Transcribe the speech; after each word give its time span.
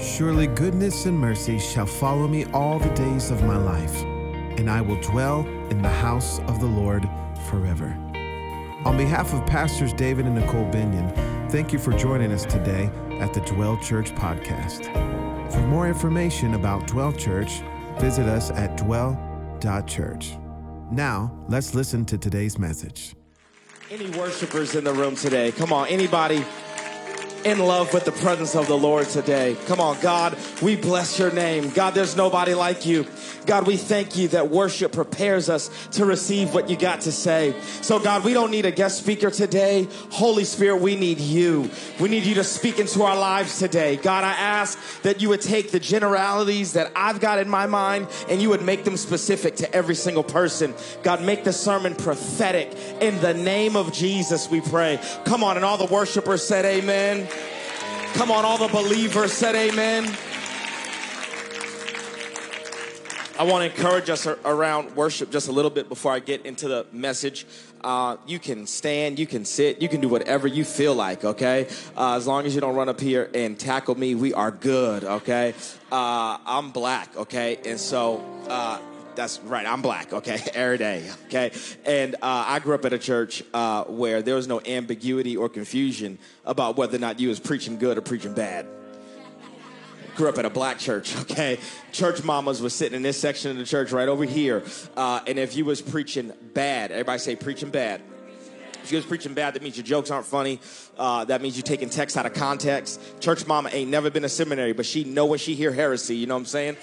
Surely 0.00 0.46
goodness 0.46 1.06
and 1.06 1.18
mercy 1.18 1.58
shall 1.58 1.86
follow 1.86 2.28
me 2.28 2.44
all 2.52 2.78
the 2.78 2.90
days 2.90 3.32
of 3.32 3.42
my 3.42 3.56
life, 3.56 4.02
and 4.56 4.70
I 4.70 4.80
will 4.80 5.00
dwell 5.00 5.40
in 5.70 5.82
the 5.82 5.88
house 5.88 6.38
of 6.40 6.60
the 6.60 6.66
Lord 6.66 7.08
forever. 7.50 7.86
On 8.84 8.96
behalf 8.96 9.34
of 9.34 9.44
Pastors 9.44 9.92
David 9.92 10.26
and 10.26 10.36
Nicole 10.36 10.70
Binion, 10.70 11.12
thank 11.50 11.72
you 11.72 11.80
for 11.80 11.92
joining 11.92 12.30
us 12.30 12.44
today 12.44 12.88
at 13.18 13.34
the 13.34 13.40
Dwell 13.40 13.76
Church 13.78 14.14
podcast. 14.14 14.84
For 15.50 15.60
more 15.62 15.88
information 15.88 16.54
about 16.54 16.86
Dwell 16.86 17.12
Church, 17.12 17.60
visit 17.98 18.26
us 18.26 18.52
at 18.52 18.76
dwell.church. 18.76 20.36
Now, 20.92 21.44
let's 21.48 21.74
listen 21.74 22.04
to 22.04 22.16
today's 22.16 22.56
message. 22.56 23.16
Any 23.90 24.10
worshipers 24.10 24.76
in 24.76 24.84
the 24.84 24.92
room 24.92 25.16
today? 25.16 25.50
Come 25.50 25.72
on, 25.72 25.88
anybody 25.88 26.44
in 27.48 27.58
love 27.58 27.94
with 27.94 28.04
the 28.04 28.12
presence 28.12 28.54
of 28.54 28.66
the 28.66 28.76
Lord 28.76 29.08
today. 29.08 29.56
Come 29.66 29.80
on, 29.80 29.98
God, 30.00 30.36
we 30.60 30.76
bless 30.76 31.18
your 31.18 31.32
name. 31.32 31.70
God, 31.70 31.94
there's 31.94 32.14
nobody 32.14 32.52
like 32.52 32.84
you. 32.84 33.06
God, 33.46 33.66
we 33.66 33.78
thank 33.78 34.18
you 34.18 34.28
that 34.28 34.50
worship 34.50 34.92
prepares 34.92 35.48
us 35.48 35.70
to 35.92 36.04
receive 36.04 36.52
what 36.52 36.68
you 36.68 36.76
got 36.76 37.00
to 37.02 37.12
say. 37.12 37.54
So, 37.80 37.98
God, 37.98 38.22
we 38.22 38.34
don't 38.34 38.50
need 38.50 38.66
a 38.66 38.70
guest 38.70 38.98
speaker 38.98 39.30
today. 39.30 39.88
Holy 40.10 40.44
Spirit, 40.44 40.82
we 40.82 40.96
need 40.96 41.18
you. 41.18 41.70
We 41.98 42.10
need 42.10 42.24
you 42.24 42.34
to 42.34 42.44
speak 42.44 42.78
into 42.78 43.02
our 43.02 43.16
lives 43.16 43.58
today. 43.58 43.96
God, 43.96 44.24
I 44.24 44.32
ask 44.32 44.78
that 45.00 45.22
you 45.22 45.30
would 45.30 45.40
take 45.40 45.70
the 45.70 45.80
generalities 45.80 46.74
that 46.74 46.92
I've 46.94 47.20
got 47.20 47.38
in 47.38 47.48
my 47.48 47.66
mind 47.66 48.08
and 48.28 48.42
you 48.42 48.50
would 48.50 48.62
make 48.62 48.84
them 48.84 48.98
specific 48.98 49.56
to 49.56 49.74
every 49.74 49.94
single 49.94 50.24
person. 50.24 50.74
God, 51.02 51.22
make 51.22 51.44
the 51.44 51.54
sermon 51.54 51.94
prophetic. 51.94 52.76
In 53.00 53.18
the 53.22 53.32
name 53.32 53.76
of 53.76 53.94
Jesus, 53.94 54.50
we 54.50 54.60
pray. 54.60 55.00
Come 55.24 55.42
on, 55.42 55.56
and 55.56 55.64
all 55.64 55.78
the 55.78 55.86
worshipers 55.86 56.46
said, 56.46 56.66
Amen. 56.66 57.26
Come 58.14 58.30
on, 58.30 58.44
all 58.44 58.58
the 58.58 58.68
believers 58.68 59.32
said 59.32 59.54
amen. 59.54 60.04
I 63.38 63.44
want 63.44 63.62
to 63.62 63.70
encourage 63.70 64.10
us 64.10 64.26
around 64.26 64.96
worship 64.96 65.30
just 65.30 65.46
a 65.46 65.52
little 65.52 65.70
bit 65.70 65.88
before 65.88 66.10
I 66.10 66.18
get 66.18 66.44
into 66.44 66.66
the 66.66 66.86
message. 66.90 67.46
Uh, 67.84 68.16
you 68.26 68.40
can 68.40 68.66
stand, 68.66 69.16
you 69.16 69.26
can 69.28 69.44
sit, 69.44 69.80
you 69.80 69.88
can 69.88 70.00
do 70.00 70.08
whatever 70.08 70.48
you 70.48 70.64
feel 70.64 70.92
like, 70.92 71.24
okay? 71.24 71.68
Uh, 71.96 72.16
as 72.16 72.26
long 72.26 72.46
as 72.46 72.54
you 72.56 72.60
don't 72.60 72.74
run 72.74 72.88
up 72.88 73.00
here 73.00 73.30
and 73.34 73.56
tackle 73.56 73.94
me, 73.94 74.16
we 74.16 74.34
are 74.34 74.50
good, 74.50 75.04
okay? 75.04 75.54
Uh, 75.92 76.38
I'm 76.44 76.72
black, 76.72 77.16
okay? 77.16 77.60
And 77.64 77.78
so, 77.78 78.24
uh, 78.48 78.80
that's 79.18 79.40
right. 79.40 79.66
I'm 79.66 79.82
black. 79.82 80.12
Okay, 80.12 80.38
every 80.54 80.78
day. 80.78 81.10
Okay, 81.26 81.50
and 81.84 82.14
uh, 82.14 82.44
I 82.46 82.60
grew 82.60 82.74
up 82.74 82.84
at 82.84 82.92
a 82.92 82.98
church 82.98 83.42
uh, 83.52 83.82
where 83.84 84.22
there 84.22 84.36
was 84.36 84.46
no 84.46 84.60
ambiguity 84.60 85.36
or 85.36 85.48
confusion 85.48 86.18
about 86.44 86.76
whether 86.76 86.96
or 86.96 87.00
not 87.00 87.18
you 87.18 87.28
was 87.28 87.40
preaching 87.40 87.78
good 87.78 87.98
or 87.98 88.00
preaching 88.00 88.32
bad. 88.32 88.66
Grew 90.14 90.28
up 90.28 90.38
at 90.38 90.44
a 90.44 90.50
black 90.50 90.78
church. 90.78 91.14
Okay, 91.22 91.58
church 91.92 92.22
mamas 92.22 92.62
was 92.62 92.74
sitting 92.74 92.94
in 92.96 93.02
this 93.02 93.20
section 93.20 93.50
of 93.50 93.56
the 93.56 93.64
church 93.64 93.90
right 93.90 94.08
over 94.08 94.24
here, 94.24 94.62
uh, 94.96 95.20
and 95.26 95.36
if 95.36 95.56
you 95.56 95.64
was 95.64 95.82
preaching 95.82 96.32
bad, 96.54 96.92
everybody 96.92 97.18
say 97.18 97.34
preaching 97.34 97.70
bad. 97.70 98.00
If 98.84 98.92
you 98.92 98.98
was 98.98 99.04
preaching 99.04 99.34
bad, 99.34 99.54
that 99.54 99.62
means 99.62 99.76
your 99.76 99.84
jokes 99.84 100.12
aren't 100.12 100.26
funny. 100.26 100.60
Uh, 100.96 101.24
that 101.24 101.42
means 101.42 101.56
you're 101.56 101.62
taking 101.64 101.90
text 101.90 102.16
out 102.16 102.24
of 102.24 102.34
context. 102.34 103.00
Church 103.20 103.46
mama 103.46 103.68
ain't 103.72 103.90
never 103.90 104.10
been 104.10 104.24
a 104.24 104.28
seminary, 104.28 104.72
but 104.72 104.86
she 104.86 105.02
know 105.02 105.26
when 105.26 105.40
she 105.40 105.56
hear 105.56 105.72
heresy. 105.72 106.16
You 106.16 106.26
know 106.26 106.34
what 106.34 106.40
I'm 106.40 106.46
saying? 106.46 106.76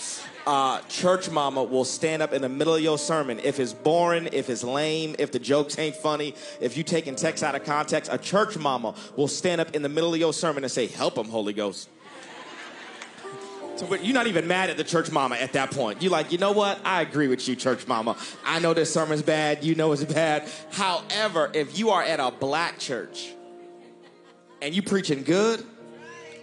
Uh, 0.45 0.81
church 0.83 1.29
mama 1.29 1.63
will 1.63 1.85
stand 1.85 2.21
up 2.21 2.33
in 2.33 2.41
the 2.41 2.49
middle 2.49 2.75
of 2.75 2.81
your 2.81 2.97
sermon. 2.97 3.39
If 3.43 3.59
it's 3.59 3.73
boring, 3.73 4.29
if 4.31 4.49
it's 4.49 4.63
lame, 4.63 5.15
if 5.17 5.31
the 5.31 5.39
jokes 5.39 5.77
ain't 5.79 5.95
funny, 5.95 6.35
if 6.61 6.77
you 6.77 6.83
taking 6.83 7.15
text 7.15 7.43
out 7.43 7.55
of 7.55 7.63
context, 7.63 8.11
a 8.13 8.17
church 8.17 8.57
mama 8.57 8.93
will 9.15 9.27
stand 9.27 9.61
up 9.61 9.75
in 9.75 9.81
the 9.81 9.89
middle 9.89 10.13
of 10.13 10.19
your 10.19 10.33
sermon 10.33 10.63
and 10.63 10.71
say, 10.71 10.87
Help 10.87 11.15
them, 11.15 11.29
Holy 11.29 11.53
Ghost. 11.53 11.89
So, 13.75 13.93
you're 13.95 14.13
not 14.13 14.27
even 14.27 14.47
mad 14.47 14.69
at 14.69 14.77
the 14.77 14.85
church 14.85 15.11
mama 15.11 15.35
at 15.35 15.51
that 15.53 15.71
point. 15.71 16.01
You're 16.01 16.11
like, 16.11 16.31
you 16.31 16.37
know 16.37 16.53
what? 16.53 16.79
I 16.85 17.01
agree 17.01 17.27
with 17.27 17.45
you, 17.45 17.57
church 17.57 17.85
mama. 17.87 18.15
I 18.45 18.59
know 18.59 18.73
this 18.73 18.93
sermon's 18.93 19.21
bad. 19.21 19.65
You 19.65 19.75
know 19.75 19.91
it's 19.91 20.05
bad. 20.05 20.49
However, 20.71 21.51
if 21.53 21.77
you 21.77 21.89
are 21.89 22.01
at 22.01 22.21
a 22.21 22.31
black 22.31 22.79
church 22.79 23.33
and 24.61 24.73
you 24.73 24.81
preaching 24.81 25.23
good, 25.23 25.65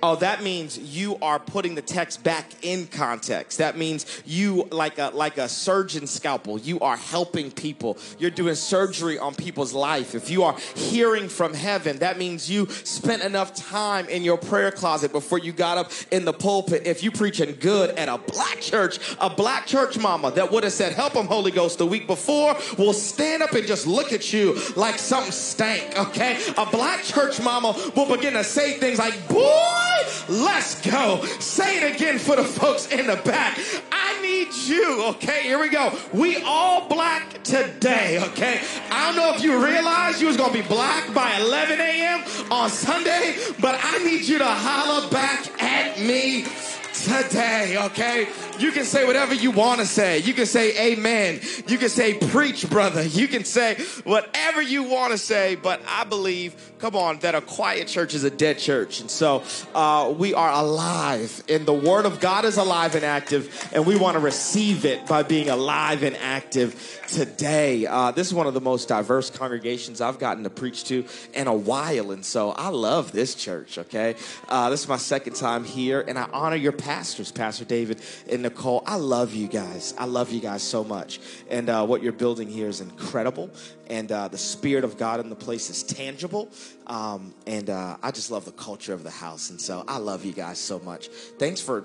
Oh, 0.05 0.17
that 0.17 0.43
means 0.43 0.77
you 0.79 1.17
are 1.23 1.39
putting 1.39 1.77
the 1.77 1.83
text 1.83 2.25
back 2.25 2.51
in 2.63 2.89
context. 2.89 3.59
That 3.59 3.79
means 3.79 4.05
you, 4.27 4.67
like 4.73 4.99
a 4.99 5.13
like 5.15 5.39
a 5.39 5.49
surgeon 5.49 6.09
scalpel, 6.09 6.59
you 6.59 6.81
are 6.81 6.97
helping 6.97 7.53
people. 7.53 7.97
You're 8.19 8.33
doing 8.33 8.57
surgery 8.57 9.21
on 9.21 9.37
people's 9.37 9.73
life. 9.73 10.17
If 10.17 10.29
you 10.29 10.43
are 10.43 10.57
hearing 10.75 11.29
from 11.29 11.55
heaven, 11.55 11.99
that 11.99 12.19
means 12.19 12.51
you 12.51 12.69
spent 12.69 13.23
enough 13.23 13.55
time 13.55 14.09
in 14.09 14.25
your 14.25 14.39
prayer 14.39 14.73
closet 14.73 15.13
before 15.13 15.39
you 15.39 15.53
got 15.53 15.79
up 15.79 15.93
in 16.11 16.25
the 16.25 16.33
pulpit. 16.33 16.85
If 16.85 17.05
you 17.05 17.13
preaching 17.13 17.55
good 17.61 17.91
at 17.91 18.09
a 18.09 18.19
black 18.19 18.61
church, 18.61 18.99
a 19.21 19.31
black 19.31 19.67
church 19.67 19.97
mama 19.97 20.33
that 20.33 20.51
would 20.51 20.65
have 20.65 20.73
said, 20.73 20.95
"Help 20.95 21.13
them, 21.13 21.29
Holy 21.29 21.53
Ghost," 21.53 21.79
the 21.79 21.87
week 21.87 22.09
before, 22.09 22.57
will 22.77 22.93
stand 22.93 23.41
up 23.45 23.53
and 23.53 23.69
just 23.69 23.87
look 23.87 24.13
at 24.13 24.33
you 24.33 24.61
like 24.75 24.99
something 24.99 25.31
stank. 25.31 25.97
Okay, 25.97 26.41
a 26.57 26.67
black 26.67 27.05
church 27.05 27.41
mama 27.41 27.73
will 27.95 28.17
begin 28.17 28.33
to 28.33 28.43
say 28.43 28.81
things 28.81 28.99
like, 28.99 29.29
"Boy." 29.29 29.92
Let's 30.29 30.81
go. 30.81 31.25
Say 31.41 31.83
it 31.83 31.95
again 31.97 32.19
for 32.19 32.37
the 32.37 32.45
folks 32.45 32.87
in 32.89 33.07
the 33.07 33.17
back. 33.17 33.59
I 33.91 34.21
need 34.23 34.53
you. 34.55 35.05
Okay, 35.11 35.43
here 35.43 35.59
we 35.59 35.69
go. 35.69 35.93
We 36.13 36.43
all 36.43 36.89
black 36.89 37.43
today. 37.43 38.23
Okay. 38.31 38.61
I 38.91 39.07
don't 39.07 39.17
know 39.17 39.35
if 39.35 39.43
you 39.43 39.65
realized 39.65 40.21
you 40.21 40.29
was 40.29 40.37
to 40.37 40.51
be 40.51 40.63
black 40.63 41.13
by 41.15 41.37
11 41.39 41.81
a.m. 41.81 42.25
on 42.51 42.71
Sunday, 42.71 43.37
but 43.61 43.79
I 43.83 43.99
need 44.05 44.25
you 44.25 44.39
to 44.39 44.47
holler 44.47 45.09
back 45.11 45.63
at 45.63 46.01
me 46.01 46.45
today, 46.93 47.77
okay? 47.79 48.29
You 48.59 48.73
can 48.73 48.85
say 48.85 49.07
whatever 49.07 49.35
you 49.35 49.51
want 49.51 49.81
to 49.81 49.87
say. 49.87 50.19
You 50.19 50.35
can 50.35 50.47
say 50.47 50.93
amen. 50.93 51.41
You 51.67 51.79
can 51.79 51.89
say 51.89 52.15
preach, 52.15 52.69
brother. 52.69 53.03
You 53.03 53.29
can 53.29 53.45
say 53.45 53.77
whatever 54.05 54.63
you 54.63 54.85
want 54.85 55.13
to 55.13 55.19
say, 55.19 55.55
but 55.55 55.81
I 55.87 56.05
believe, 56.05 56.73
come 56.79 56.95
on, 56.97 57.19
that 57.21 57.35
a 57.35 57.41
quiet 57.41 57.89
church 57.89 58.15
is 58.15 58.25
a 58.25 58.31
dead 58.31 58.59
church. 58.59 59.01
And 59.01 59.11
so 59.11 59.43
uh, 59.75 60.13
we 60.17 60.35
are 60.35 60.51
alive, 60.51 61.43
and 61.49 61.67
the 61.67 61.73
Word 61.73 62.07
of 62.07 62.21
God 62.21 62.45
is 62.45 62.57
alive 62.57 62.95
and 62.95 63.05
active, 63.05 63.71
and 63.73 63.87
we 63.87 63.97
want 63.97 64.15
to 64.15 64.21
receive 64.21 64.85
it 64.85 65.07
by 65.07 65.23
being 65.23 65.49
alive 65.49 66.03
and 66.03 66.17
active 66.17 67.01
today. 67.13 67.87
Uh, 67.87 68.11
this 68.11 68.27
is 68.27 68.35
one 68.35 68.47
of 68.47 68.55
the 68.55 68.61
most 68.61 68.89
diverse 68.89 69.29
congregations 69.29 70.01
I've 70.01 70.19
gotten 70.19 70.45
to 70.45 70.51
preach 70.51 70.85
to 70.85 71.05
in 71.35 71.47
a 71.47 71.55
while, 71.55 72.11
and 72.11 72.25
so 72.25 72.51
I 72.53 72.69
love 72.69 73.13
this 73.13 73.35
church, 73.35 73.77
okay? 73.77 74.17
Uh, 74.49 74.71
this 74.71 74.81
is 74.81 74.89
my 74.89 74.97
second 74.97 75.35
time 75.35 75.65
here, 75.65 76.03
and 76.09 76.19
I 76.19 76.27
honor 76.33 76.57
your 76.57 76.73
pastors, 76.73 77.31
Pastor 77.31 77.67
David 77.67 78.01
and 78.31 78.43
Nicole. 78.43 78.83
I 78.87 78.97
love 78.97 79.35
you 79.35 79.47
guys. 79.47 79.95
I 79.99 80.07
love 80.07 80.33
you 80.33 80.41
guys 80.41 80.63
so 80.63 80.85
much. 80.85 81.21
And 81.51 81.69
uh, 81.69 81.85
what 81.85 82.03
you're 82.03 82.13
building 82.13 82.49
here 82.49 82.69
is 82.69 82.81
incredible. 82.81 83.51
And 83.89 84.11
uh, 84.11 84.29
the 84.29 84.39
Spirit 84.39 84.85
of 84.85 84.97
God 84.97 85.21
in 85.21 85.29
the 85.29 85.37
place 85.37 85.69
is 85.69 85.83
tangible. 85.83 86.49
Um, 86.87 87.35
and 87.47 87.69
uh, 87.69 87.99
I 88.03 88.11
just 88.11 88.31
love 88.31 88.47
the 88.47 88.53
culture 88.53 88.95
of 88.95 89.05
the 89.05 89.11
house. 89.11 89.51
And 89.51 89.61
so 89.61 89.85
I 89.87 89.99
love 89.99 90.25
you 90.25 90.33
guys 90.33 90.59
so 90.59 90.79
much. 90.79 91.09
Thanks 91.39 91.61
for 91.61 91.85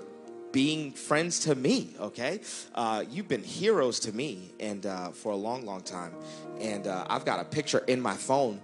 being 0.52 0.92
friends 0.92 1.40
to 1.40 1.54
me, 1.54 1.94
okay? 2.00 2.40
Uh, 2.74 3.04
you've 3.10 3.28
been 3.28 3.42
heroes 3.42 4.00
to 4.00 4.12
me 4.12 4.52
and 4.60 4.86
uh, 4.86 5.10
for 5.10 5.32
a 5.32 5.36
long, 5.36 5.64
long 5.64 5.82
time. 5.82 6.12
And 6.60 6.86
uh, 6.86 7.06
I've 7.08 7.24
got 7.24 7.40
a 7.40 7.44
picture 7.44 7.84
in 7.86 8.00
my 8.00 8.14
phone 8.14 8.60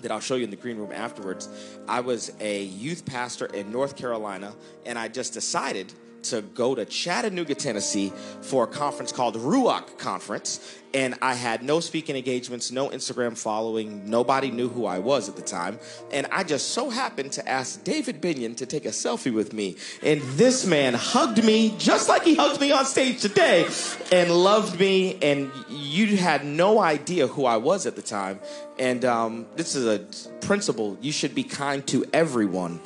that 0.00 0.12
I'll 0.12 0.20
show 0.20 0.36
you 0.36 0.44
in 0.44 0.50
the 0.50 0.56
green 0.56 0.76
room 0.76 0.92
afterwards. 0.92 1.48
I 1.88 2.00
was 2.00 2.32
a 2.40 2.62
youth 2.64 3.04
pastor 3.04 3.46
in 3.46 3.72
North 3.72 3.96
Carolina, 3.96 4.54
and 4.86 4.98
I 4.98 5.08
just 5.08 5.32
decided 5.32 5.92
to 6.24 6.42
go 6.42 6.74
to 6.74 6.84
Chattanooga, 6.84 7.54
Tennessee 7.54 8.12
for 8.42 8.64
a 8.64 8.66
conference 8.66 9.12
called 9.12 9.36
Ruach 9.36 9.98
Conference. 9.98 10.76
And 10.94 11.16
I 11.20 11.34
had 11.34 11.62
no 11.62 11.80
speaking 11.80 12.16
engagements, 12.16 12.72
no 12.72 12.88
Instagram 12.88 13.36
following. 13.36 14.08
Nobody 14.08 14.50
knew 14.50 14.68
who 14.68 14.86
I 14.86 15.00
was 15.00 15.28
at 15.28 15.36
the 15.36 15.42
time. 15.42 15.78
And 16.10 16.26
I 16.32 16.44
just 16.44 16.70
so 16.70 16.88
happened 16.88 17.32
to 17.32 17.46
ask 17.46 17.84
David 17.84 18.22
Binion 18.22 18.56
to 18.56 18.66
take 18.66 18.86
a 18.86 18.90
selfie 18.90 19.32
with 19.32 19.52
me. 19.52 19.76
And 20.02 20.22
this 20.22 20.64
man 20.64 20.94
hugged 20.94 21.44
me 21.44 21.74
just 21.78 22.08
like 22.08 22.22
he 22.22 22.34
hugged 22.34 22.60
me 22.60 22.72
on 22.72 22.86
stage 22.86 23.20
today 23.20 23.68
and 24.10 24.30
loved 24.30 24.80
me. 24.80 25.18
And 25.20 25.50
you 25.68 26.16
had 26.16 26.46
no 26.46 26.80
idea 26.80 27.26
who 27.26 27.44
I 27.44 27.58
was 27.58 27.84
at 27.84 27.94
the 27.94 28.02
time. 28.02 28.40
And 28.78 29.04
um, 29.04 29.46
this 29.56 29.74
is 29.74 29.86
a 29.86 29.98
principle 30.40 30.96
you 31.02 31.12
should 31.12 31.34
be 31.34 31.44
kind 31.44 31.86
to 31.88 32.06
everyone 32.14 32.80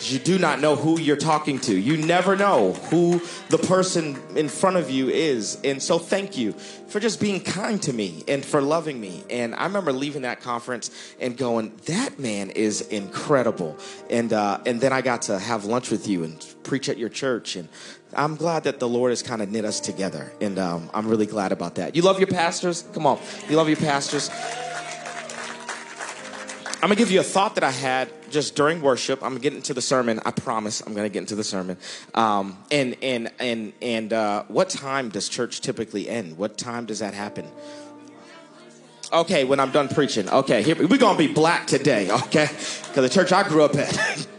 you 0.00 0.18
do 0.18 0.38
not 0.38 0.60
know 0.60 0.76
who 0.76 1.00
you're 1.00 1.16
talking 1.16 1.58
to. 1.60 1.76
You 1.76 1.96
never 1.96 2.36
know 2.36 2.72
who 2.72 3.20
the 3.48 3.58
person 3.58 4.20
in 4.36 4.48
front 4.48 4.76
of 4.76 4.90
you 4.90 5.08
is. 5.08 5.58
And 5.64 5.82
so, 5.82 5.98
thank 5.98 6.36
you 6.38 6.52
for 6.52 7.00
just 7.00 7.20
being 7.20 7.40
kind 7.40 7.82
to 7.82 7.92
me 7.92 8.24
and 8.28 8.44
for 8.44 8.60
loving 8.60 9.00
me. 9.00 9.24
And 9.28 9.54
I 9.54 9.64
remember 9.64 9.92
leaving 9.92 10.22
that 10.22 10.40
conference 10.40 10.90
and 11.20 11.36
going, 11.36 11.72
"That 11.86 12.18
man 12.18 12.50
is 12.50 12.80
incredible." 12.82 13.76
And 14.08 14.32
uh, 14.32 14.60
and 14.66 14.80
then 14.80 14.92
I 14.92 15.00
got 15.00 15.22
to 15.22 15.38
have 15.38 15.64
lunch 15.64 15.90
with 15.90 16.06
you 16.06 16.24
and 16.24 16.44
preach 16.62 16.88
at 16.88 16.98
your 16.98 17.08
church. 17.08 17.56
And 17.56 17.68
I'm 18.14 18.36
glad 18.36 18.64
that 18.64 18.78
the 18.78 18.88
Lord 18.88 19.10
has 19.10 19.22
kind 19.22 19.42
of 19.42 19.50
knit 19.50 19.64
us 19.64 19.80
together. 19.80 20.32
And 20.40 20.58
um, 20.58 20.90
I'm 20.94 21.08
really 21.08 21.26
glad 21.26 21.52
about 21.52 21.74
that. 21.76 21.96
You 21.96 22.02
love 22.02 22.18
your 22.18 22.28
pastors? 22.28 22.82
Come 22.94 23.06
on, 23.06 23.18
you 23.48 23.56
love 23.56 23.68
your 23.68 23.76
pastors. 23.76 24.30
I'm 26.80 26.82
gonna 26.82 26.94
give 26.94 27.10
you 27.10 27.18
a 27.18 27.24
thought 27.24 27.56
that 27.56 27.64
I 27.64 27.72
had 27.72 28.08
just 28.30 28.54
during 28.56 28.80
worship, 28.80 29.22
I'm 29.22 29.38
getting 29.38 29.62
to 29.62 29.74
the 29.74 29.82
sermon. 29.82 30.20
I 30.24 30.30
promise 30.30 30.80
I'm 30.80 30.94
going 30.94 31.06
to 31.06 31.12
get 31.12 31.20
into 31.20 31.34
the 31.34 31.44
sermon. 31.44 31.76
Um, 32.14 32.56
and 32.70 32.96
and 33.02 33.30
and 33.38 33.72
and 33.82 34.12
uh, 34.12 34.44
what 34.48 34.70
time 34.70 35.08
does 35.08 35.28
church 35.28 35.60
typically 35.60 36.08
end? 36.08 36.38
What 36.38 36.58
time 36.58 36.86
does 36.86 36.98
that 37.00 37.14
happen? 37.14 37.46
Okay, 39.12 39.44
when 39.44 39.58
I'm 39.58 39.70
done 39.70 39.88
preaching. 39.88 40.28
Okay, 40.28 40.62
here 40.62 40.76
we're 40.76 40.98
gonna 40.98 41.16
be 41.16 41.32
black 41.32 41.66
today. 41.66 42.10
Okay, 42.10 42.46
because 42.46 42.94
the 42.94 43.08
church 43.08 43.32
I 43.32 43.48
grew 43.48 43.62
up 43.62 43.74
at. 43.74 44.26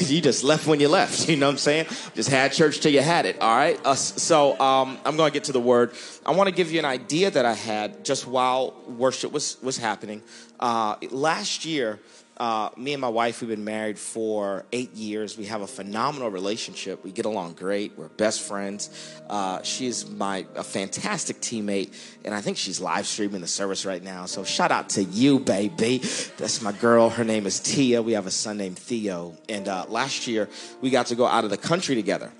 you 0.00 0.20
just 0.20 0.44
left 0.44 0.66
when 0.66 0.80
you 0.80 0.88
left. 0.88 1.28
You 1.28 1.36
know 1.36 1.46
what 1.46 1.52
I'm 1.52 1.58
saying? 1.58 1.86
Just 2.14 2.28
had 2.28 2.52
church 2.52 2.80
till 2.80 2.92
you 2.92 3.00
had 3.00 3.26
it. 3.26 3.40
All 3.40 3.56
right. 3.56 3.78
Uh, 3.84 3.94
so 3.94 4.58
um, 4.60 4.98
I'm 5.04 5.16
going 5.16 5.30
to 5.30 5.34
get 5.34 5.44
to 5.44 5.52
the 5.52 5.60
word. 5.60 5.92
I 6.24 6.32
want 6.32 6.48
to 6.48 6.54
give 6.54 6.70
you 6.70 6.78
an 6.78 6.84
idea 6.84 7.30
that 7.30 7.44
I 7.44 7.54
had 7.54 8.04
just 8.04 8.26
while 8.26 8.74
worship 8.86 9.32
was 9.32 9.60
was 9.62 9.76
happening. 9.76 10.22
Uh, 10.58 10.96
last 11.10 11.64
year, 11.64 12.00
uh, 12.40 12.70
me 12.74 12.94
and 12.94 13.02
my 13.02 13.08
wife, 13.08 13.42
we've 13.42 13.50
been 13.50 13.64
married 13.66 13.98
for 13.98 14.64
eight 14.72 14.94
years. 14.94 15.36
We 15.36 15.44
have 15.44 15.60
a 15.60 15.66
phenomenal 15.66 16.30
relationship. 16.30 17.04
We 17.04 17.12
get 17.12 17.26
along 17.26 17.52
great. 17.52 17.98
We're 17.98 18.08
best 18.08 18.40
friends. 18.40 18.88
Uh, 19.28 19.60
she's 19.62 20.08
my 20.08 20.46
a 20.56 20.64
fantastic 20.64 21.42
teammate, 21.42 21.92
and 22.24 22.34
I 22.34 22.40
think 22.40 22.56
she's 22.56 22.80
live 22.80 23.06
streaming 23.06 23.42
the 23.42 23.46
service 23.46 23.84
right 23.84 24.02
now. 24.02 24.24
So 24.24 24.42
shout 24.42 24.72
out 24.72 24.88
to 24.90 25.04
you, 25.04 25.38
baby. 25.38 25.98
That's 26.38 26.62
my 26.62 26.72
girl. 26.72 27.10
Her 27.10 27.24
name 27.24 27.44
is 27.44 27.60
Tia. 27.60 28.00
We 28.00 28.12
have 28.12 28.26
a 28.26 28.30
son 28.30 28.56
named 28.56 28.78
Theo. 28.78 29.36
And 29.50 29.68
uh, 29.68 29.84
last 29.90 30.26
year, 30.26 30.48
we 30.80 30.88
got 30.88 31.08
to 31.08 31.16
go 31.16 31.26
out 31.26 31.44
of 31.44 31.50
the 31.50 31.58
country 31.58 31.94
together, 31.94 32.32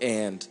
and 0.00 0.46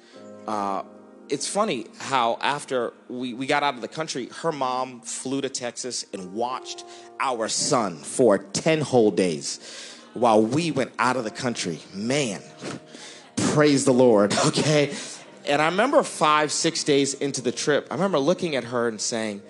uh, 0.47 0.83
it's 1.29 1.47
funny 1.47 1.85
how 1.99 2.37
after 2.41 2.93
we, 3.07 3.33
we 3.33 3.45
got 3.45 3.63
out 3.63 3.75
of 3.75 3.81
the 3.81 3.87
country, 3.87 4.29
her 4.41 4.51
mom 4.51 5.01
flew 5.01 5.41
to 5.41 5.49
Texas 5.49 6.05
and 6.13 6.33
watched 6.33 6.83
our 7.19 7.47
son 7.47 7.97
for 7.97 8.37
10 8.37 8.81
whole 8.81 9.11
days 9.11 9.59
while 10.13 10.41
we 10.41 10.71
went 10.71 10.91
out 10.97 11.15
of 11.15 11.23
the 11.23 11.31
country. 11.31 11.79
Man, 11.93 12.41
praise 13.35 13.85
the 13.85 13.93
Lord, 13.93 14.33
okay? 14.47 14.93
And 15.45 15.61
I 15.61 15.65
remember 15.65 16.03
five, 16.03 16.51
six 16.51 16.83
days 16.83 17.13
into 17.13 17.41
the 17.41 17.51
trip, 17.51 17.87
I 17.91 17.95
remember 17.95 18.19
looking 18.19 18.55
at 18.55 18.65
her 18.65 18.87
and 18.87 18.99
saying, 18.99 19.41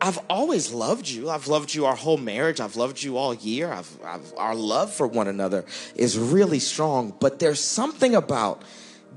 I've 0.00 0.18
always 0.28 0.72
loved 0.72 1.08
you. 1.08 1.30
I've 1.30 1.46
loved 1.46 1.72
you 1.72 1.86
our 1.86 1.94
whole 1.94 2.16
marriage. 2.16 2.60
I've 2.60 2.74
loved 2.74 3.00
you 3.00 3.16
all 3.16 3.32
year. 3.32 3.72
I've, 3.72 3.98
I've, 4.04 4.34
our 4.36 4.54
love 4.56 4.92
for 4.92 5.06
one 5.06 5.28
another 5.28 5.64
is 5.94 6.18
really 6.18 6.58
strong. 6.58 7.14
But 7.20 7.38
there's 7.38 7.60
something 7.60 8.16
about 8.16 8.64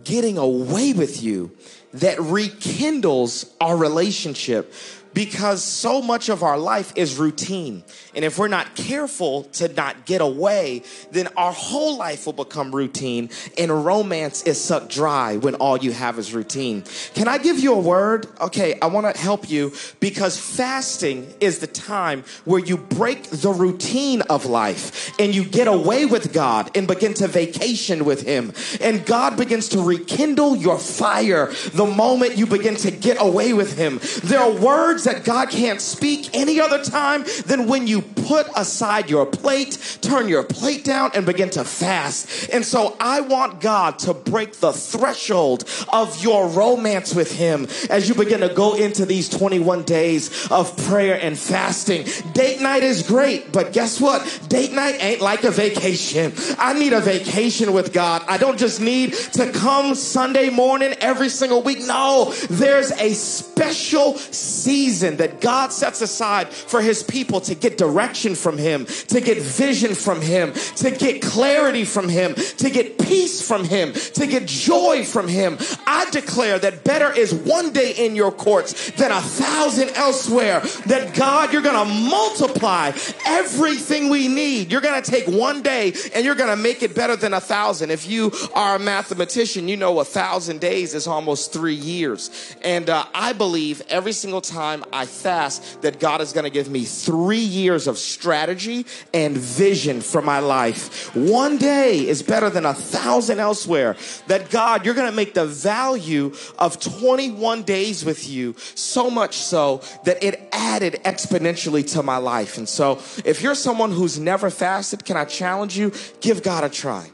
getting 0.04 0.38
away 0.38 0.94
with 0.94 1.24
you 1.24 1.52
that 1.95 2.19
rekindles 2.19 3.45
our 3.62 3.75
relationship 3.75 4.74
because 5.15 5.63
so 5.63 6.01
much 6.01 6.27
of 6.27 6.44
our 6.44 6.59
life 6.59 6.91
is 6.95 7.17
routine. 7.17 7.83
And 8.13 8.25
if 8.25 8.38
we're 8.38 8.50
not 8.50 8.75
careful 8.75 9.44
to 9.53 9.69
not 9.69 10.06
get 10.06 10.19
away, 10.19 10.83
then 11.12 11.29
our 11.38 11.53
whole 11.53 11.97
life 11.97 12.25
will 12.25 12.33
become 12.33 12.75
routine 12.75 13.29
and 13.57 13.85
romance 13.85 14.44
is 14.44 14.62
sucked 14.62 14.89
dry 14.89 15.38
when 15.38 15.56
all 15.56 15.77
you 15.77 15.94
have 15.94 16.19
is 16.19 16.33
routine. 16.33 16.83
Can 17.13 17.29
I 17.29 17.38
give 17.38 17.57
you 17.59 17.73
a 17.73 17.79
word? 17.79 18.27
Okay, 18.41 18.77
I 18.81 18.88
want 18.88 19.15
to 19.15 19.19
help 19.19 19.50
you 19.50 19.71
because 20.01 20.38
fasting 20.38 21.33
is 21.39 21.59
the 21.59 21.68
time 21.68 22.25
where 22.44 22.59
you 22.59 22.75
break 22.75 23.23
the 23.23 23.53
routine 23.53 24.21
of 24.23 24.45
life 24.45 25.18
and 25.18 25.33
you 25.33 25.45
get 25.45 25.69
away 25.69 26.06
with 26.06 26.33
God 26.33 26.75
and 26.75 26.88
begin 26.88 27.13
to 27.15 27.27
vacation 27.29 28.03
with 28.03 28.23
Him. 28.23 28.51
And 28.81 29.06
God 29.06 29.38
begins 29.38 29.69
to 29.69 29.81
rekindle 29.81 30.57
your 30.57 30.77
fire 30.77 31.53
the 31.73 31.85
moment 31.85 32.38
you 32.38 32.45
begin 32.45 32.75
to 32.77 32.91
get 32.91 33.15
away 33.21 33.53
with 33.53 33.77
Him. 33.77 34.01
There 34.21 34.41
are 34.41 34.51
words 34.51 35.05
that 35.06 35.24
God 35.24 35.50
can't 35.50 35.81
speak 35.81 36.30
any 36.34 36.60
other 36.60 36.84
time 36.84 37.24
than 37.46 37.68
when 37.68 37.88
you 37.88 38.02
put 38.02 38.48
aside 38.56 39.10
your 39.10 39.25
plate, 39.25 40.00
turn 40.02 40.28
your 40.28 40.44
plate 40.44 40.84
down, 40.84 41.12
and 41.13 41.25
begin 41.25 41.50
to 41.52 41.63
fast. 41.63 42.50
And 42.50 42.66
so 42.66 42.96
I 43.00 43.22
want 43.22 43.62
God 43.62 44.00
to 44.00 44.13
break 44.13 44.60
the 44.60 44.74
threshold 44.74 45.63
of 45.92 46.22
your 46.24 46.48
romance 46.50 47.16
with 47.16 47.31
Him 47.31 47.68
as 47.90 48.10
you 48.10 48.16
begin 48.16 48.42
to 48.42 48.50
go 48.50 48.75
into 48.75 49.06
these 49.06 49.30
21 49.30 49.84
days 49.84 50.52
of 50.52 50.75
prayer 50.86 51.19
and 51.22 51.38
fasting. 51.38 52.06
Date 52.34 52.62
night 52.62 52.84
is 52.84 53.04
great, 53.04 53.52
but 53.52 53.74
guess 53.74 54.02
what? 54.02 54.22
Date 54.50 54.74
night 54.74 54.98
ain't 55.00 55.22
like 55.22 55.44
a 55.44 55.52
vacation. 55.52 56.34
I 56.57 56.74
need 56.74 56.94
a 56.94 57.02
vacation 57.02 57.74
with 57.74 57.94
God. 57.94 58.24
I 58.28 58.38
don't 58.38 58.57
just 58.57 58.81
need 58.81 59.13
to 59.13 59.52
come 59.52 59.96
Sunday 59.96 60.50
morning 60.50 60.94
every 61.00 61.30
single 61.30 61.62
week. 61.62 61.80
No, 61.81 62.34
there's 62.50 62.92
a 62.92 63.13
special 63.13 64.16
season 64.18 64.94
season 64.95 65.18
that 65.18 65.42
God 65.42 65.74
sets 65.74 66.01
aside 66.01 66.47
for 66.47 66.81
his 66.81 67.03
people 67.03 67.42
to 67.42 67.56
get 67.56 67.77
direction 67.77 68.33
from 68.33 68.57
him, 68.57 68.86
to 68.86 69.19
get 69.19 69.38
vision 69.38 69.94
from 69.94 70.21
him, 70.21 70.53
to 70.77 70.92
get 70.92 71.21
clarity 71.21 71.83
from 71.83 72.07
him, 72.07 72.33
to 72.36 72.69
get 72.69 72.97
peace 72.97 73.45
from 73.45 73.65
him, 73.65 73.92
to 73.92 74.25
get 74.25 74.47
joy 74.47 75.03
from 75.03 75.27
him. 75.27 75.57
I 75.86 76.09
declare 76.12 76.59
that 76.59 76.86
better 76.86 77.12
is 77.12 77.33
one 77.33 77.74
day 77.74 77.92
in 77.92 78.15
your 78.15 78.31
courts 78.31 78.92
than 78.92 79.12
a 79.12 79.21
thousand 79.21 79.89
elsewhere. 79.95 80.62
That 80.88 81.13
God, 81.13 81.51
you're 81.51 81.62
going 81.62 81.88
to 81.88 81.94
multiply 82.09 82.92
everything 83.25 84.09
we 84.09 84.30
need. 84.30 84.71
You're 84.71 84.81
going 84.81 85.01
to 85.01 85.12
take 85.12 85.27
one 85.27 85.62
day 85.62 85.94
and 86.13 86.24
you're 86.24 86.36
going 86.36 86.56
to 86.56 86.62
make 86.62 86.83
it 86.83 86.95
better 86.95 87.18
than 87.18 87.33
a 87.33 87.42
thousand. 87.42 87.92
If 87.92 88.07
you 88.07 88.31
are 88.53 88.77
a 88.77 88.80
mathematician, 88.80 89.68
you 89.68 89.75
know 89.75 90.00
a 90.00 90.06
thousand 90.06 90.62
days 90.62 90.94
is 90.94 91.06
almost 91.06 91.51
three 91.51 91.75
years. 91.75 92.56
And 92.62 92.89
uh, 92.89 93.06
I 93.13 93.33
believe 93.33 93.81
every 93.89 94.13
single 94.13 94.42
time 94.42 94.84
I 94.91 95.05
fast 95.05 95.81
that 95.81 95.99
God 95.99 96.21
is 96.21 96.33
going 96.33 96.43
to 96.43 96.49
give 96.49 96.69
me 96.69 96.83
three 96.83 97.37
years 97.37 97.87
of 97.87 97.97
strategy 97.97 98.85
and 99.13 99.37
vision 99.37 100.01
for 100.01 100.21
my 100.21 100.39
life. 100.39 101.15
One 101.15 101.57
day 101.57 102.07
is 102.07 102.23
better 102.23 102.49
than 102.49 102.65
a 102.65 102.73
thousand 102.73 103.39
elsewhere. 103.39 103.95
That 104.27 104.49
God, 104.49 104.85
you're 104.85 104.95
going 104.95 105.09
to 105.09 105.15
make 105.15 105.33
the 105.33 105.45
value 105.45 106.33
of 106.57 106.79
21 106.79 107.63
days 107.63 108.05
with 108.05 108.27
you 108.27 108.55
so 108.75 109.09
much 109.09 109.37
so 109.37 109.81
that 110.05 110.23
it 110.23 110.49
added 110.51 110.99
exponentially 111.03 111.89
to 111.93 112.03
my 112.03 112.17
life. 112.17 112.57
And 112.57 112.67
so 112.67 112.99
if 113.23 113.41
you're 113.41 113.55
someone 113.55 113.91
who's 113.91 114.19
never 114.19 114.49
fasted, 114.49 115.05
can 115.05 115.17
I 115.17 115.25
challenge 115.25 115.77
you? 115.77 115.91
Give 116.21 116.41
God 116.41 116.63
a 116.63 116.69
try. 116.69 117.09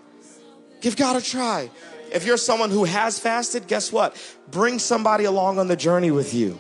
Give 0.81 0.95
God 0.95 1.15
a 1.15 1.21
try. 1.21 1.69
If 2.11 2.25
you're 2.25 2.37
someone 2.37 2.71
who 2.71 2.83
has 2.83 3.19
fasted, 3.19 3.67
guess 3.67 3.91
what? 3.91 4.15
Bring 4.49 4.79
somebody 4.79 5.23
along 5.23 5.59
on 5.59 5.67
the 5.67 5.77
journey 5.77 6.11
with 6.11 6.33
you. 6.33 6.59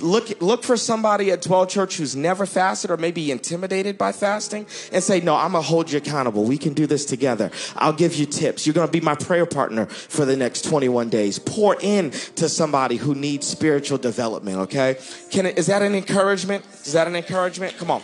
Look, 0.00 0.40
look 0.42 0.64
for 0.64 0.76
somebody 0.76 1.30
at 1.30 1.42
Dwell 1.42 1.66
Church 1.66 1.96
who's 1.96 2.16
never 2.16 2.44
fasted 2.44 2.90
or 2.90 2.96
maybe 2.96 3.30
intimidated 3.30 3.96
by 3.96 4.12
fasting 4.12 4.66
and 4.92 5.02
say, 5.02 5.20
No, 5.20 5.36
I'm 5.36 5.52
going 5.52 5.62
to 5.62 5.68
hold 5.68 5.90
you 5.90 5.98
accountable. 5.98 6.44
We 6.44 6.58
can 6.58 6.74
do 6.74 6.86
this 6.86 7.04
together. 7.04 7.50
I'll 7.76 7.92
give 7.92 8.14
you 8.14 8.26
tips. 8.26 8.66
You're 8.66 8.74
going 8.74 8.88
to 8.88 8.92
be 8.92 9.00
my 9.00 9.14
prayer 9.14 9.46
partner 9.46 9.86
for 9.86 10.24
the 10.24 10.36
next 10.36 10.64
21 10.64 11.08
days. 11.08 11.38
Pour 11.38 11.76
in 11.80 12.10
to 12.10 12.48
somebody 12.48 12.96
who 12.96 13.14
needs 13.14 13.46
spiritual 13.46 13.98
development, 13.98 14.58
okay? 14.58 14.96
Can 15.30 15.46
it, 15.46 15.58
is 15.58 15.66
that 15.66 15.82
an 15.82 15.94
encouragement? 15.94 16.64
Is 16.84 16.92
that 16.92 17.06
an 17.06 17.14
encouragement? 17.14 17.76
Come 17.78 17.90
on. 17.90 18.02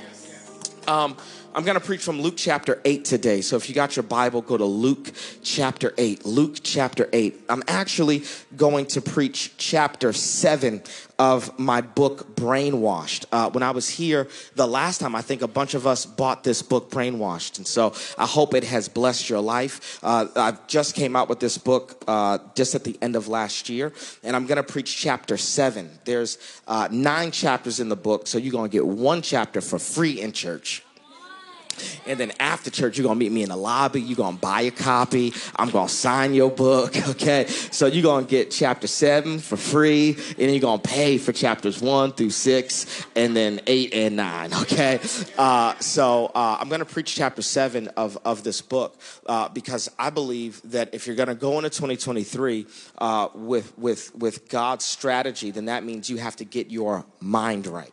Um, 0.87 1.17
I'm 1.55 1.65
going 1.65 1.79
to 1.79 1.85
preach 1.85 2.03
from 2.03 2.23
Luke 2.23 2.37
chapter 2.39 2.81
8 2.83 3.05
today. 3.05 3.43
So 3.43 3.57
if 3.57 3.69
you 3.69 3.75
got 3.75 3.95
your 3.95 4.05
Bible, 4.05 4.41
go 4.41 4.57
to 4.57 4.65
Luke 4.65 5.13
chapter 5.43 5.93
8. 5.99 6.25
Luke 6.25 6.57
chapter 6.63 7.11
8. 7.13 7.43
I'm 7.51 7.63
actually 7.69 8.25
going 8.57 8.87
to 8.87 9.03
preach 9.03 9.53
chapter 9.59 10.15
7 10.15 10.83
of 11.19 11.59
my 11.59 11.83
book, 11.83 12.37
Brainwashed. 12.37 13.27
Uh, 13.31 13.51
when 13.51 13.63
I 13.63 13.73
was 13.73 13.91
here 13.91 14.29
the 14.55 14.67
last 14.67 14.99
time, 14.99 15.15
I 15.15 15.21
think 15.21 15.43
a 15.43 15.47
bunch 15.47 15.75
of 15.75 15.87
us 15.87 16.07
bought 16.07 16.43
this 16.43 16.63
book, 16.63 16.91
Brainwashed. 16.91 17.59
And 17.59 17.67
so 17.67 17.95
I 18.17 18.27
hope 18.27 18.55
it 18.55 18.65
has 18.65 18.89
blessed 18.89 19.29
your 19.29 19.41
life. 19.41 20.03
Uh, 20.03 20.29
I 20.35 20.57
just 20.69 20.95
came 20.95 21.15
out 21.15 21.29
with 21.29 21.41
this 21.41 21.59
book 21.59 22.03
uh, 22.09 22.39
just 22.55 22.75
at 22.75 22.85
the 22.85 22.97
end 23.03 23.15
of 23.15 23.29
last 23.29 23.69
year, 23.69 23.93
and 24.25 24.35
I'm 24.35 24.47
going 24.47 24.57
to 24.57 24.63
preach 24.63 24.97
chapter 24.97 25.37
7. 25.37 25.99
There's 26.07 26.39
uh, 26.67 26.89
nine 26.91 27.31
chapters 27.31 27.79
in 27.79 27.91
the 27.91 27.97
book, 27.97 28.27
so 28.27 28.39
you're 28.39 28.53
going 28.53 28.71
to 28.71 28.75
get 28.75 28.87
one 28.87 29.21
chapter 29.21 29.61
for 29.61 29.79
free 29.79 30.19
in 30.19 30.33
church. 30.33 30.83
And 32.07 32.19
then 32.19 32.33
after 32.41 32.71
church, 32.71 32.99
you're 32.99 33.07
gonna 33.07 33.19
meet 33.19 33.33
me 33.33 33.43
in 33.43 33.49
the 33.49 33.57
lobby. 33.57 34.01
You're 34.01 34.17
gonna 34.17 34.37
buy 34.37 34.63
a 34.63 34.71
copy. 34.71 35.33
I'm 35.57 35.71
gonna 35.71 35.89
sign 35.89 36.35
your 36.35 36.51
book. 36.51 36.97
Okay. 37.13 37.47
So 37.47 37.87
you're 37.87 38.03
gonna 38.03 38.27
get 38.27 38.51
chapter 38.51 38.87
seven 38.87 39.39
for 39.39 39.57
free, 39.57 40.11
and 40.11 40.37
then 40.37 40.51
you're 40.51 40.61
gonna 40.61 40.81
pay 40.81 41.19
for 41.19 41.33
chapters 41.33 41.81
one 41.81 42.13
through 42.13 42.31
six, 42.31 43.05
and 43.15 43.37
then 43.37 43.61
eight 43.67 43.93
and 43.93 44.17
nine. 44.17 44.53
Okay. 44.63 45.01
Uh, 45.37 45.75
so 45.81 46.31
uh, 46.35 46.57
I'm 46.59 46.69
gonna 46.69 46.85
preach 46.85 47.15
chapter 47.15 47.43
seven 47.43 47.89
of, 47.89 48.17
of 48.25 48.45
this 48.45 48.63
book 48.63 48.97
uh, 49.27 49.49
because 49.49 49.91
I 49.99 50.11
believe 50.11 50.63
that 50.71 50.95
if 50.95 51.07
you're 51.07 51.17
gonna 51.17 51.35
go 51.35 51.59
into 51.59 51.71
2023 51.71 52.67
uh, 52.99 53.29
with 53.35 53.77
with 53.77 54.15
with 54.15 54.49
God's 54.49 54.85
strategy, 54.85 55.51
then 55.51 55.67
that 55.67 55.85
means 55.85 56.09
you 56.09 56.17
have 56.19 56.37
to 56.37 56.45
get 56.45 56.71
your 56.71 57.05
mind 57.21 57.67
right. 57.67 57.93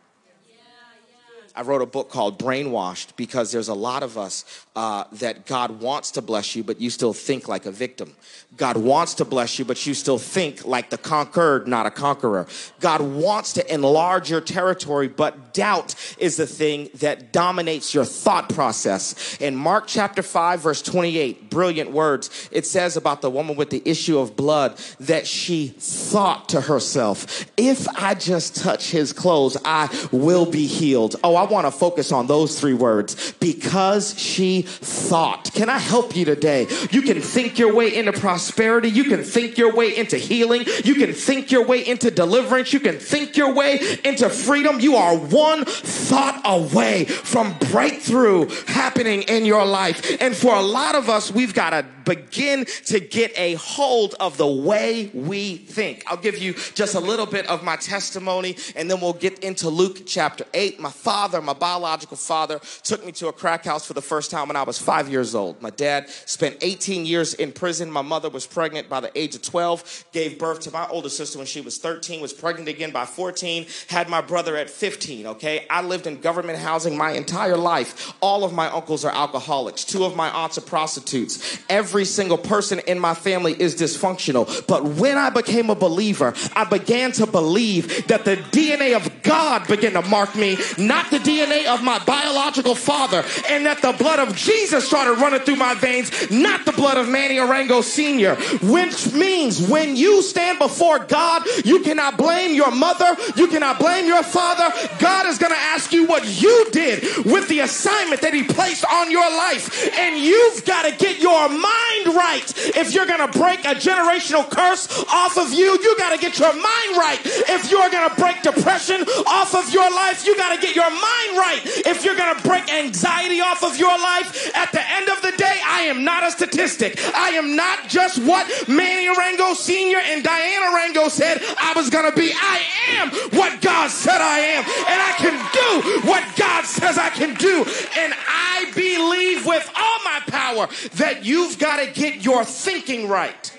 I 1.54 1.62
wrote 1.62 1.82
a 1.82 1.86
book 1.86 2.10
called 2.10 2.38
Brainwashed 2.38 3.16
because 3.16 3.50
there's 3.50 3.68
a 3.68 3.74
lot 3.74 4.02
of 4.02 4.16
us 4.16 4.66
uh, 4.76 5.04
that 5.12 5.46
God 5.46 5.80
wants 5.80 6.12
to 6.12 6.22
bless 6.22 6.54
you, 6.54 6.62
but 6.62 6.80
you 6.80 6.90
still 6.90 7.12
think 7.12 7.48
like 7.48 7.66
a 7.66 7.72
victim. 7.72 8.14
God 8.56 8.76
wants 8.76 9.14
to 9.14 9.24
bless 9.24 9.58
you, 9.58 9.64
but 9.64 9.84
you 9.86 9.94
still 9.94 10.18
think 10.18 10.64
like 10.64 10.90
the 10.90 10.98
conquered, 10.98 11.66
not 11.66 11.86
a 11.86 11.90
conqueror. 11.90 12.46
God 12.78 13.00
wants 13.00 13.52
to 13.54 13.72
enlarge 13.74 14.30
your 14.30 14.40
territory, 14.40 15.08
but 15.08 15.49
doubt 15.52 15.94
is 16.18 16.36
the 16.36 16.46
thing 16.46 16.90
that 16.94 17.32
dominates 17.32 17.94
your 17.94 18.04
thought 18.04 18.48
process. 18.48 19.36
In 19.40 19.56
Mark 19.56 19.84
chapter 19.86 20.22
5, 20.22 20.60
verse 20.60 20.82
28, 20.82 21.50
brilliant 21.50 21.90
words, 21.90 22.48
it 22.52 22.66
says 22.66 22.96
about 22.96 23.22
the 23.22 23.30
woman 23.30 23.56
with 23.56 23.70
the 23.70 23.82
issue 23.84 24.18
of 24.18 24.36
blood 24.36 24.78
that 25.00 25.26
she 25.26 25.68
thought 25.78 26.48
to 26.50 26.60
herself, 26.62 27.46
if 27.56 27.88
I 27.88 28.14
just 28.14 28.56
touch 28.56 28.90
his 28.90 29.12
clothes, 29.12 29.56
I 29.64 29.88
will 30.12 30.46
be 30.46 30.66
healed. 30.66 31.16
Oh, 31.24 31.34
I 31.34 31.44
want 31.44 31.66
to 31.66 31.70
focus 31.70 32.12
on 32.12 32.26
those 32.26 32.58
three 32.58 32.74
words 32.74 33.32
because 33.40 34.18
she 34.18 34.62
thought. 34.62 35.50
Can 35.52 35.68
I 35.68 35.78
help 35.78 36.16
you 36.16 36.24
today? 36.24 36.66
You 36.90 37.02
can 37.02 37.20
think 37.20 37.58
your 37.58 37.74
way 37.74 37.94
into 37.94 38.12
prosperity. 38.12 38.88
You 38.88 39.04
can 39.04 39.22
think 39.22 39.58
your 39.58 39.74
way 39.74 39.96
into 39.96 40.16
healing. 40.16 40.64
You 40.84 40.94
can 40.94 41.12
think 41.12 41.50
your 41.50 41.66
way 41.66 41.86
into 41.86 42.10
deliverance. 42.10 42.72
You 42.72 42.80
can 42.80 42.98
think 42.98 43.36
your 43.36 43.52
way 43.52 43.80
into 44.04 44.28
freedom. 44.28 44.80
You 44.80 44.96
are 44.96 45.16
one 45.16 45.39
thought 45.64 46.40
away 46.44 47.04
from 47.04 47.54
breakthrough 47.70 48.48
happening 48.66 49.22
in 49.22 49.44
your 49.44 49.64
life. 49.64 50.16
And 50.20 50.36
for 50.36 50.54
a 50.54 50.62
lot 50.62 50.94
of 50.94 51.08
us, 51.08 51.30
we've 51.30 51.54
got 51.54 51.70
to 51.70 51.84
begin 52.10 52.64
to 52.86 52.98
get 52.98 53.32
a 53.38 53.54
hold 53.54 54.14
of 54.18 54.36
the 54.36 54.46
way 54.46 55.10
we 55.14 55.56
think. 55.56 56.02
I'll 56.08 56.16
give 56.16 56.38
you 56.38 56.54
just 56.74 56.96
a 56.96 57.00
little 57.00 57.26
bit 57.26 57.46
of 57.46 57.62
my 57.62 57.76
testimony 57.76 58.56
and 58.74 58.90
then 58.90 59.00
we'll 59.00 59.12
get 59.12 59.38
into 59.40 59.68
Luke 59.68 60.02
chapter 60.06 60.44
8. 60.52 60.80
My 60.80 60.90
father, 60.90 61.40
my 61.40 61.52
biological 61.52 62.16
father, 62.16 62.60
took 62.82 63.06
me 63.06 63.12
to 63.12 63.28
a 63.28 63.32
crack 63.32 63.64
house 63.64 63.86
for 63.86 63.94
the 63.94 64.02
first 64.02 64.30
time 64.30 64.48
when 64.48 64.56
I 64.56 64.64
was 64.64 64.78
five 64.78 65.08
years 65.08 65.34
old. 65.34 65.62
My 65.62 65.70
dad 65.70 66.08
spent 66.08 66.56
18 66.62 67.06
years 67.06 67.34
in 67.34 67.52
prison. 67.52 67.90
My 67.90 68.02
mother 68.02 68.28
was 68.28 68.46
pregnant 68.46 68.88
by 68.88 69.00
the 69.00 69.16
age 69.16 69.36
of 69.36 69.42
12, 69.42 70.06
gave 70.12 70.38
birth 70.38 70.60
to 70.60 70.72
my 70.72 70.86
older 70.88 71.08
sister 71.08 71.38
when 71.38 71.46
she 71.46 71.60
was 71.60 71.78
13, 71.78 72.20
was 72.20 72.32
pregnant 72.32 72.68
again 72.68 72.90
by 72.90 73.04
14, 73.04 73.66
had 73.88 74.08
my 74.08 74.20
brother 74.20 74.56
at 74.56 74.68
15, 74.68 75.26
okay? 75.26 75.66
I 75.70 75.82
lived 75.82 76.06
in 76.06 76.20
government 76.20 76.58
housing 76.58 76.96
my 76.96 77.12
entire 77.12 77.56
life. 77.56 78.12
All 78.20 78.42
of 78.42 78.52
my 78.52 78.66
uncles 78.66 79.04
are 79.04 79.12
alcoholics, 79.12 79.84
two 79.84 80.04
of 80.04 80.16
my 80.16 80.28
aunts 80.30 80.58
are 80.58 80.62
prostitutes. 80.62 81.62
Every 81.68 81.99
single 82.04 82.38
person 82.38 82.80
in 82.80 82.98
my 82.98 83.14
family 83.14 83.54
is 83.58 83.74
dysfunctional. 83.74 84.66
But 84.66 84.84
when 84.84 85.18
I 85.18 85.30
became 85.30 85.70
a 85.70 85.74
believer, 85.74 86.34
I 86.54 86.64
began 86.64 87.12
to 87.12 87.26
believe 87.26 88.06
that 88.08 88.24
the 88.24 88.36
DNA 88.36 88.94
of 88.96 89.22
God 89.22 89.66
began 89.66 89.92
to 89.92 90.02
mark 90.02 90.34
me, 90.34 90.56
not 90.78 91.10
the 91.10 91.18
DNA 91.18 91.66
of 91.66 91.82
my 91.82 91.98
biological 92.04 92.74
father, 92.74 93.24
and 93.48 93.66
that 93.66 93.82
the 93.82 93.92
blood 93.92 94.18
of 94.18 94.36
Jesus 94.36 94.86
started 94.86 95.20
running 95.20 95.40
through 95.40 95.56
my 95.56 95.74
veins, 95.74 96.30
not 96.30 96.64
the 96.64 96.72
blood 96.72 96.96
of 96.96 97.08
Manny 97.08 97.36
Arango 97.36 97.82
Sr., 97.82 98.36
which 98.66 99.12
means 99.12 99.60
when 99.68 99.96
you 99.96 100.22
stand 100.22 100.58
before 100.58 100.98
God, 101.00 101.42
you 101.64 101.80
cannot 101.80 102.16
blame 102.16 102.54
your 102.54 102.70
mother, 102.70 103.16
you 103.36 103.46
cannot 103.48 103.78
blame 103.78 104.06
your 104.06 104.22
father. 104.22 104.68
God 104.98 105.26
is 105.26 105.38
going 105.38 105.52
to 105.52 105.58
ask 105.58 105.92
you 105.92 106.06
what 106.06 106.24
you 106.40 106.66
did 106.70 107.02
with 107.24 107.48
the 107.48 107.60
assignment 107.60 108.20
that 108.22 108.34
He 108.34 108.42
placed 108.42 108.84
on 108.84 109.10
your 109.10 109.28
life, 109.30 109.98
and 109.98 110.18
you've 110.18 110.64
got 110.64 110.82
to 110.82 110.96
get 110.96 111.20
your 111.20 111.48
mind 111.48 111.79
right. 112.14 112.52
If 112.76 112.94
you're 112.94 113.06
going 113.06 113.24
to 113.30 113.38
break 113.38 113.60
a 113.60 113.74
generational 113.74 114.48
curse 114.48 114.88
off 115.12 115.38
of 115.38 115.52
you, 115.52 115.78
you 115.82 115.96
got 115.98 116.14
to 116.14 116.18
get 116.18 116.38
your 116.38 116.52
mind 116.52 116.92
right. 116.96 117.20
If 117.24 117.70
you're 117.70 117.90
going 117.90 118.08
to 118.08 118.14
break 118.16 118.42
depression 118.42 119.02
off 119.26 119.54
of 119.54 119.72
your 119.72 119.90
life, 119.90 120.26
you 120.26 120.36
got 120.36 120.54
to 120.54 120.60
get 120.60 120.76
your 120.76 120.90
mind 120.90 121.32
right. 121.38 121.60
If 121.64 122.04
you're 122.04 122.16
going 122.16 122.34
to 122.36 122.42
break 122.42 122.72
anxiety 122.72 123.40
off 123.40 123.62
of 123.62 123.78
your 123.78 123.96
life, 123.96 124.54
at 124.56 124.72
the 124.72 124.82
end 124.96 125.08
of 125.08 125.22
the 125.22 125.32
day, 125.36 125.60
I 125.66 125.82
am 125.82 126.04
not 126.04 126.26
a 126.26 126.30
statistic. 126.30 126.98
I 127.14 127.30
am 127.30 127.56
not 127.56 127.88
just 127.88 128.22
what 128.24 128.46
Manny 128.68 129.06
Arango 129.06 129.54
Sr. 129.54 129.98
and 129.98 130.22
Diana 130.22 130.76
Arango 130.76 131.08
said 131.10 131.38
I 131.58 131.72
was 131.74 131.90
going 131.90 132.10
to 132.10 132.16
be. 132.16 132.32
I 132.34 132.60
am 132.98 133.10
what 133.38 133.60
God 133.60 133.90
said 133.90 134.20
I 134.20 134.38
am. 134.38 134.64
And 134.64 135.00
I 135.00 135.12
can 135.18 135.36
do 135.52 136.08
what 136.08 136.24
God 136.36 136.64
says 136.64 136.98
I 136.98 137.10
can 137.10 137.34
do. 137.34 137.64
And 137.98 138.14
I 138.28 138.70
believe 138.74 139.46
with 139.46 139.70
all 139.76 139.98
my 140.04 140.20
power 140.26 140.68
that 140.94 141.24
you've 141.24 141.58
got 141.58 141.69
to 141.76 141.92
get 141.92 142.24
your 142.24 142.44
thinking 142.44 143.08
right. 143.08 143.56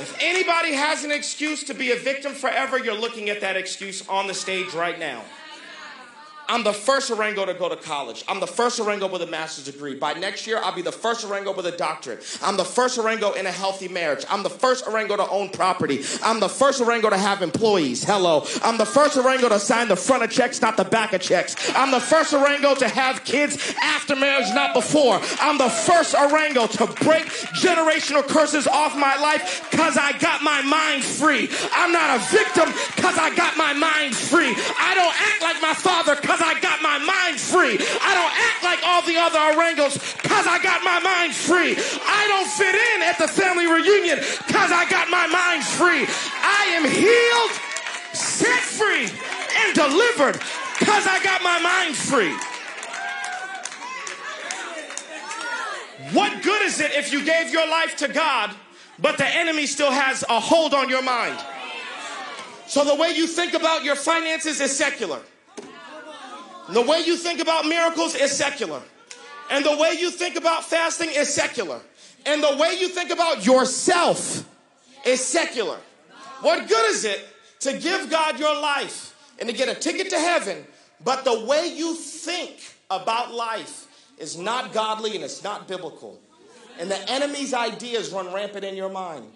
If 0.00 0.16
anybody 0.20 0.74
has 0.74 1.04
an 1.04 1.12
excuse 1.12 1.64
to 1.64 1.74
be 1.74 1.92
a 1.92 1.96
victim 1.96 2.32
forever, 2.32 2.78
you're 2.78 2.98
looking 2.98 3.30
at 3.30 3.40
that 3.42 3.56
excuse 3.56 4.06
on 4.08 4.26
the 4.26 4.34
stage 4.34 4.74
right 4.74 4.98
now. 4.98 5.22
I'm 6.48 6.62
the 6.62 6.72
first 6.72 7.10
Arango 7.10 7.46
to 7.46 7.54
go 7.54 7.68
to 7.68 7.76
college. 7.76 8.24
I'm 8.28 8.40
the 8.40 8.46
first 8.46 8.78
Arango 8.78 9.10
with 9.10 9.22
a 9.22 9.26
master's 9.26 9.64
degree. 9.64 9.94
By 9.94 10.12
next 10.14 10.46
year, 10.46 10.60
I'll 10.62 10.74
be 10.74 10.82
the 10.82 10.92
first 10.92 11.26
Arango 11.26 11.56
with 11.56 11.66
a 11.66 11.76
doctorate. 11.76 12.22
I'm 12.42 12.56
the 12.56 12.64
first 12.64 12.98
Arango 12.98 13.34
in 13.36 13.46
a 13.46 13.52
healthy 13.52 13.88
marriage. 13.88 14.24
I'm 14.28 14.42
the 14.42 14.50
first 14.50 14.84
Arango 14.84 15.16
to 15.16 15.28
own 15.28 15.50
property. 15.50 16.02
I'm 16.22 16.40
the 16.40 16.48
first 16.48 16.82
Arango 16.82 17.10
to 17.10 17.16
have 17.16 17.42
employees. 17.42 18.04
Hello. 18.04 18.46
I'm 18.62 18.78
the 18.78 18.86
first 18.86 19.16
Arango 19.16 19.48
to 19.48 19.58
sign 19.58 19.88
the 19.88 19.96
front 19.96 20.22
of 20.22 20.30
checks, 20.30 20.60
not 20.60 20.76
the 20.76 20.84
back 20.84 21.12
of 21.12 21.20
checks. 21.20 21.56
I'm 21.74 21.90
the 21.90 22.00
first 22.00 22.32
Arango 22.34 22.76
to 22.78 22.88
have 22.88 23.24
kids 23.24 23.74
after 23.82 24.14
marriage, 24.14 24.48
not 24.54 24.74
before. 24.74 25.20
I'm 25.40 25.58
the 25.58 25.70
first 25.70 26.14
Arango 26.14 26.68
to 26.70 27.04
break 27.04 27.24
generational 27.54 28.26
curses 28.26 28.66
off 28.66 28.96
my 28.96 29.16
life 29.16 29.68
because 29.70 29.96
I 29.96 30.12
got 30.18 30.42
my 30.42 30.62
mind 30.62 31.04
free. 31.04 31.48
I'm 31.72 31.92
not 31.92 32.20
a 32.20 32.24
victim 32.30 32.68
because 32.96 33.16
I 33.18 33.34
got 33.34 33.56
my 33.56 33.72
mind 33.72 34.14
free. 34.14 34.54
I 34.78 34.94
don't 34.94 35.14
act 35.14 35.42
like 35.42 35.62
my 35.62 35.74
father 35.74 36.16
because 36.34 36.56
I 36.56 36.60
got 36.60 36.82
my 36.82 36.98
mind 36.98 37.38
free. 37.38 37.78
I 37.78 38.10
don't 38.14 38.34
act 38.34 38.64
like 38.64 38.80
all 38.82 39.02
the 39.02 39.16
other 39.16 39.38
Arangos 39.38 40.20
because 40.20 40.46
I 40.46 40.60
got 40.62 40.82
my 40.82 40.98
mind 40.98 41.32
free. 41.32 41.76
I 41.78 42.26
don't 42.26 42.48
fit 42.50 42.74
in 42.74 43.02
at 43.02 43.18
the 43.18 43.28
family 43.28 43.66
reunion 43.66 44.18
because 44.18 44.72
I 44.72 44.88
got 44.90 45.08
my 45.10 45.26
mind 45.28 45.62
free. 45.62 46.06
I 46.42 46.74
am 46.74 46.84
healed, 46.90 47.52
set 48.14 48.60
free, 48.60 49.06
and 49.62 49.74
delivered 49.74 50.40
because 50.78 51.06
I 51.06 51.22
got 51.22 51.42
my 51.42 51.60
mind 51.60 51.94
free. 51.94 52.34
What 56.12 56.42
good 56.42 56.62
is 56.62 56.80
it 56.80 56.92
if 56.92 57.12
you 57.12 57.24
gave 57.24 57.52
your 57.52 57.68
life 57.68 57.96
to 57.98 58.08
God, 58.08 58.54
but 58.98 59.18
the 59.18 59.26
enemy 59.26 59.66
still 59.66 59.90
has 59.92 60.24
a 60.28 60.40
hold 60.40 60.74
on 60.74 60.88
your 60.88 61.02
mind? 61.02 61.38
So 62.66 62.84
the 62.84 62.94
way 62.96 63.10
you 63.10 63.28
think 63.28 63.54
about 63.54 63.84
your 63.84 63.94
finances 63.94 64.60
is 64.60 64.76
secular. 64.76 65.20
The 66.70 66.82
way 66.82 67.00
you 67.00 67.16
think 67.16 67.40
about 67.40 67.66
miracles 67.66 68.14
is 68.14 68.32
secular. 68.32 68.80
And 69.50 69.64
the 69.64 69.76
way 69.76 69.96
you 69.98 70.10
think 70.10 70.36
about 70.36 70.64
fasting 70.64 71.10
is 71.10 71.32
secular. 71.32 71.80
And 72.24 72.42
the 72.42 72.56
way 72.56 72.76
you 72.80 72.88
think 72.88 73.10
about 73.10 73.44
yourself 73.44 74.48
is 75.04 75.24
secular. 75.24 75.78
What 76.40 76.68
good 76.68 76.90
is 76.90 77.04
it 77.04 77.20
to 77.60 77.78
give 77.78 78.10
God 78.10 78.38
your 78.38 78.54
life 78.60 79.14
and 79.38 79.48
to 79.48 79.54
get 79.54 79.68
a 79.68 79.74
ticket 79.74 80.10
to 80.10 80.18
heaven, 80.18 80.64
but 81.04 81.24
the 81.24 81.44
way 81.44 81.72
you 81.74 81.94
think 81.94 82.74
about 82.90 83.34
life 83.34 83.86
is 84.18 84.38
not 84.38 84.72
godly 84.72 85.14
and 85.14 85.24
it's 85.24 85.44
not 85.44 85.68
biblical? 85.68 86.18
And 86.78 86.90
the 86.90 87.10
enemy's 87.10 87.52
ideas 87.52 88.10
run 88.10 88.32
rampant 88.32 88.64
in 88.64 88.74
your 88.74 88.88
mind. 88.88 89.26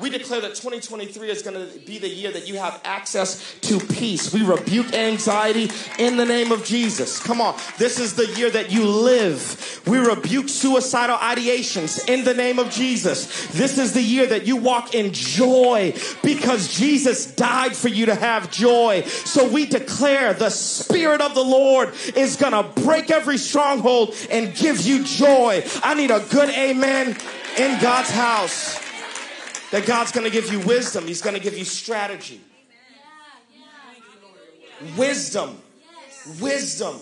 We 0.00 0.08
declare 0.08 0.40
that 0.40 0.54
2023 0.54 1.30
is 1.30 1.42
going 1.42 1.56
to 1.56 1.78
be 1.80 1.98
the 1.98 2.08
year 2.08 2.32
that 2.32 2.48
you 2.48 2.56
have 2.56 2.80
access 2.84 3.54
to 3.62 3.78
peace. 3.78 4.32
We 4.32 4.42
rebuke 4.42 4.94
anxiety 4.94 5.70
in 5.98 6.16
the 6.16 6.24
name 6.24 6.52
of 6.52 6.64
Jesus. 6.64 7.20
Come 7.20 7.40
on. 7.40 7.58
This 7.76 7.98
is 7.98 8.14
the 8.14 8.26
year 8.26 8.50
that 8.50 8.72
you 8.72 8.86
live. 8.86 9.82
We 9.86 9.98
rebuke 9.98 10.48
suicidal 10.48 11.16
ideations 11.16 12.08
in 12.08 12.24
the 12.24 12.32
name 12.32 12.58
of 12.58 12.70
Jesus. 12.70 13.46
This 13.48 13.76
is 13.76 13.92
the 13.92 14.02
year 14.02 14.26
that 14.26 14.46
you 14.46 14.56
walk 14.56 14.94
in 14.94 15.12
joy 15.12 15.94
because 16.22 16.74
Jesus 16.74 17.34
died 17.34 17.76
for 17.76 17.88
you 17.88 18.06
to 18.06 18.14
have 18.14 18.50
joy. 18.50 19.02
So 19.02 19.48
we 19.48 19.66
declare 19.66 20.32
the 20.32 20.50
Spirit 20.50 21.20
of 21.20 21.34
the 21.34 21.44
Lord 21.44 21.92
is 22.16 22.36
going 22.36 22.52
to 22.52 22.80
break 22.82 23.10
every 23.10 23.36
stronghold 23.36 24.14
and 24.30 24.54
give 24.54 24.80
you 24.80 25.04
joy. 25.04 25.62
I 25.82 25.94
need 25.94 26.10
a 26.10 26.20
good 26.30 26.48
amen 26.48 27.16
in 27.58 27.80
God's 27.80 28.10
house. 28.10 28.89
That 29.70 29.86
God's 29.86 30.10
going 30.10 30.24
to 30.24 30.30
give 30.30 30.52
you 30.52 30.60
wisdom, 30.60 31.06
He's 31.06 31.22
going 31.22 31.36
to 31.36 31.42
give 31.42 31.56
you 31.56 31.64
strategy. 31.64 32.40
Wisdom, 34.96 35.60
wisdom, 36.40 36.96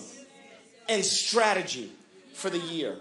and 0.89 1.03
strategy 1.03 1.91
for 2.33 2.49
the 2.49 2.59
year. 2.59 2.97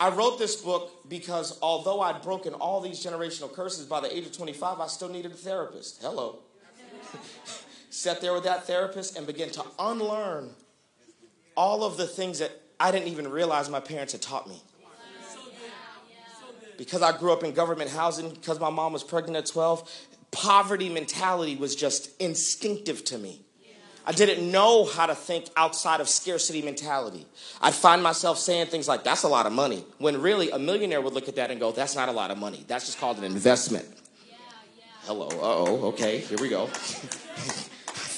I 0.00 0.10
wrote 0.10 0.38
this 0.38 0.56
book 0.56 1.08
because 1.08 1.58
although 1.62 2.00
I'd 2.00 2.22
broken 2.22 2.54
all 2.54 2.80
these 2.80 3.04
generational 3.04 3.52
curses 3.52 3.86
by 3.86 4.00
the 4.00 4.14
age 4.14 4.26
of 4.26 4.36
25, 4.36 4.80
I 4.80 4.86
still 4.88 5.08
needed 5.08 5.30
a 5.30 5.36
therapist. 5.36 6.02
Hello. 6.02 6.40
Sat 7.90 8.20
there 8.20 8.32
with 8.32 8.42
that 8.44 8.66
therapist 8.66 9.16
and 9.16 9.26
began 9.26 9.50
to 9.50 9.64
unlearn 9.78 10.50
all 11.56 11.84
of 11.84 11.96
the 11.96 12.06
things 12.06 12.40
that 12.40 12.50
I 12.80 12.90
didn't 12.90 13.08
even 13.08 13.28
realize 13.30 13.70
my 13.70 13.78
parents 13.78 14.12
had 14.12 14.20
taught 14.20 14.48
me 14.48 14.60
because 16.76 17.02
I 17.02 17.16
grew 17.16 17.32
up 17.32 17.42
in 17.44 17.52
government 17.52 17.90
housing, 17.90 18.30
because 18.30 18.60
my 18.60 18.70
mom 18.70 18.92
was 18.92 19.02
pregnant 19.02 19.36
at 19.36 19.46
12, 19.46 20.08
poverty 20.30 20.88
mentality 20.88 21.56
was 21.56 21.76
just 21.76 22.10
instinctive 22.20 23.04
to 23.04 23.18
me. 23.18 23.40
I 24.06 24.12
didn't 24.12 24.50
know 24.50 24.84
how 24.84 25.06
to 25.06 25.14
think 25.14 25.46
outside 25.56 26.00
of 26.00 26.10
scarcity 26.10 26.60
mentality. 26.60 27.26
I'd 27.62 27.72
find 27.72 28.02
myself 28.02 28.38
saying 28.38 28.66
things 28.66 28.86
like, 28.86 29.02
that's 29.02 29.22
a 29.22 29.28
lot 29.28 29.46
of 29.46 29.52
money, 29.52 29.84
when 29.98 30.20
really 30.20 30.50
a 30.50 30.58
millionaire 30.58 31.00
would 31.00 31.14
look 31.14 31.28
at 31.28 31.36
that 31.36 31.50
and 31.50 31.58
go, 31.58 31.72
that's 31.72 31.96
not 31.96 32.10
a 32.10 32.12
lot 32.12 32.30
of 32.30 32.36
money. 32.36 32.64
That's 32.66 32.84
just 32.84 32.98
called 32.98 33.16
an 33.18 33.24
investment. 33.24 33.86
Hello, 35.04 35.28
uh 35.28 35.38
oh, 35.40 35.88
okay, 35.88 36.18
here 36.18 36.38
we 36.40 36.48
go. 36.48 36.66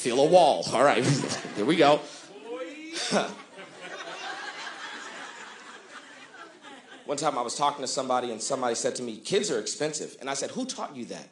feel 0.07 0.21
a 0.21 0.25
wall. 0.25 0.65
All 0.73 0.85
right, 0.85 1.05
here 1.57 1.65
we 1.65 1.77
go. 1.77 2.01
One 7.07 7.17
time 7.17 7.39
I 7.39 7.43
was 7.43 7.57
talking 7.57 7.83
to 7.83 7.87
somebody 7.87 8.33
and 8.33 8.43
somebody 8.43 8.75
said 8.75 8.97
to 8.97 9.03
me, 9.03 9.17
Kids 9.17 9.51
are 9.51 9.59
expensive. 9.59 10.17
And 10.21 10.29
I 10.29 10.35
said, 10.35 10.51
Who 10.51 10.67
taught 10.67 10.95
you 10.95 11.05
that? 11.07 11.29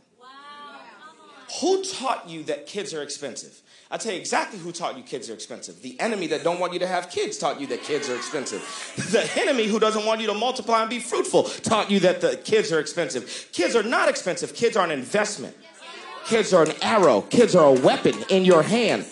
Who 1.60 1.84
taught 1.84 2.28
you 2.28 2.42
that 2.44 2.66
kids 2.66 2.94
are 2.94 3.02
expensive? 3.02 3.60
I 3.90 3.96
tell 3.96 4.12
you 4.12 4.18
exactly 4.18 4.58
who 4.58 4.72
taught 4.72 4.96
you 4.96 5.04
kids 5.04 5.30
are 5.30 5.34
expensive. 5.34 5.82
The 5.82 5.98
enemy 6.00 6.26
that 6.28 6.42
don't 6.42 6.58
want 6.58 6.72
you 6.72 6.78
to 6.80 6.86
have 6.86 7.10
kids 7.10 7.38
taught 7.38 7.60
you 7.60 7.66
that 7.68 7.82
kids 7.82 8.08
are 8.08 8.16
expensive. 8.16 8.62
The 9.12 9.30
enemy 9.40 9.66
who 9.66 9.78
doesn't 9.78 10.04
want 10.04 10.20
you 10.20 10.26
to 10.28 10.34
multiply 10.34 10.80
and 10.80 10.90
be 10.90 10.98
fruitful 10.98 11.44
taught 11.44 11.90
you 11.90 12.00
that 12.00 12.20
the 12.20 12.36
kids 12.36 12.72
are 12.72 12.80
expensive. 12.80 13.48
Kids 13.52 13.76
are 13.76 13.82
not 13.82 14.08
expensive. 14.08 14.54
Kids 14.54 14.76
are 14.76 14.84
an 14.84 14.90
investment. 14.90 15.56
Kids 16.26 16.52
are 16.52 16.64
an 16.64 16.72
arrow. 16.82 17.20
Kids 17.20 17.54
are 17.54 17.66
a 17.66 17.80
weapon 17.80 18.14
in 18.30 18.44
your 18.44 18.62
hand. 18.62 19.06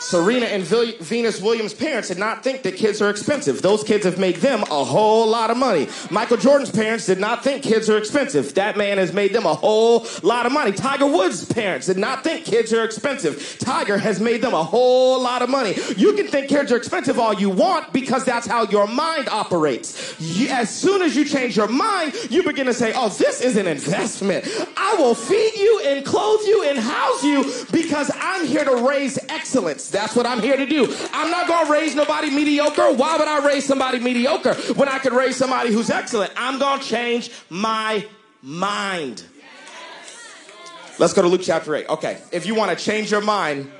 Serena 0.00 0.46
and 0.46 0.64
Venus 0.64 1.42
Williams' 1.42 1.74
parents 1.74 2.08
did 2.08 2.18
not 2.18 2.42
think 2.42 2.62
that 2.62 2.74
kids 2.76 3.02
are 3.02 3.10
expensive. 3.10 3.60
Those 3.60 3.84
kids 3.84 4.04
have 4.06 4.18
made 4.18 4.36
them 4.36 4.62
a 4.62 4.84
whole 4.84 5.26
lot 5.28 5.50
of 5.50 5.58
money. 5.58 5.88
Michael 6.10 6.38
Jordan's 6.38 6.70
parents 6.70 7.04
did 7.04 7.20
not 7.20 7.44
think 7.44 7.62
kids 7.62 7.90
are 7.90 7.98
expensive. 7.98 8.54
That 8.54 8.78
man 8.78 8.96
has 8.96 9.12
made 9.12 9.34
them 9.34 9.44
a 9.44 9.54
whole 9.54 10.06
lot 10.22 10.46
of 10.46 10.52
money. 10.52 10.72
Tiger 10.72 11.06
Woods' 11.06 11.44
parents 11.44 11.86
did 11.86 11.98
not 11.98 12.24
think 12.24 12.46
kids 12.46 12.72
are 12.72 12.82
expensive. 12.82 13.56
Tiger 13.58 13.98
has 13.98 14.20
made 14.20 14.40
them 14.40 14.54
a 14.54 14.64
whole 14.64 15.22
lot 15.22 15.42
of 15.42 15.50
money. 15.50 15.74
You 15.96 16.14
can 16.14 16.26
think 16.26 16.48
kids 16.48 16.72
are 16.72 16.76
expensive 16.76 17.18
all 17.18 17.34
you 17.34 17.50
want 17.50 17.92
because 17.92 18.24
that's 18.24 18.46
how 18.46 18.64
your 18.64 18.86
mind 18.86 19.28
operates. 19.28 20.18
You, 20.18 20.48
as 20.48 20.70
soon 20.70 21.02
as 21.02 21.14
you 21.14 21.26
change 21.26 21.58
your 21.58 21.68
mind, 21.68 22.14
you 22.30 22.42
begin 22.42 22.66
to 22.66 22.74
say, 22.74 22.92
oh, 22.96 23.10
this 23.10 23.42
is 23.42 23.56
an 23.56 23.66
investment. 23.66 24.46
I 24.78 24.94
will 24.98 25.14
feed 25.14 25.56
you 25.56 25.82
and 25.86 26.06
clothe 26.06 26.40
you 26.46 26.64
and 26.70 26.78
house 26.78 27.22
you 27.22 27.44
because 27.70 28.10
I'm 28.14 28.46
here 28.46 28.64
to 28.64 28.76
raise 28.88 29.18
excellence. 29.28 29.89
That's 29.90 30.14
what 30.14 30.26
I'm 30.26 30.40
here 30.40 30.56
to 30.56 30.66
do. 30.66 30.94
I'm 31.12 31.30
not 31.30 31.48
going 31.48 31.66
to 31.66 31.72
raise 31.72 31.94
nobody 31.94 32.30
mediocre. 32.30 32.92
Why 32.92 33.16
would 33.16 33.28
I 33.28 33.46
raise 33.46 33.64
somebody 33.64 33.98
mediocre 33.98 34.54
when 34.74 34.88
I 34.88 34.98
could 34.98 35.12
raise 35.12 35.36
somebody 35.36 35.72
who's 35.72 35.90
excellent? 35.90 36.32
I'm 36.36 36.58
going 36.58 36.80
to 36.80 36.86
change 36.86 37.30
my 37.48 38.06
mind. 38.42 39.24
Let's 40.98 41.14
go 41.14 41.22
to 41.22 41.28
Luke 41.28 41.42
chapter 41.42 41.74
8. 41.74 41.88
Okay, 41.88 42.20
if 42.30 42.46
you 42.46 42.54
want 42.54 42.76
to 42.76 42.84
change 42.84 43.10
your 43.10 43.22
mind, 43.22 43.70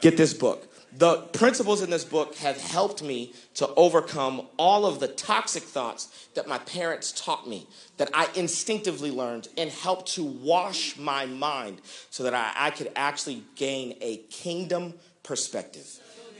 get 0.00 0.16
this 0.16 0.34
book. 0.34 0.68
The 0.94 1.18
principles 1.32 1.82
in 1.82 1.88
this 1.88 2.04
book 2.04 2.34
have 2.36 2.60
helped 2.60 3.02
me 3.02 3.32
to 3.54 3.66
overcome 3.76 4.46
all 4.58 4.84
of 4.84 5.00
the 5.00 5.08
toxic 5.08 5.62
thoughts 5.62 6.28
that 6.34 6.46
my 6.46 6.58
parents 6.58 7.12
taught 7.12 7.48
me, 7.48 7.66
that 7.96 8.10
I 8.12 8.28
instinctively 8.34 9.10
learned, 9.10 9.48
and 9.56 9.70
helped 9.70 10.12
to 10.14 10.24
wash 10.24 10.98
my 10.98 11.24
mind 11.24 11.80
so 12.10 12.24
that 12.24 12.34
I, 12.34 12.52
I 12.54 12.70
could 12.70 12.92
actually 12.94 13.42
gain 13.56 13.96
a 14.02 14.18
kingdom 14.28 14.94
perspective. 15.22 15.98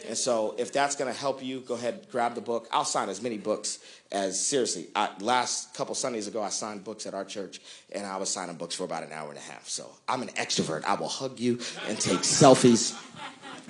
And 0.08 0.18
so, 0.18 0.56
if 0.58 0.72
that's 0.72 0.96
going 0.96 1.12
to 1.12 1.18
help 1.18 1.44
you, 1.44 1.60
go 1.60 1.74
ahead, 1.74 2.08
grab 2.10 2.34
the 2.34 2.40
book. 2.40 2.66
I'll 2.72 2.84
sign 2.84 3.08
as 3.08 3.22
many 3.22 3.38
books 3.38 3.78
as 4.10 4.44
seriously. 4.44 4.88
I, 4.96 5.10
last 5.20 5.74
couple 5.74 5.94
Sundays 5.94 6.26
ago, 6.26 6.42
I 6.42 6.48
signed 6.48 6.82
books 6.82 7.06
at 7.06 7.14
our 7.14 7.24
church, 7.24 7.60
and 7.92 8.04
I 8.04 8.16
was 8.16 8.28
signing 8.28 8.56
books 8.56 8.74
for 8.74 8.82
about 8.84 9.04
an 9.04 9.12
hour 9.12 9.28
and 9.28 9.38
a 9.38 9.42
half. 9.42 9.68
So 9.68 9.88
I'm 10.08 10.22
an 10.22 10.28
extrovert. 10.30 10.84
I 10.84 10.94
will 10.94 11.08
hug 11.08 11.38
you 11.38 11.60
and 11.88 12.00
take 12.00 12.20
selfies 12.20 13.00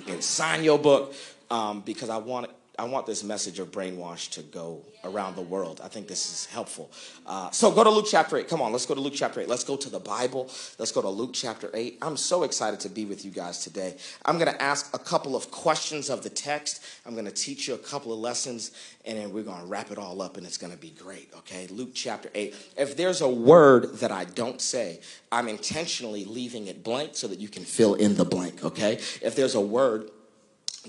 and 0.07 0.23
sign 0.23 0.63
your 0.63 0.79
book 0.79 1.13
um, 1.51 1.81
because 1.81 2.09
I 2.09 2.17
want 2.17 2.49
I 2.79 2.85
want 2.85 3.05
this 3.05 3.23
message 3.23 3.59
of 3.59 3.69
brainwash 3.69 4.31
to 4.31 4.41
go 4.41 4.81
around 5.03 5.35
the 5.35 5.43
world. 5.43 5.79
I 5.83 5.89
think 5.89 6.07
this 6.07 6.31
is 6.31 6.45
helpful. 6.47 6.89
Uh, 7.23 7.51
so 7.51 7.69
go 7.69 7.83
to 7.83 7.89
Luke 7.91 8.07
chapter 8.09 8.35
8. 8.35 8.47
Come 8.47 8.63
on, 8.63 8.71
let's 8.71 8.87
go 8.87 8.95
to 8.95 9.01
Luke 9.01 9.13
chapter 9.15 9.41
8. 9.41 9.47
Let's 9.47 9.63
go 9.63 9.75
to 9.75 9.89
the 9.91 9.99
Bible. 9.99 10.49
Let's 10.79 10.91
go 10.91 10.99
to 11.03 11.09
Luke 11.09 11.31
chapter 11.33 11.69
8. 11.71 11.99
I'm 12.01 12.17
so 12.17 12.41
excited 12.41 12.79
to 12.79 12.89
be 12.89 13.05
with 13.05 13.25
you 13.25 13.29
guys 13.29 13.63
today. 13.63 13.95
I'm 14.25 14.39
going 14.39 14.51
to 14.51 14.59
ask 14.59 14.91
a 14.95 14.97
couple 14.97 15.35
of 15.35 15.51
questions 15.51 16.09
of 16.09 16.23
the 16.23 16.31
text. 16.31 16.83
I'm 17.05 17.13
going 17.13 17.25
to 17.25 17.31
teach 17.31 17.67
you 17.67 17.75
a 17.75 17.77
couple 17.77 18.11
of 18.11 18.17
lessons, 18.17 18.71
and 19.05 19.19
then 19.19 19.31
we're 19.31 19.43
going 19.43 19.61
to 19.61 19.67
wrap 19.67 19.91
it 19.91 19.99
all 19.99 20.19
up, 20.19 20.37
and 20.37 20.45
it's 20.45 20.57
going 20.57 20.73
to 20.73 20.79
be 20.79 20.89
great, 20.89 21.29
okay? 21.37 21.67
Luke 21.67 21.91
chapter 21.93 22.29
8. 22.33 22.55
If 22.75 22.97
there's 22.97 23.21
a 23.21 23.29
word 23.29 23.97
that 23.97 24.11
I 24.11 24.25
don't 24.25 24.59
say, 24.59 24.99
I'm 25.31 25.47
intentionally 25.47 26.25
leaving 26.25 26.65
it 26.65 26.83
blank 26.83 27.11
so 27.13 27.27
that 27.27 27.39
you 27.39 27.49
can 27.49 27.65
fill 27.65 27.93
in 27.93 28.15
the 28.15 28.25
blank, 28.25 28.65
okay? 28.65 28.93
If 29.21 29.35
there's 29.35 29.53
a 29.53 29.61
word, 29.61 30.09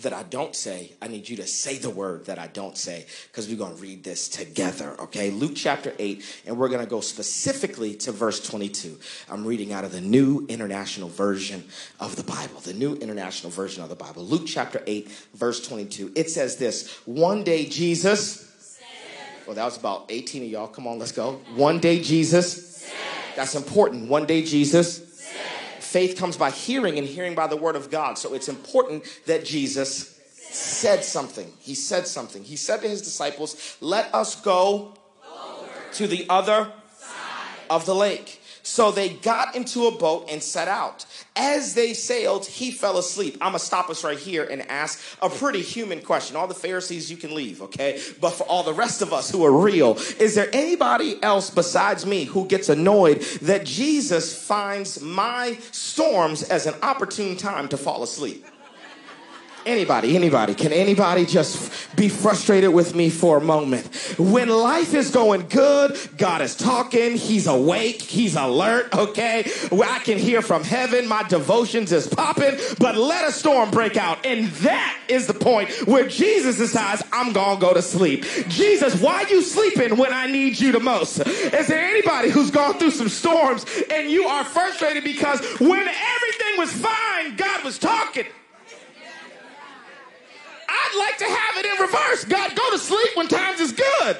that 0.03 0.13
I 0.13 0.25
don't 0.25 0.57
say, 0.57 0.93
I 1.01 1.07
need 1.07 1.29
you 1.29 1.37
to 1.37 1.47
say 1.47 1.79
the 1.79 1.91
word 1.91 2.27
that 2.27 2.39
I 2.39 2.49
don't 2.49 2.77
say 2.77 3.07
because 3.31 3.49
we're 3.49 3.57
going 3.57 3.77
to 3.77 3.81
read 3.81 4.03
this 4.03 4.29
together, 4.29 4.97
okay? 5.03 5.31
Luke 5.31 5.53
chapter 5.55 5.93
8, 5.99 6.43
and 6.47 6.59
we're 6.59 6.69
going 6.69 6.81
to 6.81 6.91
go 6.91 7.01
specifically 7.01 7.95
to 7.97 8.11
verse 8.11 8.41
22. 8.41 8.99
I'm 9.31 9.47
reading 9.47 9.73
out 9.73 9.85
of 9.85 9.93
the 9.93 10.01
New 10.01 10.47
International 10.49 11.09
Version 11.09 11.63
of 12.01 12.17
the 12.17 12.25
Bible, 12.25 12.59
the 12.61 12.75
New 12.75 12.95
International 12.97 13.53
Version 13.53 13.85
of 13.85 13.89
the 13.89 13.95
Bible. 13.95 14.25
Luke 14.25 14.45
chapter 14.47 14.83
8, 14.85 15.09
verse 15.35 15.67
22. 15.67 16.13
It 16.17 16.29
says 16.29 16.57
this 16.57 16.99
One 17.07 17.45
day 17.45 17.65
Jesus, 17.65 18.51
well, 19.47 19.55
that 19.55 19.65
was 19.65 19.77
about 19.77 20.07
18 20.09 20.43
of 20.43 20.49
y'all. 20.51 20.67
Come 20.67 20.89
on, 20.89 20.99
let's 20.99 21.13
go. 21.13 21.41
One 21.55 21.79
day 21.79 22.01
Jesus, 22.01 22.91
that's 23.37 23.55
important. 23.55 24.09
One 24.09 24.27
day 24.27 24.43
Jesus 24.43 25.14
faith 25.95 26.19
comes 26.19 26.37
by 26.37 26.51
hearing 26.51 26.99
and 26.99 27.07
hearing 27.07 27.37
by 27.37 27.47
the 27.47 27.57
word 27.57 27.77
of 27.77 27.89
God. 27.89 28.19
So 28.19 28.35
it's 28.35 28.49
important 28.49 29.05
that 29.27 29.45
Jesus 29.45 30.21
said 30.41 31.05
something. 31.05 31.53
He 31.61 31.77
said 31.77 32.09
something. 32.09 32.43
He 32.43 32.57
said 32.57 32.81
to 32.83 32.89
his 32.89 33.01
disciples, 33.01 33.77
Let 33.81 34.13
us 34.13 34.41
go 34.41 34.95
to 35.93 36.09
the 36.09 36.27
other 36.29 36.73
Side. 36.99 37.13
of 37.71 37.87
the 37.87 37.95
lake. 37.95 38.43
So 38.67 38.91
they 38.91 39.11
got 39.11 39.55
into 39.55 39.87
a 39.87 39.91
boat 39.91 40.27
and 40.31 40.43
set 40.43 40.69
out. 40.69 41.05
As 41.37 41.75
they 41.75 41.93
sailed, 41.93 42.47
he 42.47 42.71
fell 42.71 42.97
asleep. 42.97 43.35
I'm 43.35 43.53
going 43.53 43.59
to 43.59 43.65
stop 43.65 43.91
us 43.91 44.03
right 44.03 44.19
here 44.19 44.45
and 44.45 44.63
ask 44.71 45.01
a 45.21 45.29
pretty 45.29 45.61
human 45.61 46.01
question. 46.01 46.35
All 46.35 46.47
the 46.47 46.55
Pharisees, 46.55 47.11
you 47.11 47.19
can 47.19 47.35
leave, 47.35 47.61
okay? 47.61 48.01
But 48.23 48.31
for 48.31 48.45
all 48.45 48.63
the 48.63 48.73
rest 48.73 49.03
of 49.03 49.13
us 49.13 49.31
who 49.31 49.45
are 49.45 49.53
real, 49.53 49.97
is 50.19 50.35
there 50.35 50.49
anybody 50.55 51.23
else 51.23 51.51
besides 51.51 52.07
me 52.07 52.25
who 52.25 52.47
gets 52.47 52.71
annoyed 52.71 53.21
that 53.43 53.67
Jesus 53.67 54.43
finds 54.43 54.99
my 54.99 55.59
storms 55.71 56.43
as 56.43 56.65
an 56.65 56.75
opportune 56.81 57.37
time 57.37 57.69
to 57.69 57.77
fall 57.77 58.03
asleep? 58.03 58.47
Anybody, 59.67 60.15
anybody, 60.15 60.55
can 60.55 60.75
anybody 60.75 61.25
just 61.25 61.97
be 61.97 62.11
frustrated 62.11 62.71
with 62.75 62.95
me 62.95 63.09
for 63.09 63.39
a 63.39 63.41
moment? 63.41 63.87
When 64.19 64.51
life 64.51 64.93
is 64.93 65.11
going 65.11 65.49
good, 65.49 65.97
God 66.19 66.43
is 66.43 66.55
talking, 66.55 67.17
He's 67.17 67.47
awake, 67.47 68.03
He's 68.03 68.37
alert, 68.37 68.95
okay? 68.95 69.51
I 69.73 70.01
can 70.01 70.19
hear 70.19 70.43
from 70.43 70.65
heaven, 70.65 71.09
my 71.09 71.23
devotions 71.23 71.93
is 71.93 72.07
popping, 72.07 72.59
but 72.79 72.97
let 72.97 73.27
a 73.27 73.33
storm 73.33 73.71
break 73.71 73.97
out. 73.97 74.27
And 74.27 74.49
that 74.49 74.99
is 75.09 75.27
the 75.27 75.35
point 75.35 75.71
where 75.87 76.07
Jesus 76.09 76.59
decides, 76.59 77.03
I'm 77.11 77.33
gonna 77.33 77.59
go 77.59 77.73
to 77.73 77.81
sleep. 77.83 78.25
Jesus, 78.49 79.01
why 79.01 79.23
are 79.23 79.29
you 79.29 79.41
sleeping 79.41 79.97
when 79.97 80.13
I 80.13 80.27
need 80.27 80.61
you 80.61 80.73
the 80.73 80.81
most? 80.81 81.21
Is 81.21 81.69
there 81.69 81.85
anybody 81.85 82.29
who's 82.29 82.51
gone 82.51 82.75
through 82.79 82.91
some 82.91 83.09
storms 83.09 83.65
and 83.91 84.11
you 84.11 84.27
are 84.27 84.45
frustrated 84.45 85.05
because 85.05 85.41
when 85.59 85.89
everything 85.89 86.59
was 86.59 86.71
fine, 86.71 87.37
God 87.37 87.65
was 87.65 87.79
talking? 87.79 88.27
I'd 90.75 90.97
like 90.99 91.19
to 91.19 91.25
have 91.25 91.57
it 91.57 91.67
in 91.67 91.81
reverse. 91.81 92.25
God, 92.25 92.57
go 92.57 92.71
to 92.71 92.79
sleep 92.79 93.17
when 93.17 93.29
times 93.29 93.61
is 93.61 93.73
good. 93.73 94.17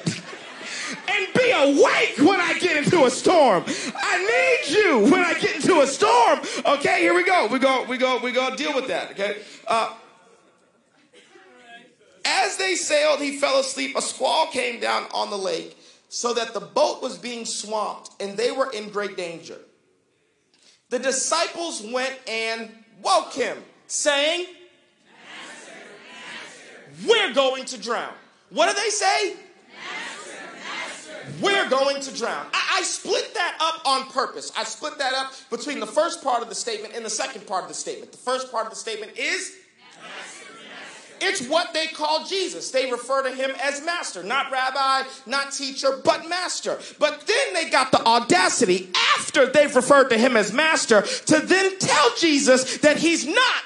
And 1.07 1.33
be 1.33 1.51
awake 1.51 2.17
when 2.19 2.39
I 2.39 2.57
get 2.59 2.77
into 2.77 3.05
a 3.05 3.09
storm. 3.09 3.65
I 3.95 4.63
need 4.63 4.75
you 4.75 4.99
when 5.11 5.21
I 5.21 5.33
get 5.33 5.55
into 5.55 5.81
a 5.81 5.87
storm. 5.87 6.39
Okay, 6.65 7.01
here 7.01 7.13
we 7.13 7.23
go. 7.23 7.47
We 7.47 7.59
go, 7.59 7.83
we 7.85 7.97
go, 7.97 8.19
we 8.19 8.31
go 8.31 8.55
deal 8.55 8.73
with 8.73 8.87
that. 8.87 9.11
Okay. 9.11 9.37
Uh, 9.67 9.93
as 12.23 12.57
they 12.57 12.75
sailed, 12.75 13.19
he 13.19 13.37
fell 13.37 13.59
asleep. 13.59 13.95
A 13.97 14.01
squall 14.01 14.47
came 14.47 14.79
down 14.79 15.07
on 15.13 15.29
the 15.29 15.37
lake 15.37 15.77
so 16.09 16.33
that 16.33 16.53
the 16.53 16.61
boat 16.61 17.01
was 17.01 17.17
being 17.17 17.45
swamped 17.45 18.11
and 18.19 18.37
they 18.37 18.51
were 18.51 18.71
in 18.71 18.89
great 18.89 19.17
danger. 19.17 19.57
The 20.89 20.99
disciples 20.99 21.81
went 21.81 22.17
and 22.27 22.71
woke 23.01 23.33
him, 23.33 23.57
saying, 23.87 24.45
we're 27.07 27.33
going 27.33 27.65
to 27.65 27.81
drown. 27.81 28.13
What 28.49 28.69
do 28.69 28.81
they 28.81 28.89
say? 28.89 29.33
Master, 29.33 30.37
master. 30.53 31.33
We're 31.41 31.69
going 31.69 32.01
to 32.01 32.15
drown. 32.15 32.45
I, 32.53 32.77
I, 32.79 32.83
split 32.83 33.33
that 33.33 33.57
up 33.59 33.81
on 33.85 34.09
purpose. 34.11 34.51
I 34.57 34.63
split 34.63 34.97
that 34.99 35.13
up 35.13 35.33
between 35.49 35.79
the 35.79 35.87
first 35.87 36.23
part 36.23 36.41
of 36.41 36.49
the 36.49 36.55
statement 36.55 36.93
and 36.95 37.03
the 37.03 37.09
second 37.09 37.47
part 37.47 37.63
of 37.63 37.67
the 37.67 37.73
statement. 37.73 38.11
The 38.11 38.17
first 38.17 38.51
part 38.51 38.65
of 38.65 38.71
the 38.71 38.77
statement 38.77 39.17
is 39.17 39.55
master, 40.01 40.45
it's 41.21 41.47
what 41.47 41.73
they 41.73 41.87
call 41.87 42.25
Jesus. 42.25 42.71
They 42.71 42.89
refer 42.91 43.23
to 43.23 43.31
him 43.31 43.51
as 43.61 43.83
master, 43.83 44.23
not 44.23 44.51
rabbi, 44.51 45.03
not 45.25 45.51
teacher, 45.51 45.99
but 46.03 46.29
master. 46.29 46.79
But 46.99 47.25
then 47.25 47.53
they 47.53 47.69
got 47.69 47.91
the 47.91 48.05
audacity, 48.05 48.89
after 49.17 49.47
they've 49.47 49.75
referred 49.75 50.09
to 50.09 50.17
him 50.17 50.37
as 50.37 50.53
master, 50.53 51.01
to 51.01 51.39
then 51.39 51.77
tell 51.79 52.15
Jesus 52.17 52.77
that 52.77 52.97
he's 52.97 53.25
not 53.25 53.63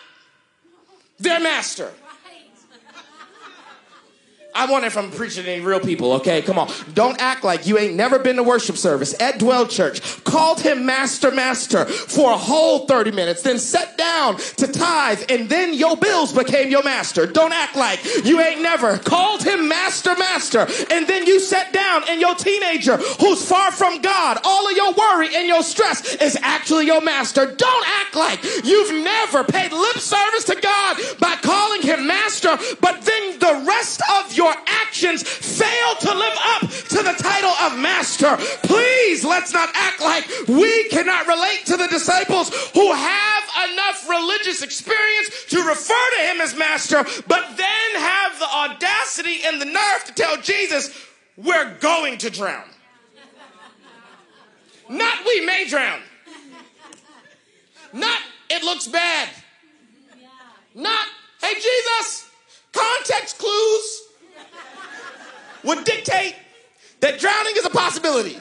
their 1.20 1.40
master. 1.40 1.92
I 4.60 4.66
want 4.70 4.84
it 4.84 4.92
from 4.92 5.10
preaching 5.12 5.46
to 5.46 5.52
any 5.52 5.62
real 5.62 5.80
people, 5.80 6.12
okay? 6.16 6.42
Come 6.42 6.60
on. 6.60 6.70
Don't 6.94 7.18
act 7.22 7.46
like 7.46 7.66
you 7.66 7.78
ain't 7.78 7.96
never 7.96 8.20
been 8.20 8.36
to 8.36 8.44
worship 8.44 8.76
service 8.76 9.16
at 9.22 9.40
Dwell 9.40 9.66
Church. 9.66 10.22
Called 10.26 10.60
him 10.60 10.86
Master 10.86 11.32
Master 11.32 11.86
for 11.86 12.34
a 12.34 12.38
whole 12.38 12.86
30 12.86 13.12
minutes, 13.12 13.42
then 13.42 13.58
sat 13.58 13.98
down 13.98 14.36
to 14.36 14.68
tithe 14.68 15.24
and 15.30 15.48
then 15.48 15.74
your 15.74 15.96
bills 15.96 16.34
became 16.34 16.70
your 16.70 16.84
master. 16.84 17.26
Don't 17.26 17.54
act 17.54 17.78
like 17.78 18.04
you 18.26 18.42
ain't 18.42 18.62
never 18.62 18.98
called 18.98 19.44
him 19.44 19.70
master, 19.70 20.14
master. 20.18 20.68
And 20.92 21.08
then 21.08 21.26
you 21.26 21.40
sat 21.40 21.72
down 21.72 22.04
and 22.10 22.20
your 22.20 22.36
teenager 22.36 22.98
who's 22.98 23.48
far 23.48 23.72
from 23.72 24.02
God, 24.02 24.40
all 24.44 24.70
of 24.70 24.76
your 24.76 24.92
worry 24.92 25.34
and 25.36 25.48
your 25.48 25.64
stress 25.64 26.16
is 26.16 26.38
actually 26.42 26.86
your 26.86 27.02
master. 27.02 27.46
Don't 27.46 27.88
act 28.02 28.14
like 28.14 28.44
you've 28.66 29.04
never 29.06 29.46
paid 29.46 29.72
lip 29.72 30.00
service 30.00 30.44
to 30.46 30.60
God 30.60 30.98
by 31.18 31.36
calling 31.36 31.82
him 31.82 32.06
master, 32.06 32.58
but 32.82 33.02
then 33.04 33.40
the 33.40 33.64
rest 33.66 34.02
of 34.20 34.34
your 34.34 34.49
actions 34.68 35.24
fail 35.24 35.96
to 36.02 36.14
live 36.14 36.38
up 36.46 36.62
to 36.62 37.04
the 37.04 37.16
title 37.18 37.52
of 37.52 37.78
master. 37.78 38.36
Please 38.64 39.24
let's 39.24 39.54
not 39.54 39.70
act 39.74 40.02
like 40.02 40.28
we 40.48 40.90
cannot 40.90 41.28
relate 41.28 41.64
to 41.66 41.78
the 41.78 41.88
disciples 41.88 42.50
who 42.74 42.94
have 42.94 43.44
enough 43.72 44.08
religious 44.10 44.62
experience 44.62 45.46
to 45.50 45.62
refer 45.62 46.10
to 46.18 46.22
him 46.24 46.42
as 46.42 46.56
master, 46.56 47.04
but 47.28 47.58
then 47.58 47.90
have 47.96 48.40
the 48.40 48.46
audacity 48.46 49.40
and 49.46 49.62
the 49.62 49.66
nerve 49.66 50.04
to 50.06 50.14
tell 50.14 50.38
Jesus, 50.42 50.90
we're 51.38 51.76
going 51.80 52.18
to 52.20 52.30
drown. 52.30 52.68
Not 54.90 55.20
we 55.26 55.46
may 55.46 55.68
drown. 55.68 56.02
Not 57.94 58.20
it 58.50 58.64
looks 58.64 58.88
bad. 58.88 59.30
Not, 60.74 61.08
hey 61.42 61.54
Jesus, 61.54 62.30
context 62.72 63.38
clues 63.38 64.02
would 65.64 65.84
dictate 65.84 66.36
that 67.00 67.20
drowning 67.20 67.54
is 67.56 67.66
a 67.66 67.70
possibility. 67.70 68.40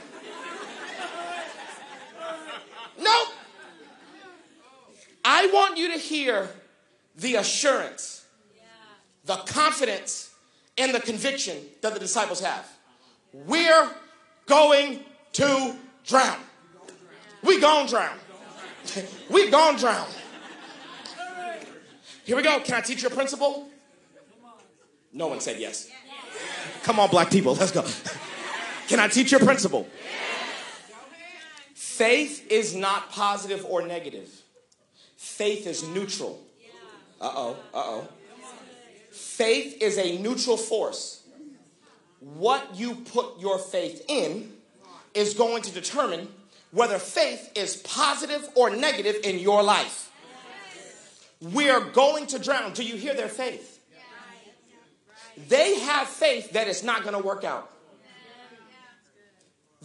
Nope. 3.00 3.28
I 5.24 5.46
want 5.52 5.76
you 5.78 5.92
to 5.92 5.98
hear 5.98 6.48
the 7.16 7.36
assurance, 7.36 8.24
the 9.24 9.36
confidence, 9.36 10.34
and 10.76 10.94
the 10.94 11.00
conviction 11.00 11.56
that 11.82 11.94
the 11.94 12.00
disciples 12.00 12.40
have. 12.40 12.66
We're 13.32 13.90
going 14.46 15.00
to 15.34 15.76
drown. 16.06 16.38
We 17.42 17.60
gonna 17.60 17.88
drown. 17.88 18.18
we 19.30 19.50
gonna 19.50 19.78
drown. 19.78 20.08
Here 22.24 22.36
we 22.36 22.42
go. 22.42 22.60
Can 22.60 22.74
I 22.74 22.80
teach 22.80 23.02
you 23.02 23.08
a 23.08 23.10
principle? 23.10 23.68
No 25.12 25.28
one 25.28 25.40
said 25.40 25.58
yes. 25.58 25.88
Come 26.82 27.00
on, 27.00 27.10
black 27.10 27.30
people, 27.30 27.54
let's 27.54 27.72
go. 27.72 27.84
Can 28.88 29.00
I 29.00 29.08
teach 29.08 29.32
you 29.32 29.38
a 29.38 29.44
principle? 29.44 29.86
Faith 31.74 32.50
is 32.50 32.74
not 32.74 33.10
positive 33.10 33.64
or 33.66 33.86
negative. 33.86 34.30
Faith 35.16 35.66
is 35.66 35.86
neutral. 35.88 36.40
Uh 37.20 37.30
oh, 37.34 37.56
uh 37.74 37.78
oh. 37.78 38.08
Faith 39.10 39.82
is 39.82 39.98
a 39.98 40.18
neutral 40.18 40.56
force. 40.56 41.22
What 42.20 42.76
you 42.76 42.94
put 42.94 43.40
your 43.40 43.58
faith 43.58 44.04
in 44.08 44.52
is 45.14 45.34
going 45.34 45.62
to 45.62 45.72
determine 45.72 46.28
whether 46.70 46.98
faith 46.98 47.50
is 47.54 47.76
positive 47.76 48.48
or 48.54 48.70
negative 48.70 49.16
in 49.24 49.38
your 49.38 49.62
life. 49.62 50.10
We 51.40 51.70
are 51.70 51.80
going 51.80 52.26
to 52.28 52.38
drown. 52.38 52.72
Do 52.72 52.84
you 52.84 52.96
hear 52.96 53.14
their 53.14 53.28
faith? 53.28 53.77
They 55.46 55.78
have 55.80 56.08
faith 56.08 56.52
that 56.52 56.66
it's 56.66 56.82
not 56.82 57.02
going 57.02 57.14
to 57.14 57.22
work 57.22 57.44
out. 57.44 57.70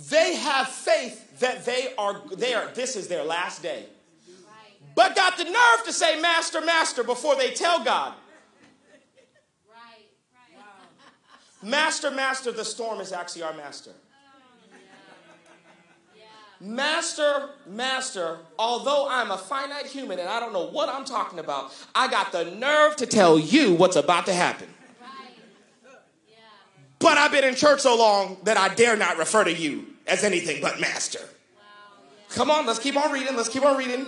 They 0.10 0.36
have 0.36 0.68
faith 0.70 1.40
that 1.40 1.66
they 1.66 1.94
are 1.98 2.22
there. 2.36 2.72
This 2.74 2.96
is 2.96 3.08
their 3.08 3.24
last 3.24 3.62
day. 3.62 3.86
But 4.96 5.16
got 5.16 5.38
the 5.38 5.44
nerve 5.44 5.86
to 5.86 5.94
say, 5.94 6.20
Master, 6.20 6.62
Master, 6.62 7.04
before 7.04 7.36
they 7.36 7.52
tell 7.52 7.84
God. 7.84 8.14
Master, 11.62 12.12
Master, 12.12 12.52
the 12.52 12.66
storm 12.66 13.00
is 13.00 13.12
actually 13.12 13.44
our 13.44 13.54
master. 13.54 13.92
Master, 16.60 17.50
Master, 17.68 18.40
although 18.58 19.08
I'm 19.10 19.32
a 19.32 19.38
finite 19.38 19.86
human 19.86 20.20
and 20.20 20.30
I 20.30 20.40
don't 20.40 20.54
know 20.54 20.68
what 20.68 20.90
I'm 20.90 21.06
talking 21.06 21.40
about, 21.40 21.74
I 21.94 22.08
got 22.10 22.32
the 22.32 22.46
nerve 22.46 22.96
to 22.98 23.06
tell 23.06 23.38
you 23.38 23.74
what's 23.74 23.96
about 23.96 24.26
to 24.28 24.34
happen. 24.34 24.68
But 27.04 27.18
I've 27.18 27.34
been 27.34 27.44
in 27.44 27.56
church 27.56 27.82
so 27.82 27.98
long 27.98 28.38
that 28.44 28.56
I 28.56 28.74
dare 28.74 28.96
not 28.96 29.18
refer 29.18 29.44
to 29.44 29.52
you 29.52 29.88
as 30.08 30.24
anything 30.24 30.62
but 30.62 30.80
Master. 30.80 31.20
Come 32.30 32.50
on, 32.50 32.66
let's 32.66 32.80
keep 32.80 32.96
on 32.96 33.12
reading. 33.12 33.36
Let's 33.36 33.50
keep 33.50 33.66
on 33.66 33.78
reading. 33.78 34.06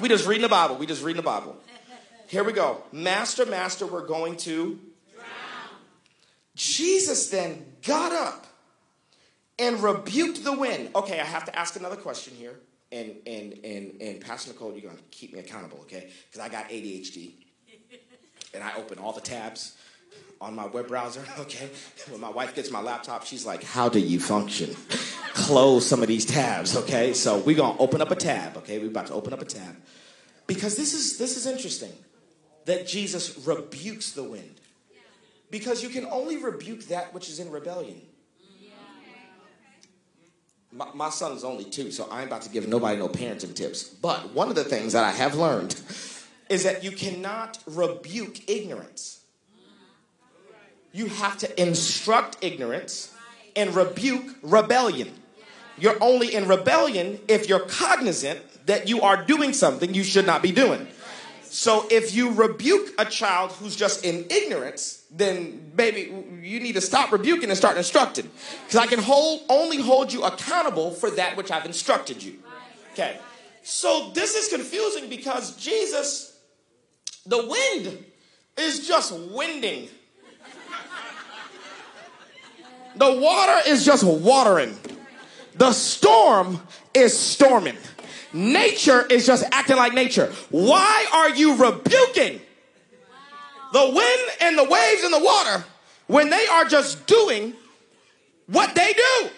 We 0.00 0.08
just 0.08 0.24
reading 0.24 0.42
the 0.42 0.48
Bible. 0.48 0.76
We 0.76 0.86
just 0.86 1.02
reading 1.02 1.20
the 1.20 1.26
Bible. 1.26 1.56
Here 2.28 2.44
we 2.44 2.52
go. 2.52 2.84
Master, 2.92 3.44
Master, 3.46 3.84
we're 3.84 4.06
going 4.06 4.36
to 4.38 4.78
Jesus 6.54 7.30
then 7.30 7.66
got 7.84 8.12
up 8.12 8.46
and 9.58 9.82
rebuked 9.82 10.44
the 10.44 10.52
wind. 10.52 10.90
Okay, 10.94 11.18
I 11.18 11.24
have 11.24 11.46
to 11.46 11.58
ask 11.58 11.74
another 11.74 11.96
question 11.96 12.32
here. 12.36 12.60
And 12.92 13.16
and 13.26 13.58
and 13.64 14.00
and 14.00 14.20
Pastor 14.20 14.52
Nicole, 14.52 14.72
you're 14.72 14.88
gonna 14.88 15.02
keep 15.10 15.32
me 15.32 15.40
accountable, 15.40 15.78
okay? 15.82 16.10
Because 16.30 16.46
I 16.46 16.48
got 16.48 16.68
ADHD. 16.68 17.32
And 18.54 18.62
I 18.62 18.76
open 18.76 18.98
all 18.98 19.12
the 19.12 19.20
tabs 19.20 19.76
on 20.40 20.54
my 20.54 20.66
web 20.66 20.88
browser, 20.88 21.24
okay? 21.38 21.70
When 22.10 22.20
my 22.20 22.30
wife 22.30 22.54
gets 22.54 22.70
my 22.70 22.80
laptop, 22.80 23.24
she's 23.24 23.44
like, 23.44 23.62
How 23.62 23.88
do 23.88 23.98
you 23.98 24.20
function? 24.20 24.74
Close 25.34 25.86
some 25.86 26.02
of 26.02 26.08
these 26.08 26.24
tabs, 26.24 26.76
okay? 26.76 27.12
So 27.12 27.38
we're 27.38 27.56
gonna 27.56 27.78
open 27.78 28.00
up 28.00 28.10
a 28.10 28.16
tab, 28.16 28.56
okay? 28.58 28.78
We're 28.78 28.88
about 28.88 29.06
to 29.06 29.14
open 29.14 29.32
up 29.32 29.42
a 29.42 29.44
tab. 29.44 29.76
Because 30.46 30.76
this 30.76 30.94
is 30.94 31.18
this 31.18 31.36
is 31.36 31.46
interesting 31.46 31.92
that 32.64 32.86
Jesus 32.86 33.46
rebukes 33.46 34.12
the 34.12 34.24
wind. 34.24 34.60
Because 35.50 35.82
you 35.82 35.88
can 35.88 36.04
only 36.06 36.36
rebuke 36.36 36.84
that 36.88 37.14
which 37.14 37.28
is 37.28 37.38
in 37.38 37.50
rebellion. 37.50 38.02
My, 40.70 40.86
my 40.92 41.08
son's 41.08 41.44
only 41.44 41.64
two, 41.64 41.90
so 41.90 42.06
I 42.10 42.20
ain't 42.20 42.28
about 42.28 42.42
to 42.42 42.50
give 42.50 42.68
nobody 42.68 42.98
no 42.98 43.08
parenting 43.08 43.54
tips. 43.54 43.84
But 43.84 44.34
one 44.34 44.50
of 44.50 44.54
the 44.54 44.64
things 44.64 44.92
that 44.92 45.02
I 45.02 45.12
have 45.12 45.34
learned 45.34 45.80
is 46.50 46.64
that 46.64 46.84
you 46.84 46.92
cannot 46.92 47.58
rebuke 47.66 48.48
ignorance. 48.50 49.20
You 50.98 51.06
have 51.06 51.38
to 51.38 51.62
instruct 51.62 52.38
ignorance 52.40 53.14
and 53.54 53.72
rebuke 53.72 54.34
rebellion. 54.42 55.12
You're 55.78 55.96
only 56.02 56.34
in 56.34 56.48
rebellion 56.48 57.20
if 57.28 57.48
you're 57.48 57.60
cognizant 57.60 58.40
that 58.66 58.88
you 58.88 59.02
are 59.02 59.24
doing 59.24 59.52
something 59.52 59.94
you 59.94 60.02
should 60.02 60.26
not 60.26 60.42
be 60.42 60.50
doing. 60.50 60.88
So 61.44 61.86
if 61.88 62.16
you 62.16 62.32
rebuke 62.32 62.94
a 62.98 63.04
child 63.04 63.52
who's 63.52 63.76
just 63.76 64.04
in 64.04 64.26
ignorance, 64.28 65.04
then 65.12 65.70
baby, 65.76 66.12
you 66.42 66.58
need 66.58 66.72
to 66.72 66.80
stop 66.80 67.12
rebuking 67.12 67.48
and 67.48 67.56
start 67.56 67.76
instructing. 67.76 68.28
Because 68.64 68.80
I 68.80 68.88
can 68.88 68.98
hold 68.98 69.42
only 69.48 69.80
hold 69.80 70.12
you 70.12 70.24
accountable 70.24 70.90
for 70.90 71.12
that 71.12 71.36
which 71.36 71.52
I've 71.52 71.64
instructed 71.64 72.20
you. 72.24 72.42
Okay. 72.94 73.20
So 73.62 74.10
this 74.14 74.34
is 74.34 74.48
confusing 74.48 75.08
because 75.08 75.54
Jesus, 75.56 76.36
the 77.24 77.38
wind 77.46 78.04
is 78.56 78.88
just 78.88 79.12
winding. 79.12 79.90
The 82.98 83.12
water 83.20 83.68
is 83.68 83.84
just 83.84 84.04
watering. 84.04 84.76
The 85.54 85.72
storm 85.72 86.60
is 86.92 87.16
storming. 87.16 87.76
Nature 88.32 89.06
is 89.06 89.26
just 89.26 89.44
acting 89.52 89.76
like 89.76 89.94
nature. 89.94 90.32
Why 90.50 91.06
are 91.12 91.30
you 91.30 91.56
rebuking 91.56 92.40
the 93.72 93.92
wind 93.94 94.30
and 94.40 94.58
the 94.58 94.64
waves 94.64 95.04
and 95.04 95.12
the 95.12 95.22
water 95.22 95.64
when 96.06 96.30
they 96.30 96.46
are 96.46 96.64
just 96.64 97.06
doing 97.06 97.54
what 98.46 98.74
they 98.74 98.92
do? 98.92 99.30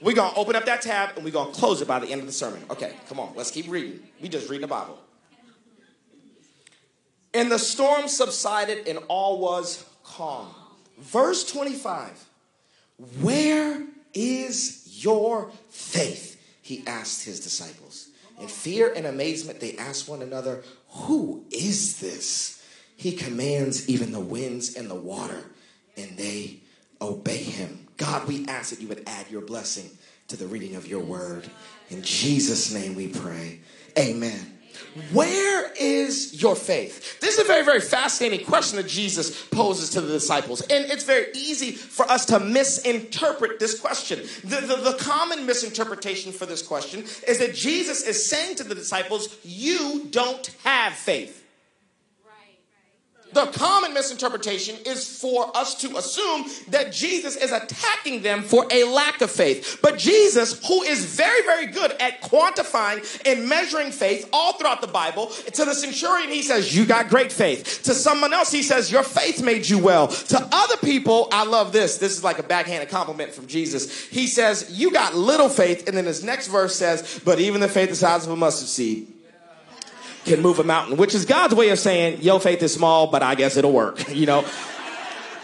We're 0.00 0.14
going 0.14 0.32
to 0.32 0.38
open 0.38 0.54
up 0.56 0.66
that 0.66 0.82
tab 0.82 1.16
and 1.16 1.24
we're 1.24 1.30
going 1.32 1.52
to 1.52 1.58
close 1.58 1.80
it 1.80 1.88
by 1.88 1.98
the 1.98 2.06
end 2.08 2.20
of 2.20 2.26
the 2.26 2.32
sermon. 2.32 2.62
Okay, 2.70 2.94
come 3.08 3.18
on, 3.18 3.32
let's 3.34 3.50
keep 3.50 3.68
reading. 3.68 4.00
We 4.20 4.28
just 4.28 4.48
reading 4.48 4.62
the 4.62 4.68
Bible. 4.68 4.98
And 7.34 7.50
the 7.50 7.58
storm 7.58 8.08
subsided 8.08 8.86
and 8.86 9.00
all 9.08 9.38
was 9.38 9.84
calm. 10.04 10.54
Verse 10.98 11.44
25 11.44 12.26
Where 13.20 13.84
is 14.14 15.04
your 15.04 15.50
faith? 15.70 16.40
He 16.62 16.82
asked 16.86 17.24
his 17.24 17.40
disciples. 17.40 18.08
In 18.40 18.48
fear 18.48 18.92
and 18.94 19.06
amazement, 19.06 19.60
they 19.60 19.76
asked 19.76 20.08
one 20.08 20.22
another, 20.22 20.62
Who 20.90 21.44
is 21.50 22.00
this? 22.00 22.62
He 22.96 23.12
commands 23.12 23.88
even 23.88 24.12
the 24.12 24.20
winds 24.20 24.74
and 24.74 24.90
the 24.90 24.94
water, 24.94 25.42
and 25.96 26.16
they 26.16 26.60
obey 27.00 27.36
him. 27.36 27.86
God, 27.96 28.26
we 28.26 28.46
ask 28.46 28.70
that 28.70 28.80
you 28.80 28.88
would 28.88 29.04
add 29.06 29.30
your 29.30 29.42
blessing 29.42 29.90
to 30.28 30.36
the 30.36 30.46
reading 30.46 30.76
of 30.76 30.86
your 30.86 31.02
word. 31.02 31.48
In 31.88 32.02
Jesus' 32.02 32.72
name 32.72 32.94
we 32.94 33.08
pray. 33.08 33.60
Amen. 33.98 34.55
Where 35.12 35.72
is 35.78 36.42
your 36.42 36.56
faith? 36.56 37.20
This 37.20 37.34
is 37.34 37.40
a 37.40 37.44
very, 37.44 37.64
very 37.64 37.80
fascinating 37.80 38.46
question 38.46 38.76
that 38.76 38.88
Jesus 38.88 39.46
poses 39.48 39.90
to 39.90 40.00
the 40.00 40.12
disciples. 40.12 40.60
And 40.62 40.86
it's 40.86 41.04
very 41.04 41.26
easy 41.34 41.72
for 41.72 42.10
us 42.10 42.26
to 42.26 42.40
misinterpret 42.40 43.58
this 43.60 43.78
question. 43.78 44.20
The, 44.44 44.60
the, 44.60 44.76
the, 44.76 44.96
common 44.98 45.46
misinterpretation 45.46 46.32
for 46.32 46.46
this 46.46 46.62
question 46.62 47.04
is 47.26 47.38
that 47.38 47.54
Jesus 47.54 48.02
is 48.02 48.28
saying 48.28 48.56
to 48.56 48.64
the 48.64 48.74
disciples, 48.74 49.36
You 49.44 50.06
don't 50.10 50.46
have 50.64 50.94
faith. 50.94 51.45
The 53.32 53.46
common 53.46 53.92
misinterpretation 53.92 54.76
is 54.86 55.20
for 55.20 55.54
us 55.56 55.74
to 55.82 55.96
assume 55.96 56.46
that 56.68 56.92
Jesus 56.92 57.36
is 57.36 57.52
attacking 57.52 58.22
them 58.22 58.42
for 58.42 58.66
a 58.70 58.84
lack 58.84 59.20
of 59.20 59.30
faith. 59.30 59.78
But 59.82 59.98
Jesus, 59.98 60.64
who 60.66 60.82
is 60.82 61.04
very, 61.04 61.42
very 61.42 61.66
good 61.66 61.92
at 62.00 62.22
quantifying 62.22 63.04
and 63.26 63.48
measuring 63.48 63.90
faith 63.90 64.28
all 64.32 64.54
throughout 64.54 64.80
the 64.80 64.86
Bible, 64.86 65.26
to 65.26 65.64
the 65.64 65.74
centurion, 65.74 66.30
he 66.30 66.42
says, 66.42 66.74
You 66.74 66.86
got 66.86 67.08
great 67.08 67.32
faith. 67.32 67.82
To 67.84 67.94
someone 67.94 68.32
else, 68.32 68.52
he 68.52 68.62
says, 68.62 68.90
Your 68.92 69.02
faith 69.02 69.42
made 69.42 69.68
you 69.68 69.78
well. 69.78 70.08
To 70.08 70.48
other 70.52 70.76
people, 70.78 71.28
I 71.32 71.44
love 71.44 71.72
this. 71.72 71.98
This 71.98 72.16
is 72.16 72.24
like 72.24 72.38
a 72.38 72.44
backhanded 72.44 72.88
compliment 72.88 73.32
from 73.32 73.48
Jesus. 73.48 74.04
He 74.06 74.28
says, 74.28 74.70
You 74.78 74.92
got 74.92 75.14
little 75.14 75.48
faith. 75.48 75.88
And 75.88 75.96
then 75.96 76.06
his 76.06 76.22
next 76.22 76.46
verse 76.46 76.76
says, 76.76 77.20
But 77.24 77.40
even 77.40 77.60
the 77.60 77.68
faith 77.68 77.90
the 77.90 77.96
size 77.96 78.24
of 78.24 78.32
a 78.32 78.36
mustard 78.36 78.68
seed 78.68 79.15
can 80.26 80.42
move 80.42 80.58
a 80.58 80.64
mountain, 80.64 80.96
which 80.96 81.14
is 81.14 81.24
God's 81.24 81.54
way 81.54 81.70
of 81.70 81.78
saying, 81.78 82.20
your 82.22 82.40
faith 82.40 82.62
is 82.62 82.74
small, 82.74 83.06
but 83.06 83.22
I 83.22 83.34
guess 83.34 83.56
it'll 83.56 83.72
work, 83.72 84.08
you 84.14 84.26
know? 84.26 84.44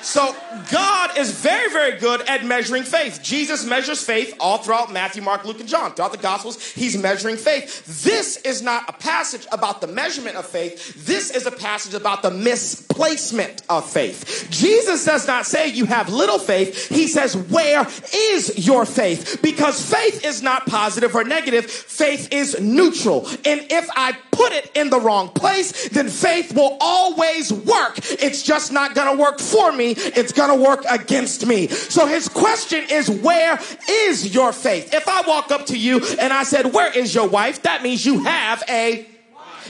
So 0.02 0.34
God 0.70 1.16
is 1.16 1.30
very, 1.30 1.70
very 1.70 1.98
good 1.98 2.22
at 2.22 2.44
measuring 2.44 2.82
faith. 2.82 3.20
Jesus 3.22 3.64
measures 3.64 4.04
faith 4.04 4.34
all 4.40 4.58
throughout 4.58 4.92
Matthew, 4.92 5.22
Mark, 5.22 5.44
Luke, 5.44 5.60
and 5.60 5.68
John. 5.68 5.94
Throughout 5.94 6.12
the 6.12 6.18
Gospels, 6.18 6.70
he's 6.72 6.96
measuring 6.96 7.36
faith. 7.36 8.02
This 8.02 8.36
is 8.38 8.62
not 8.62 8.88
a 8.88 8.92
passage 8.92 9.46
about 9.52 9.80
the 9.80 9.86
measurement 9.86 10.36
of 10.36 10.44
faith. 10.44 11.06
This 11.06 11.30
is 11.30 11.46
a 11.46 11.52
passage 11.52 11.94
about 11.94 12.22
the 12.22 12.30
misplacement 12.30 13.62
of 13.68 13.88
faith. 13.88 14.48
Jesus 14.50 15.04
does 15.04 15.26
not 15.26 15.46
say 15.46 15.68
you 15.68 15.86
have 15.86 16.08
little 16.08 16.38
faith. 16.38 16.88
He 16.88 17.06
says, 17.06 17.36
where 17.36 17.86
is 18.12 18.66
your 18.66 18.84
faith? 18.84 19.38
Because 19.40 19.88
faith 19.88 20.24
is 20.24 20.42
not 20.42 20.66
positive 20.66 21.14
or 21.14 21.22
negative. 21.22 21.66
Faith 21.66 22.32
is 22.32 22.60
neutral. 22.60 23.26
And 23.44 23.64
if 23.70 23.88
I 23.94 24.16
put 24.32 24.52
it 24.52 24.70
in 24.74 24.90
the 24.90 24.98
wrong 24.98 25.28
place, 25.28 25.88
then 25.90 26.08
faith 26.08 26.54
will 26.54 26.76
always 26.80 27.52
work. 27.52 27.98
It's 28.20 28.42
just 28.42 28.72
not 28.72 28.94
going 28.94 29.16
to 29.16 29.22
work 29.22 29.38
for 29.38 29.70
me 29.70 29.91
it's 29.96 30.33
going 30.33 30.57
to 30.57 30.64
work 30.64 30.85
against 30.88 31.46
me. 31.46 31.68
So 31.68 32.07
his 32.07 32.28
question 32.28 32.85
is, 32.90 33.11
where 33.11 33.59
is 33.88 34.35
your 34.35 34.52
faith? 34.52 34.92
If 34.92 35.09
I 35.09 35.22
walk 35.22 35.50
up 35.50 35.66
to 35.66 35.78
you 35.78 36.00
and 36.20 36.33
I 36.33 36.42
said, 36.44 36.72
where 36.72 36.96
is 36.96 37.14
your 37.14 37.28
wife? 37.28 37.62
That 37.62 37.83
means 37.83 38.05
you 38.05 38.24
have 38.24 38.62
a. 38.68 39.07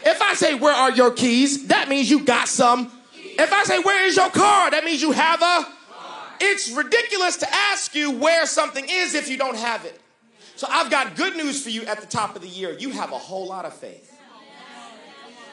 If 0.05 0.21
I 0.21 0.35
say, 0.35 0.55
where 0.55 0.75
are 0.75 0.91
your 0.91 1.13
keys? 1.13 1.69
That 1.69 1.89
means 1.89 2.11
you 2.11 2.25
got 2.25 2.49
some. 2.49 2.91
If 3.15 3.53
I 3.53 3.65
say, 3.65 3.79
where 3.79 4.07
is 4.07 4.17
your 4.17 4.31
car? 4.31 4.71
That 4.71 4.85
means 4.85 5.01
you 5.03 5.13
have 5.13 5.43
a. 5.43 5.67
It's 6.41 6.73
ridiculous 6.73 7.37
to 7.39 7.55
ask 7.55 7.95
you 7.95 8.11
where 8.11 8.47
something 8.47 8.85
is 8.89 9.15
if 9.15 9.29
you 9.29 9.37
don't 9.37 9.57
have 9.57 9.85
it. 9.85 10.01
So 10.57 10.67
I've 10.71 10.91
got 10.91 11.17
good 11.17 11.37
news 11.37 11.63
for 11.63 11.71
you 11.71 11.85
at 11.85 12.01
the 12.01 12.07
top 12.07 12.37
of 12.37 12.43
the 12.43 12.49
year. 12.49 12.77
You 12.79 12.91
have 12.91 13.13
a 13.13 13.19
whole 13.19 13.47
lot 13.47 13.65
of 13.65 13.75
faith. 13.75 14.12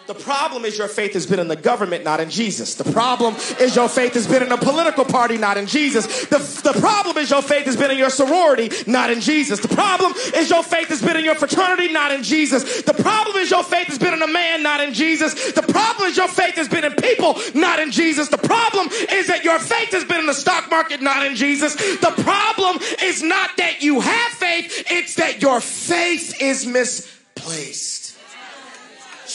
The 0.10 0.16
problem 0.16 0.66
is 0.66 0.76
your 0.76 0.88
faith 0.88 1.14
has 1.14 1.28
been 1.28 1.38
in 1.38 1.48
the 1.48 1.56
government, 1.56 2.04
not 2.04 2.20
in 2.20 2.32
Jesus. 2.32 2.74
The 2.74 2.92
problem 2.92 3.36
is 3.60 3.76
your 3.76 3.88
faith 3.88 4.16
has 4.16 4.26
been 4.26 4.42
in 4.42 4.52
a 4.52 4.58
political 4.58 5.06
party, 5.06 5.38
not 5.38 5.56
in 5.56 5.68
Jesus. 5.68 6.26
The, 6.26 6.40
the 6.64 6.80
problem 6.80 7.20
is 7.20 7.30
your 7.30 7.44
faith 7.44 7.66
has 7.66 7.78
been 7.78 7.92
in 7.92 8.00
your 8.00 8.10
sorority, 8.10 8.72
not 8.88 9.12
in 9.12 9.22
Jesus. 9.22 9.60
The 9.60 9.68
problem 9.68 10.14
is 10.34 10.50
your 10.50 10.64
faith 10.64 10.88
has 10.88 11.04
been 11.04 11.16
in 11.16 11.24
your 11.24 11.36
fraternity, 11.36 11.94
not 11.94 12.12
in 12.12 12.24
Jesus. 12.24 12.82
The 12.82 12.96
problem 12.96 13.38
is 13.38 13.52
your 13.52 13.64
faith 13.64 13.86
has 13.86 14.00
been 14.00 14.16
in 14.16 14.24
a 14.24 14.28
man, 14.28 14.64
not 14.64 14.82
in 14.82 14.96
Jesus. 14.96 15.52
The 15.52 15.62
problem 15.62 16.10
is 16.10 16.18
your 16.18 16.28
faith 16.28 16.56
has 16.56 16.68
been 16.68 16.86
in 16.86 16.94
people, 16.94 17.38
not 17.54 17.80
in 17.80 17.92
Jesus. 17.92 18.30
The 18.30 18.40
problem 18.40 18.88
is 19.12 19.28
that 19.28 19.44
your 19.44 19.60
faith 19.60 19.92
has 19.92 20.06
been 20.06 20.22
in 20.22 20.26
the 20.26 20.34
stock 20.34 20.72
market, 20.72 21.04
not 21.04 21.24
in 21.24 21.36
Jesus. 21.36 21.76
The 21.76 22.16
problem 22.24 22.80
is 23.04 23.22
not 23.22 23.52
that 23.58 23.84
you 23.84 24.00
have 24.00 24.32
faith, 24.32 24.86
it's 24.90 25.14
that 25.18 25.44
your 25.44 25.62
faith 25.62 26.42
is 26.42 26.66
misplaced. 26.66 27.99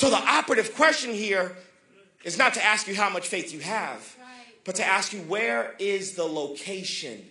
So 0.04 0.10
the 0.10 0.16
operative 0.16 0.74
question 0.74 1.14
here 1.14 1.56
is 2.24 2.36
not 2.36 2.52
to 2.54 2.62
ask 2.62 2.86
you 2.86 2.94
how 2.94 3.08
much 3.08 3.26
faith 3.26 3.54
you 3.54 3.60
have, 3.60 4.18
but 4.64 4.74
to 4.74 4.84
ask 4.84 5.14
you 5.14 5.20
where 5.20 5.74
is 5.78 6.12
the 6.12 6.24
location 6.24 7.24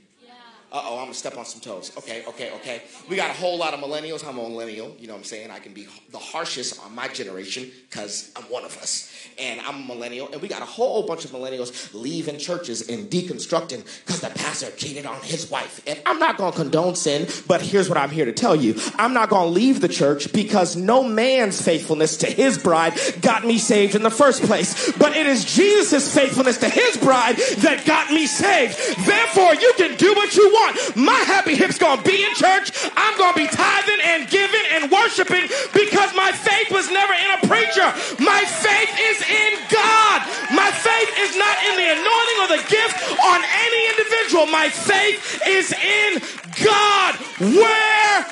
oh, 0.73 0.97
I'm 0.97 1.05
gonna 1.05 1.13
step 1.13 1.37
on 1.37 1.45
some 1.45 1.61
toes. 1.61 1.91
Okay, 1.97 2.23
okay, 2.27 2.51
okay. 2.55 2.81
We 3.09 3.15
got 3.15 3.29
a 3.29 3.33
whole 3.33 3.57
lot 3.57 3.73
of 3.73 3.79
millennials. 3.79 4.27
I'm 4.27 4.37
a 4.37 4.41
millennial. 4.41 4.95
You 4.99 5.07
know 5.07 5.13
what 5.13 5.19
I'm 5.19 5.23
saying? 5.23 5.51
I 5.51 5.59
can 5.59 5.73
be 5.73 5.87
the 6.11 6.17
harshest 6.17 6.83
on 6.83 6.95
my 6.95 7.07
generation 7.07 7.69
because 7.89 8.31
I'm 8.35 8.43
one 8.43 8.65
of 8.65 8.75
us. 8.77 9.11
And 9.39 9.61
I'm 9.61 9.83
a 9.83 9.85
millennial. 9.85 10.29
And 10.31 10.41
we 10.41 10.47
got 10.47 10.61
a 10.61 10.65
whole 10.65 11.03
bunch 11.03 11.25
of 11.25 11.31
millennials 11.31 11.93
leaving 11.93 12.39
churches 12.39 12.89
and 12.89 13.09
deconstructing 13.09 13.85
because 14.05 14.21
the 14.21 14.29
pastor 14.29 14.71
cheated 14.71 15.05
on 15.05 15.21
his 15.21 15.49
wife. 15.49 15.81
And 15.85 16.01
I'm 16.05 16.19
not 16.19 16.37
gonna 16.37 16.55
condone 16.55 16.95
sin, 16.95 17.27
but 17.47 17.61
here's 17.61 17.87
what 17.87 17.97
I'm 17.97 18.09
here 18.09 18.25
to 18.25 18.33
tell 18.33 18.55
you 18.55 18.75
I'm 18.95 19.13
not 19.13 19.29
gonna 19.29 19.47
leave 19.47 19.79
the 19.79 19.87
church 19.87 20.33
because 20.33 20.75
no 20.75 21.03
man's 21.03 21.61
faithfulness 21.61 22.17
to 22.17 22.27
his 22.27 22.57
bride 22.57 22.93
got 23.21 23.45
me 23.45 23.57
saved 23.59 23.95
in 23.95 24.01
the 24.01 24.11
first 24.11 24.41
place. 24.43 24.91
But 24.97 25.15
it 25.15 25.27
is 25.27 25.45
Jesus' 25.45 26.13
faithfulness 26.13 26.57
to 26.59 26.69
his 26.69 26.97
bride 26.97 27.37
that 27.59 27.83
got 27.85 28.11
me 28.11 28.25
saved. 28.25 28.77
Therefore, 29.05 29.53
you 29.55 29.73
can 29.77 29.95
do 29.97 30.13
what 30.13 30.35
you 30.35 30.49
want 30.49 30.62
My 30.95 31.21
happy 31.27 31.55
hip's 31.55 31.77
gonna 31.77 32.01
be 32.01 32.23
in 32.23 32.33
church. 32.35 32.71
I'm 32.95 33.17
gonna 33.17 33.37
be 33.37 33.47
tithing 33.47 34.01
and 34.01 34.29
giving 34.29 34.65
and 34.73 34.91
worshiping 34.91 35.47
because 35.73 36.13
my 36.15 36.31
faith 36.31 36.71
was 36.71 36.89
never 36.91 37.13
in 37.13 37.29
a 37.37 37.39
preacher. 37.47 37.87
My 38.23 38.41
faith 38.45 38.91
is 39.11 39.19
in 39.27 39.51
God. 39.69 40.17
My 40.53 40.69
faith 40.71 41.11
is 41.19 41.35
not 41.37 41.55
in 41.67 41.73
the 41.77 41.89
anointing 41.97 42.37
or 42.43 42.49
the 42.57 42.63
gift 42.69 42.95
on 43.19 43.39
any 43.41 43.81
individual. 43.91 44.45
My 44.47 44.69
faith 44.69 45.41
is 45.47 45.71
in 45.71 46.21
God. 46.63 47.15
Where 47.39 48.25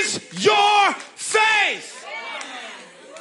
is 0.00 0.20
your 0.42 0.94
faith? 1.14 1.97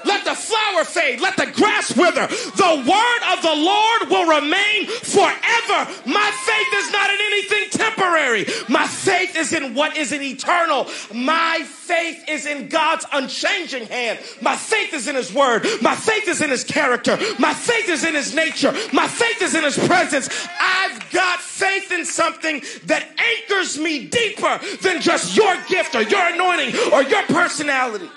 Let 0.06 0.26
the 0.26 0.36
flower 0.36 0.84
fade. 0.84 1.22
Let 1.22 1.38
the 1.38 1.48
grass 1.48 1.96
wither. 1.96 2.28
The 2.28 2.84
word 2.88 3.34
of 3.34 3.42
the 3.42 3.56
Lord 3.56 4.10
will 4.10 4.42
remain 4.42 4.88
forever. 4.88 5.92
My 6.06 6.32
faith 6.46 6.74
is 6.74 6.92
not 6.92 7.10
in 7.10 7.18
anything 7.20 7.70
temporary. 7.72 8.46
My 8.70 8.88
faith 8.88 9.36
is 9.36 9.54
in 9.54 9.74
what 9.74 9.98
is 9.98 10.12
in 10.12 10.22
eternal. 10.22 10.88
My 11.14 11.64
faith 11.64 12.24
is 12.28 12.46
in 12.46 12.68
God's 12.70 13.06
unchanging 13.12 13.88
hand. 13.88 14.20
My 14.42 14.56
faith 14.56 14.94
is 14.94 15.08
in 15.08 15.16
his 15.16 15.34
word. 15.34 15.66
My 15.82 15.96
faith 15.96 16.28
is 16.28 16.42
in 16.42 16.50
his 16.50 16.64
character. 16.64 17.18
My 17.40 17.54
faith 17.54 17.90
is 17.90 18.04
in 18.04 18.16
his 18.16 18.34
nature. 18.36 18.74
My 18.94 19.08
faith 19.08 19.42
is 19.42 19.56
in 19.56 19.64
his 19.64 19.78
presence. 19.78 20.30
I've 20.60 21.12
got 21.12 21.40
faith 21.40 21.92
in 21.92 22.06
something 22.06 22.62
that 22.86 23.08
anchors 23.18 23.78
me 23.78 24.06
deeper 24.08 24.60
than 24.82 25.02
just 25.02 25.36
your 25.36 25.56
gift 25.68 25.96
or 25.96 26.02
your 26.02 26.34
anointing 26.34 26.76
or 26.92 27.04
your 27.04 27.24
personality. 27.24 28.10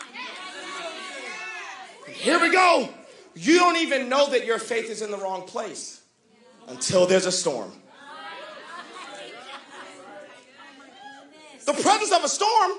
Here 2.09 2.41
we 2.41 2.51
go. 2.51 2.89
You 3.35 3.59
don't 3.59 3.77
even 3.77 4.09
know 4.09 4.31
that 4.31 4.45
your 4.45 4.59
faith 4.59 4.91
is 4.91 5.03
in 5.03 5.11
the 5.11 5.17
wrong 5.17 5.43
place 5.47 6.03
until 6.69 7.07
there's 7.07 7.27
a 7.27 7.33
storm. 7.33 7.73
The 11.67 11.73
presence 11.75 12.13
of 12.13 12.25
a 12.25 12.29
storm 12.29 12.73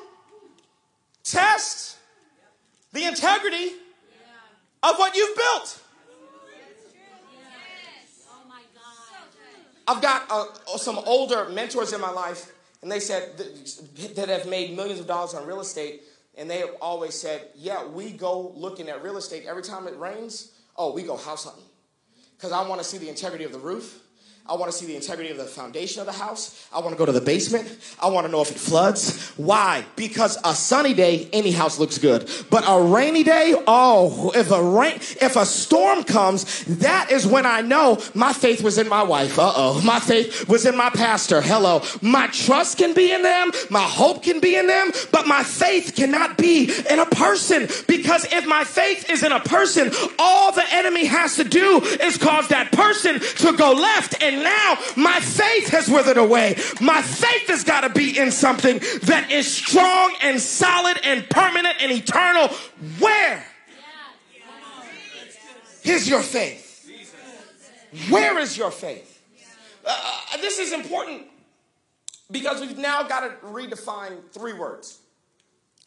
tests 1.24 1.98
the 2.92 3.06
integrity 3.06 3.74
of 4.84 4.98
what 4.98 5.16
you've 5.16 5.38
built. 5.38 5.82
I've 9.88 10.02
got 10.02 10.26
uh, 10.30 10.78
some 10.78 11.00
older 11.00 11.50
mentors 11.50 11.94
in 11.94 12.02
my 12.02 12.12
life, 12.12 12.52
and 12.82 12.92
they 12.92 13.00
said 13.00 13.38
that 14.16 14.30
have 14.30 14.48
made 14.48 14.76
millions 14.76 15.00
of 15.00 15.08
dollars 15.08 15.34
on 15.34 15.46
real 15.46 15.60
estate 15.60 16.04
and 16.42 16.50
they 16.50 16.64
always 16.82 17.14
said, 17.14 17.50
Yeah, 17.56 17.86
we 17.86 18.12
go 18.12 18.52
looking 18.56 18.90
at 18.90 19.04
real 19.04 19.18
estate 19.18 19.46
every 19.48 19.62
time 19.62 19.88
it 19.88 19.96
rains. 20.00 20.60
Oh, 20.76 20.92
we 20.92 21.04
go 21.04 21.16
house 21.16 21.44
hunting. 21.44 21.64
Because 22.36 22.52
I 22.52 22.68
want 22.68 22.82
to 22.82 22.88
see 22.88 22.98
the 22.98 23.10
integrity 23.10 23.44
of 23.44 23.52
the 23.52 23.60
roof. 23.60 24.02
I 24.52 24.56
want 24.56 24.70
to 24.70 24.78
see 24.78 24.86
the 24.86 24.98
integrity 24.98 25.30
of 25.30 25.38
the 25.38 25.46
foundation 25.46 26.02
of 26.02 26.08
the 26.08 26.12
house. 26.12 26.68
I 26.74 26.80
want 26.80 26.92
to 26.92 26.98
go 26.98 27.06
to 27.06 27.14
the 27.14 27.22
basement. 27.22 27.74
I 28.02 28.10
want 28.10 28.26
to 28.28 28.32
know 28.32 28.42
if 28.42 28.52
it 28.52 28.58
floods. 28.58 29.30
Why? 29.38 29.86
Because 29.96 30.38
a 30.44 30.54
sunny 30.54 30.94
day, 30.94 31.30
any 31.32 31.52
house 31.52 31.80
looks 31.80 31.98
good. 31.98 32.30
But 32.50 32.66
a 32.68 32.84
rainy 32.84 33.24
day, 33.24 33.56
oh, 33.66 34.34
if 34.36 34.52
a 34.52 34.62
rain, 34.62 34.96
if 34.96 35.38
a 35.38 35.46
storm 35.46 36.04
comes, 36.04 36.66
that 36.66 37.12
is 37.12 37.26
when 37.26 37.46
I 37.46 37.62
know 37.62 38.02
my 38.14 38.34
faith 38.34 38.62
was 38.62 38.78
in 38.78 38.90
my 38.90 39.04
wife. 39.04 39.40
Uh 39.40 39.54
oh. 39.56 39.82
My 39.86 40.02
faith 40.02 40.50
was 40.50 40.66
in 40.66 40.76
my 40.76 40.90
pastor. 40.90 41.40
Hello. 41.40 41.82
My 42.02 42.28
trust 42.28 42.78
can 42.78 42.94
be 42.94 43.14
in 43.14 43.22
them. 43.22 43.52
My 43.70 43.84
hope 43.84 44.22
can 44.22 44.42
be 44.42 44.58
in 44.58 44.68
them. 44.68 44.92
But 45.14 45.28
my 45.28 45.44
faith 45.44 45.94
cannot 45.96 46.38
be 46.38 46.70
in 46.90 47.00
a 47.00 47.06
person. 47.06 47.70
Because 47.88 48.26
if 48.34 48.46
my 48.46 48.66
faith 48.66 49.10
is 49.10 49.24
in 49.24 49.32
a 49.32 49.40
person, 49.40 49.92
all 50.20 50.52
the 50.52 50.66
enemy 50.74 51.06
has 51.06 51.38
to 51.38 51.46
do 51.46 51.80
is 52.02 52.18
cause 52.18 52.50
that 52.50 52.74
person 52.74 53.18
to 53.22 53.56
go 53.56 53.72
left 53.72 54.22
and 54.22 54.41
now 54.42 54.78
my 54.96 55.20
faith 55.20 55.70
has 55.70 55.90
withered 55.90 56.18
away. 56.18 56.56
My 56.80 57.02
faith 57.02 57.48
has 57.48 57.64
got 57.64 57.82
to 57.82 57.90
be 57.90 58.18
in 58.18 58.32
something 58.32 58.80
that 59.04 59.32
is 59.32 59.52
strong 59.52 60.16
and 60.22 60.40
solid 60.40 61.00
and 61.04 61.30
permanent 61.30 61.76
and 61.82 61.92
eternal. 61.92 62.48
Where 63.00 63.46
is 65.84 66.10
your 66.10 66.22
faith? 66.22 66.68
Where 68.10 68.40
is 68.40 68.58
your 68.58 68.72
faith? 68.72 69.22
Uh, 69.86 70.38
this 70.38 70.60
is 70.60 70.72
important 70.72 71.24
because 72.30 72.62
we've 72.62 72.78
now 72.78 73.04
got 73.04 73.22
to 73.22 73.48
redefine 73.48 74.20
three 74.32 74.54
words. 74.54 75.01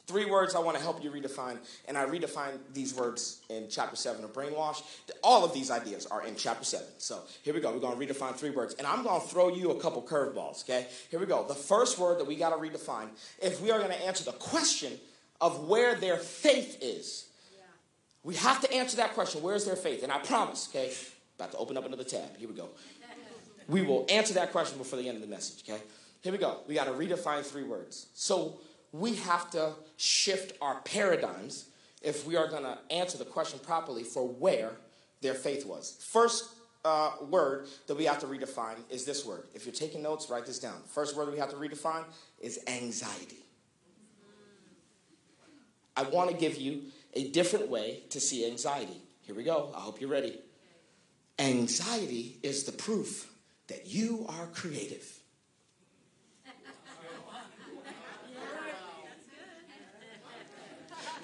Three 0.07 0.27
words 0.27 0.55
I 0.55 0.59
want 0.59 0.77
to 0.77 0.83
help 0.83 1.03
you 1.03 1.11
redefine, 1.11 1.57
and 1.89 1.97
I 1.97 2.05
redefine 2.05 2.59
these 2.75 2.95
words 2.95 3.41
in 3.49 3.69
chapter 3.71 3.97
7 3.97 4.23
of 4.23 4.35
Brainwash. 4.35 4.83
All 5.23 5.47
of 5.47 5.55
these 5.55 5.71
ideas 5.71 6.05
are 6.07 6.27
in 6.27 6.37
chapter 6.37 6.65
7. 6.65 6.87
So 6.99 7.23
here 7.43 7.55
we 7.55 7.61
go. 7.61 7.73
We're 7.73 7.81
going 7.81 7.99
to 7.99 8.15
redefine 8.15 8.35
three 8.35 8.51
words, 8.51 8.75
and 8.75 8.87
I'm 8.87 9.03
going 9.03 9.19
to 9.19 9.27
throw 9.27 9.49
you 9.49 9.71
a 9.71 9.81
couple 9.81 10.03
curveballs, 10.03 10.63
okay? 10.65 10.89
Here 11.11 11.19
we 11.19 11.25
go. 11.25 11.47
The 11.49 11.55
first 11.55 11.99
word 11.99 12.19
that 12.19 12.27
we 12.27 12.37
got 12.37 12.51
to 12.51 12.57
redefine, 12.57 13.09
if 13.41 13.63
we 13.63 13.71
are 13.71 13.79
going 13.79 13.93
to 13.93 14.07
answer 14.07 14.25
the 14.25 14.33
question 14.33 14.93
of 15.41 15.69
where 15.69 15.95
their 15.95 16.19
faith 16.19 16.79
is, 16.83 17.29
we 18.23 18.35
have 18.35 18.61
to 18.61 18.73
answer 18.73 18.99
that 18.99 19.15
question 19.15 19.43
where's 19.43 19.65
their 19.65 19.77
faith? 19.77 20.03
And 20.03 20.13
I 20.13 20.19
promise, 20.19 20.69
okay? 20.71 20.93
About 21.39 21.53
to 21.53 21.59
open 21.59 21.79
up 21.79 21.87
another 21.87 22.05
tab. 22.05 22.37
Here 22.37 22.49
we 22.49 22.55
go. 22.55 22.69
We 23.69 23.81
will 23.81 24.05
answer 24.11 24.35
that 24.35 24.53
question 24.53 24.77
before 24.77 24.99
the 24.99 25.09
end 25.09 25.17
of 25.17 25.23
the 25.23 25.29
message, 25.29 25.65
okay? 25.67 25.83
Here 26.21 26.33
we 26.33 26.39
go. 26.39 26.59
We 26.69 26.75
got 26.75 26.85
to 26.85 26.93
redefine 26.93 27.43
three 27.43 27.65
words. 27.65 28.07
So 28.15 28.59
we 28.95 29.17
have 29.17 29.51
to 29.51 29.73
shift 29.97 30.57
our 30.63 30.81
paradigms 30.83 31.67
if 32.01 32.25
we 32.25 32.37
are 32.37 32.47
going 32.47 32.63
to 32.63 32.79
answer 32.93 33.19
the 33.19 33.25
question 33.25 33.59
properly 33.59 34.05
for 34.05 34.29
where 34.29 34.71
their 35.21 35.35
faith 35.35 35.67
was. 35.67 35.99
First 36.13 36.55
uh, 36.85 37.11
word 37.29 37.67
that 37.89 37.97
we 37.97 38.05
have 38.05 38.21
to 38.21 38.27
redefine 38.27 38.77
is 38.91 39.05
this 39.05 39.27
word. 39.27 39.49
If 39.53 39.67
you're 39.67 39.75
taking 39.75 40.01
notes, 40.01 40.31
write 40.31 40.47
this 40.47 40.61
down. 40.61 40.81
First 40.87 41.17
word 41.17 41.33
we 41.33 41.39
have 41.39 41.51
to 41.51 41.57
redefine 41.57 42.05
is 42.39 42.61
anxiety. 42.69 43.45
I 45.97 46.05
want 46.05 46.31
to 46.31 46.37
give 46.37 46.57
you 46.57 46.83
a 47.15 47.31
different 47.31 47.69
way 47.69 48.05
to 48.11 48.21
see 48.21 48.47
anxiety. 48.47 49.03
Here 49.23 49.35
we 49.35 49.43
go. 49.43 49.73
I 49.75 49.81
hope 49.81 50.01
you're 50.01 50.11
ready. 50.11 50.39
Anxiety 51.41 52.39
is 52.45 52.63
the 52.63 52.73
proof 52.73 53.29
that 53.67 53.89
you 53.89 54.25
are 54.29 54.47
creative. 54.47 55.19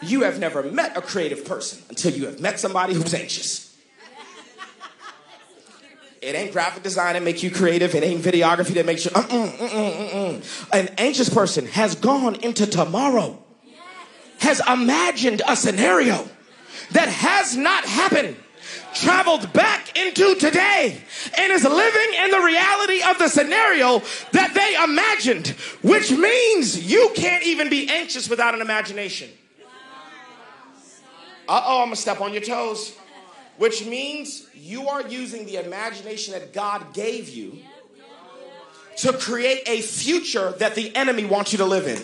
You 0.02 0.22
have 0.22 0.38
never 0.38 0.62
met 0.62 0.96
a 0.96 1.02
creative 1.02 1.44
person 1.44 1.82
until 1.88 2.12
you 2.12 2.26
have 2.26 2.40
met 2.40 2.58
somebody 2.58 2.94
who's 2.94 3.12
anxious. 3.12 3.70
It 6.22 6.34
ain't 6.34 6.52
graphic 6.52 6.82
design 6.82 7.14
that 7.14 7.22
makes 7.22 7.42
you 7.42 7.50
creative. 7.50 7.94
It 7.94 8.02
ain't 8.02 8.22
videography 8.22 8.74
that 8.74 8.84
makes 8.84 9.06
you. 9.06 9.10
Uh-uh, 9.14 9.24
uh-uh, 9.24 10.36
uh 10.36 10.40
An 10.72 10.88
anxious 10.98 11.30
person 11.30 11.66
has 11.66 11.94
gone 11.94 12.34
into 12.36 12.66
tomorrow, 12.66 13.42
has 14.40 14.60
imagined 14.68 15.40
a 15.48 15.56
scenario 15.56 16.28
that 16.92 17.08
has 17.08 17.56
not 17.56 17.86
happened, 17.86 18.36
traveled 18.92 19.50
back 19.54 19.96
into 19.96 20.34
today, 20.34 21.00
and 21.38 21.52
is 21.52 21.64
living 21.64 22.14
in 22.22 22.30
the 22.30 22.40
reality 22.40 23.02
of 23.02 23.18
the 23.18 23.28
scenario 23.28 24.02
that 24.32 24.52
they 24.52 24.84
imagined, 24.84 25.48
which 25.82 26.10
means 26.10 26.90
you 26.90 27.12
can't 27.14 27.46
even 27.46 27.70
be 27.70 27.88
anxious 27.88 28.28
without 28.28 28.54
an 28.54 28.60
imagination. 28.60 29.30
Uh 31.50 31.64
oh, 31.66 31.78
I'm 31.80 31.86
gonna 31.86 31.96
step 31.96 32.20
on 32.20 32.32
your 32.32 32.42
toes. 32.42 32.96
Which 33.58 33.84
means 33.84 34.46
you 34.54 34.86
are 34.86 35.02
using 35.08 35.46
the 35.46 35.56
imagination 35.56 36.32
that 36.32 36.52
God 36.52 36.94
gave 36.94 37.28
you 37.28 37.58
to 38.98 39.12
create 39.14 39.62
a 39.66 39.80
future 39.80 40.52
that 40.58 40.76
the 40.76 40.94
enemy 40.94 41.24
wants 41.24 41.50
you 41.50 41.58
to 41.58 41.64
live 41.64 41.88
in. 41.88 42.00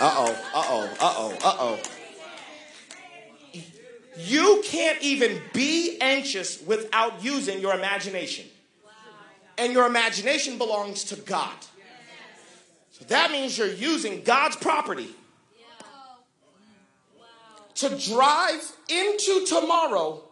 Uh 0.00 0.14
oh, 0.16 0.32
uh 0.54 0.64
oh, 0.68 0.96
uh 1.00 1.14
oh, 1.18 1.38
uh 1.44 1.56
oh. 1.58 1.80
You 4.16 4.62
can't 4.64 5.02
even 5.02 5.38
be 5.52 5.98
anxious 6.00 6.62
without 6.62 7.22
using 7.22 7.60
your 7.60 7.74
imagination. 7.74 8.46
And 9.58 9.74
your 9.74 9.84
imagination 9.84 10.56
belongs 10.56 11.04
to 11.04 11.16
God. 11.16 11.52
So 12.92 13.04
that 13.08 13.30
means 13.30 13.58
you're 13.58 13.66
using 13.68 14.22
God's 14.22 14.56
property 14.56 15.14
to 17.82 17.88
drive 17.98 18.62
into 18.88 19.44
tomorrow 19.44 20.22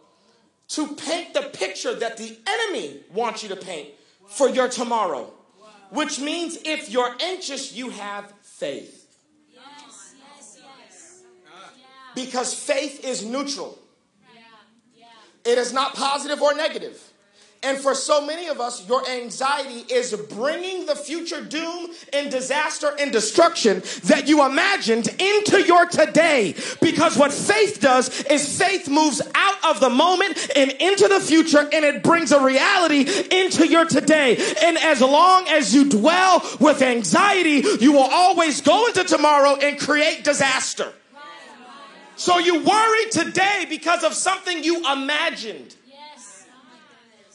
to 0.69 0.87
paint 0.95 1.33
the 1.33 1.41
picture 1.41 1.93
that 1.93 2.15
the 2.15 2.37
enemy 2.47 3.01
wants 3.13 3.43
you 3.43 3.49
to 3.49 3.57
paint 3.57 3.89
for 4.25 4.49
your 4.49 4.69
tomorrow. 4.69 5.31
Which 5.89 6.21
means 6.21 6.57
if 6.63 6.89
you're 6.89 7.13
anxious, 7.21 7.73
you 7.73 7.89
have 7.89 8.33
faith. 8.41 9.17
Yes, 9.53 10.15
yes, 10.17 10.57
yes. 10.63 11.23
Because 12.15 12.53
faith 12.53 13.03
is 13.03 13.25
neutral, 13.25 13.77
it 15.43 15.57
is 15.57 15.73
not 15.73 15.93
positive 15.93 16.41
or 16.41 16.53
negative. 16.55 17.10
And 17.63 17.77
for 17.77 17.93
so 17.93 18.25
many 18.25 18.47
of 18.47 18.59
us, 18.59 18.87
your 18.87 19.07
anxiety 19.07 19.85
is 19.93 20.13
bringing 20.31 20.87
the 20.87 20.95
future 20.95 21.43
doom 21.43 21.91
and 22.11 22.31
disaster 22.31 22.91
and 22.99 23.11
destruction 23.11 23.83
that 24.05 24.27
you 24.27 24.43
imagined 24.43 25.07
into 25.21 25.61
your 25.61 25.85
today. 25.85 26.55
Because 26.81 27.15
what 27.17 27.31
faith 27.31 27.79
does 27.79 28.23
is 28.23 28.57
faith 28.57 28.89
moves 28.89 29.21
out 29.35 29.63
of 29.63 29.79
the 29.79 29.91
moment 29.91 30.49
and 30.55 30.71
into 30.71 31.07
the 31.07 31.19
future 31.19 31.69
and 31.71 31.85
it 31.85 32.01
brings 32.01 32.31
a 32.31 32.43
reality 32.43 33.01
into 33.29 33.67
your 33.67 33.85
today. 33.85 34.37
And 34.63 34.79
as 34.79 35.01
long 35.01 35.47
as 35.47 35.75
you 35.75 35.87
dwell 35.87 36.43
with 36.59 36.81
anxiety, 36.81 37.63
you 37.79 37.91
will 37.91 38.09
always 38.11 38.61
go 38.61 38.87
into 38.87 39.03
tomorrow 39.03 39.55
and 39.61 39.79
create 39.79 40.23
disaster. 40.23 40.91
So 42.15 42.39
you 42.39 42.63
worry 42.63 43.09
today 43.11 43.67
because 43.69 44.03
of 44.03 44.15
something 44.15 44.63
you 44.63 44.83
imagined. 44.91 45.75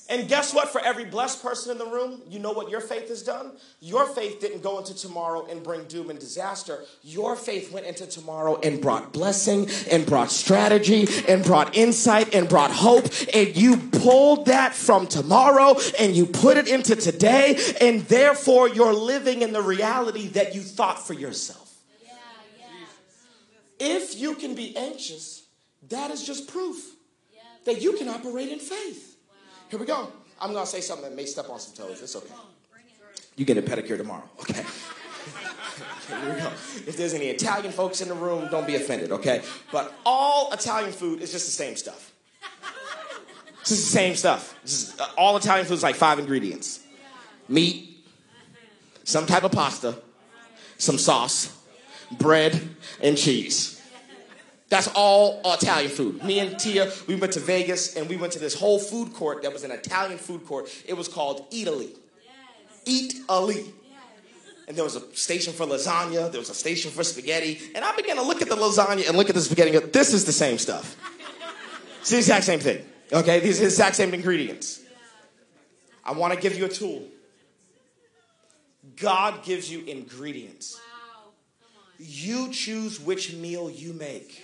And 0.09 0.29
guess 0.29 0.55
what? 0.55 0.69
For 0.69 0.81
every 0.81 1.05
blessed 1.05 1.43
person 1.43 1.73
in 1.73 1.79
the 1.79 1.87
room, 1.87 2.23
you 2.29 2.39
know 2.39 2.53
what 2.53 2.71
your 2.71 2.81
faith 2.81 3.09
has 3.09 3.23
done? 3.23 3.53
Your 3.81 4.07
faith 4.07 4.41
didn't 4.41 4.63
go 4.63 4.79
into 4.79 4.95
tomorrow 4.95 5.47
and 5.51 5.65
bring 5.65 5.85
doom 5.85 6.11
and 6.11 6.19
disaster. 6.19 6.85
Your 7.03 7.35
faith 7.35 7.73
went 7.73 7.87
into 7.87 8.07
tomorrow 8.07 8.61
and 8.63 8.81
brought 8.81 9.13
blessing 9.13 9.69
and 9.91 10.07
brought 10.07 10.31
strategy 10.31 11.09
and 11.27 11.45
brought 11.45 11.77
insight 11.77 12.35
and 12.35 12.49
brought 12.49 12.71
hope. 12.71 13.07
And 13.35 13.57
you 13.57 13.79
pulled 13.79 14.47
that 14.47 14.75
from 14.75 15.09
tomorrow 15.09 15.75
and 15.99 16.15
you 16.15 16.27
put 16.27 16.57
it 16.57 16.69
into 16.69 16.95
today. 16.95 17.59
And 17.81 18.03
therefore, 18.03 18.69
you're 18.69 18.95
living 18.95 19.43
in 19.43 19.53
the 19.53 19.63
reality 19.63 20.29
that 20.29 20.55
you 20.55 20.61
thought 20.61 21.05
for 21.05 21.15
yourself. 21.15 21.75
Yeah, 22.05 22.13
yeah. 22.61 23.97
If 23.97 24.17
you 24.17 24.37
can 24.37 24.55
be 24.55 24.77
anxious, 24.77 25.47
that 25.89 26.13
is 26.13 26.25
just 26.25 26.47
proof 26.47 26.93
that 27.65 27.83
you 27.83 27.95
can 27.95 28.09
operate 28.09 28.51
in 28.51 28.61
faith. 28.61 29.06
Here 29.69 29.79
we 29.79 29.87
go. 29.87 30.13
I'm 30.41 30.53
going 30.53 30.65
to 30.65 30.71
say 30.71 30.81
something 30.81 31.09
that 31.09 31.17
may 31.17 31.27
step 31.27 31.49
on 31.49 31.59
some 31.59 31.75
toes. 31.75 32.03
It's 32.03 32.15
okay. 32.17 32.35
You 33.37 33.45
get 33.45 33.59
a 33.59 33.63
pedicure 33.63 33.97
tomorrow, 33.97 34.29
okay? 34.41 34.61
okay? 34.61 34.69
Here 36.09 36.35
we 36.35 36.41
go. 36.41 36.49
If 36.87 36.97
there's 36.97 37.15
any 37.15 37.27
Italian 37.27 37.73
folks 37.73 38.01
in 38.01 38.09
the 38.09 38.15
room, 38.15 38.49
don't 38.51 38.67
be 38.67 38.77
offended, 38.77 39.13
okay? 39.13 39.43
But 39.73 39.93
all 40.07 40.53
Italian 40.53 40.93
food 40.93 41.21
is 41.21 41.33
just 41.33 41.47
the 41.47 41.53
same 41.53 41.77
stuff. 41.77 42.13
It's 43.61 43.71
just 43.71 43.93
the 43.93 43.99
same 43.99 44.15
stuff. 44.15 44.57
Just, 44.65 45.01
uh, 45.01 45.09
all 45.19 45.37
Italian 45.37 45.67
food 45.67 45.75
is 45.75 45.83
like 45.83 45.97
five 45.97 46.19
ingredients 46.19 46.81
meat, 47.49 48.05
some 49.05 49.27
type 49.27 49.45
of 49.45 49.53
pasta, 49.53 49.97
some 50.79 50.99
sauce, 50.99 51.57
bread, 52.13 52.61
and 53.03 53.17
cheese. 53.17 53.76
That's 54.69 54.89
all 54.89 55.41
Italian 55.45 55.91
food. 55.91 56.25
Me 56.25 56.41
and 56.41 56.59
Tia, 56.59 56.91
we 57.07 57.15
went 57.15 57.33
to 57.35 57.41
Vegas 57.41 57.95
and 57.95 58.09
we 58.09 58.17
went 58.17 58.33
to 58.33 58.41
this 58.41 58.55
whole 58.55 58.81
food 58.81 59.15
court 59.15 59.43
that 59.43 59.53
was 59.53 59.63
an 59.63 59.71
Italian 59.71 60.19
food 60.19 60.45
court. 60.45 60.69
It 60.87 60.95
was 60.95 61.07
called 61.07 61.49
Eataly. 61.51 61.91
Yes. 62.25 62.83
Eat 62.85 63.15
Yes. 63.29 63.69
And 64.67 64.77
there 64.77 64.83
was 64.83 64.97
a 64.97 65.15
station 65.15 65.53
for 65.53 65.67
lasagna, 65.67 66.33
there 66.33 66.41
was 66.41 66.51
a 66.51 66.55
station 66.55 66.91
for 66.91 67.05
spaghetti. 67.05 67.61
And 67.77 67.85
I 67.85 67.95
began 67.95 68.17
to 68.17 68.23
look 68.23 68.43
at 68.43 68.49
the 68.49 68.57
lasagna 68.57 69.07
and 69.07 69.17
look 69.17 69.29
at 69.29 69.37
the 69.37 69.41
spaghetti 69.41 69.71
and 69.71 69.83
go, 69.83 69.87
this 69.87 70.13
is 70.13 70.25
the 70.25 70.33
same 70.33 70.59
stuff. 70.59 70.97
It's 72.01 72.11
the 72.11 72.19
exact 72.19 72.45
same 72.45 72.59
thing. 72.59 72.85
Okay? 73.13 73.39
These 73.39 73.59
are 73.59 73.61
the 73.61 73.67
exact 73.67 73.95
same 73.95 74.13
ingredients. 74.15 74.81
I 76.05 76.13
want 76.13 76.35
to 76.35 76.41
give 76.41 76.59
you 76.59 76.65
a 76.65 76.69
tool. 76.69 77.05
God 78.97 79.45
gives 79.45 79.71
you 79.71 79.85
ingredients. 79.85 80.75
Wow. 80.75 81.31
You 81.99 82.51
choose 82.51 83.01
which 83.01 83.35
meal 83.35 83.71
you 83.71 83.93
make 83.93 84.43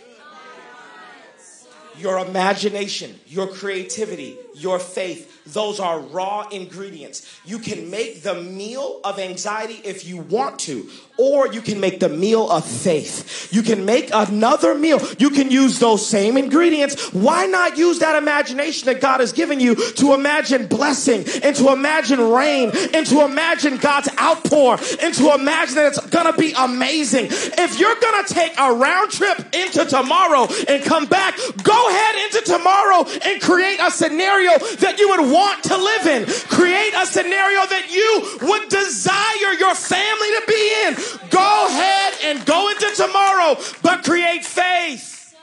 your 1.98 2.18
imagination, 2.18 3.18
your 3.26 3.46
creativity, 3.46 4.36
your 4.54 4.78
faith. 4.78 5.28
Those 5.52 5.80
are 5.80 5.98
raw 5.98 6.48
ingredients. 6.48 7.40
You 7.44 7.58
can 7.58 7.90
make 7.90 8.22
the 8.22 8.34
meal 8.34 9.00
of 9.02 9.18
anxiety 9.18 9.80
if 9.84 10.06
you 10.06 10.18
want 10.18 10.60
to, 10.60 10.88
or 11.18 11.48
you 11.48 11.60
can 11.60 11.80
make 11.80 12.00
the 12.00 12.08
meal 12.08 12.48
of 12.50 12.64
faith. 12.64 13.52
You 13.52 13.62
can 13.62 13.84
make 13.84 14.10
another 14.12 14.74
meal. 14.74 15.00
You 15.18 15.30
can 15.30 15.50
use 15.50 15.78
those 15.78 16.06
same 16.06 16.36
ingredients. 16.36 17.12
Why 17.12 17.46
not 17.46 17.76
use 17.76 17.98
that 17.98 18.16
imagination 18.16 18.86
that 18.86 19.00
God 19.00 19.20
has 19.20 19.32
given 19.32 19.58
you 19.58 19.74
to 19.74 20.14
imagine 20.14 20.68
blessing 20.68 21.24
and 21.42 21.56
to 21.56 21.72
imagine 21.72 22.20
rain 22.20 22.70
and 22.94 23.06
to 23.06 23.24
imagine 23.24 23.78
God's 23.78 24.08
outpour 24.18 24.78
and 25.02 25.14
to 25.14 25.34
imagine 25.34 25.74
that 25.74 25.86
it's 25.94 26.06
gonna 26.06 26.36
be 26.36 26.52
amazing. 26.56 27.26
If 27.30 27.80
you're 27.80 27.96
gonna 27.96 28.28
take 28.28 28.52
a 28.58 28.72
round 28.72 29.10
trip 29.10 29.38
into 29.54 29.84
tomorrow 29.84 30.46
and 30.68 30.82
come 30.84 31.06
back, 31.06 31.36
go 31.62 31.81
Go 31.82 31.88
ahead 31.88 32.14
into 32.26 32.52
tomorrow 32.52 33.04
and 33.24 33.42
create 33.42 33.80
a 33.80 33.90
scenario 33.90 34.56
that 34.78 35.00
you 35.00 35.08
would 35.08 35.32
want 35.32 35.64
to 35.64 35.76
live 35.76 36.06
in. 36.06 36.26
Create 36.46 36.94
a 36.96 37.04
scenario 37.04 37.66
that 37.66 37.90
you 37.90 38.46
would 38.46 38.68
desire 38.68 39.52
your 39.58 39.74
family 39.74 40.28
to 40.28 40.42
be 40.46 40.72
in. 40.86 40.94
Go 41.30 41.66
ahead 41.66 42.14
and 42.22 42.46
go 42.46 42.70
into 42.70 42.88
tomorrow, 42.94 43.56
but 43.82 44.04
create 44.04 44.44
faith. 44.44 45.34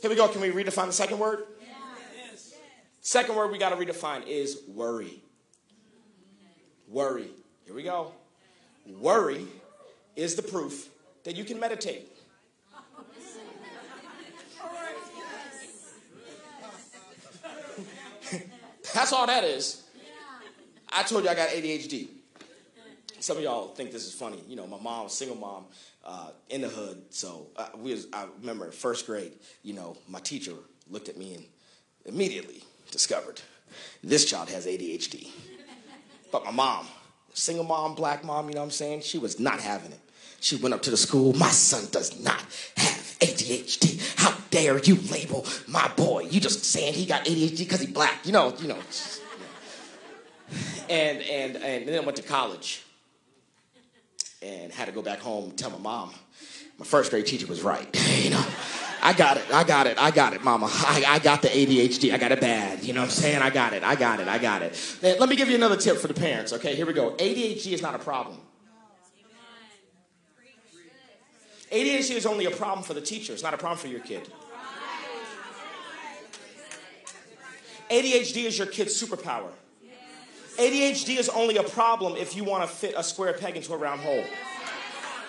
Here 0.00 0.08
we 0.08 0.16
go. 0.16 0.26
Can 0.28 0.40
we 0.40 0.50
redefine 0.50 0.86
the 0.86 0.92
second 0.92 1.18
word? 1.18 1.44
Second 3.02 3.36
word 3.36 3.50
we 3.50 3.58
got 3.58 3.70
to 3.70 3.76
redefine 3.76 4.26
is 4.26 4.62
worry. 4.68 5.22
Worry. 6.88 7.28
Here 7.66 7.74
we 7.74 7.82
go. 7.82 8.12
Worry 8.86 9.46
is 10.16 10.34
the 10.36 10.42
proof 10.42 10.88
that 11.24 11.36
you 11.36 11.44
can 11.44 11.60
meditate. 11.60 12.08
That's 18.94 19.12
all 19.12 19.26
that 19.26 19.44
is. 19.44 19.84
I 20.92 21.02
told 21.02 21.24
you 21.24 21.30
I 21.30 21.34
got 21.34 21.48
ADHD. 21.50 22.08
Some 23.20 23.36
of 23.36 23.42
y'all 23.42 23.68
think 23.68 23.92
this 23.92 24.06
is 24.06 24.14
funny. 24.14 24.42
You 24.48 24.56
know, 24.56 24.66
my 24.66 24.78
mom, 24.80 25.08
single 25.08 25.36
mom, 25.36 25.66
uh, 26.04 26.30
in 26.48 26.62
the 26.62 26.68
hood. 26.68 27.02
So 27.10 27.48
uh, 27.56 27.68
we 27.76 27.92
was, 27.92 28.06
I 28.12 28.26
remember 28.40 28.70
first 28.72 29.06
grade. 29.06 29.32
You 29.62 29.74
know, 29.74 29.96
my 30.08 30.20
teacher 30.20 30.54
looked 30.88 31.08
at 31.08 31.16
me 31.16 31.34
and 31.34 31.44
immediately 32.06 32.62
discovered 32.90 33.40
this 34.02 34.24
child 34.24 34.48
has 34.48 34.66
ADHD. 34.66 35.28
But 36.32 36.44
my 36.44 36.50
mom, 36.50 36.86
single 37.34 37.64
mom, 37.64 37.94
black 37.94 38.24
mom, 38.24 38.48
you 38.48 38.54
know 38.54 38.60
what 38.60 38.66
I'm 38.66 38.70
saying? 38.70 39.02
She 39.02 39.18
was 39.18 39.38
not 39.38 39.60
having 39.60 39.92
it. 39.92 40.00
She 40.40 40.56
went 40.56 40.74
up 40.74 40.82
to 40.82 40.90
the 40.90 40.96
school. 40.96 41.34
My 41.34 41.50
son 41.50 41.86
does 41.92 42.18
not 42.18 42.40
have 42.76 43.16
ADHD. 43.20 44.18
How 44.18 44.34
dare 44.50 44.78
you 44.78 44.96
label 45.12 45.46
my 45.68 45.86
boy? 45.88 46.22
You 46.30 46.40
just 46.40 46.64
saying 46.64 46.94
he 46.94 47.04
got 47.06 47.26
ADHD 47.26 47.58
because 47.58 47.80
he 47.80 47.86
black. 47.86 48.26
You 48.26 48.32
know, 48.32 48.54
you 48.58 48.68
know. 48.68 48.78
And 50.88 51.20
and 51.20 51.56
and 51.56 51.88
then 51.88 52.02
I 52.02 52.04
went 52.04 52.16
to 52.16 52.22
college 52.22 52.82
and 54.42 54.72
had 54.72 54.86
to 54.86 54.92
go 54.92 55.02
back 55.02 55.20
home 55.20 55.50
and 55.50 55.58
tell 55.58 55.70
my 55.70 55.78
mom. 55.78 56.12
My 56.78 56.86
first 56.86 57.10
grade 57.10 57.26
teacher 57.26 57.46
was 57.46 57.62
right. 57.62 57.88
you 58.22 58.30
know. 58.30 58.44
I 59.02 59.14
got 59.14 59.38
it, 59.38 59.44
I 59.52 59.64
got 59.64 59.86
it, 59.86 59.98
I 59.98 60.10
got 60.10 60.34
it, 60.34 60.44
mama. 60.44 60.68
I, 60.70 61.04
I 61.06 61.18
got 61.20 61.40
the 61.40 61.48
ADHD, 61.48 62.12
I 62.12 62.18
got 62.18 62.32
it 62.32 62.40
bad. 62.40 62.84
You 62.84 62.92
know 62.92 63.00
what 63.00 63.06
I'm 63.06 63.10
saying? 63.10 63.40
I 63.40 63.48
got 63.48 63.72
it, 63.72 63.82
I 63.82 63.94
got 63.94 64.20
it, 64.20 64.28
I 64.28 64.36
got 64.36 64.60
it. 64.60 64.98
Now, 65.02 65.14
let 65.18 65.28
me 65.28 65.36
give 65.36 65.48
you 65.48 65.54
another 65.54 65.78
tip 65.78 65.96
for 65.96 66.06
the 66.06 66.12
parents, 66.12 66.52
okay? 66.52 66.74
Here 66.74 66.84
we 66.84 66.92
go. 66.92 67.12
ADHD 67.12 67.72
is 67.72 67.80
not 67.80 67.94
a 67.94 67.98
problem. 67.98 68.36
ADHD 71.70 72.16
is 72.16 72.26
only 72.26 72.46
a 72.46 72.50
problem 72.50 72.82
for 72.82 72.94
the 72.94 73.00
teacher, 73.00 73.32
it's 73.32 73.42
not 73.42 73.54
a 73.54 73.58
problem 73.58 73.78
for 73.78 73.88
your 73.88 74.00
kid. 74.00 74.30
ADHD 77.90 78.44
is 78.44 78.58
your 78.58 78.66
kid's 78.66 79.00
superpower. 79.00 79.50
ADHD 80.58 81.18
is 81.18 81.28
only 81.28 81.56
a 81.56 81.62
problem 81.62 82.16
if 82.16 82.36
you 82.36 82.44
want 82.44 82.68
to 82.68 82.68
fit 82.68 82.94
a 82.96 83.02
square 83.02 83.32
peg 83.32 83.56
into 83.56 83.72
a 83.72 83.76
round 83.76 84.00
hole. 84.00 84.24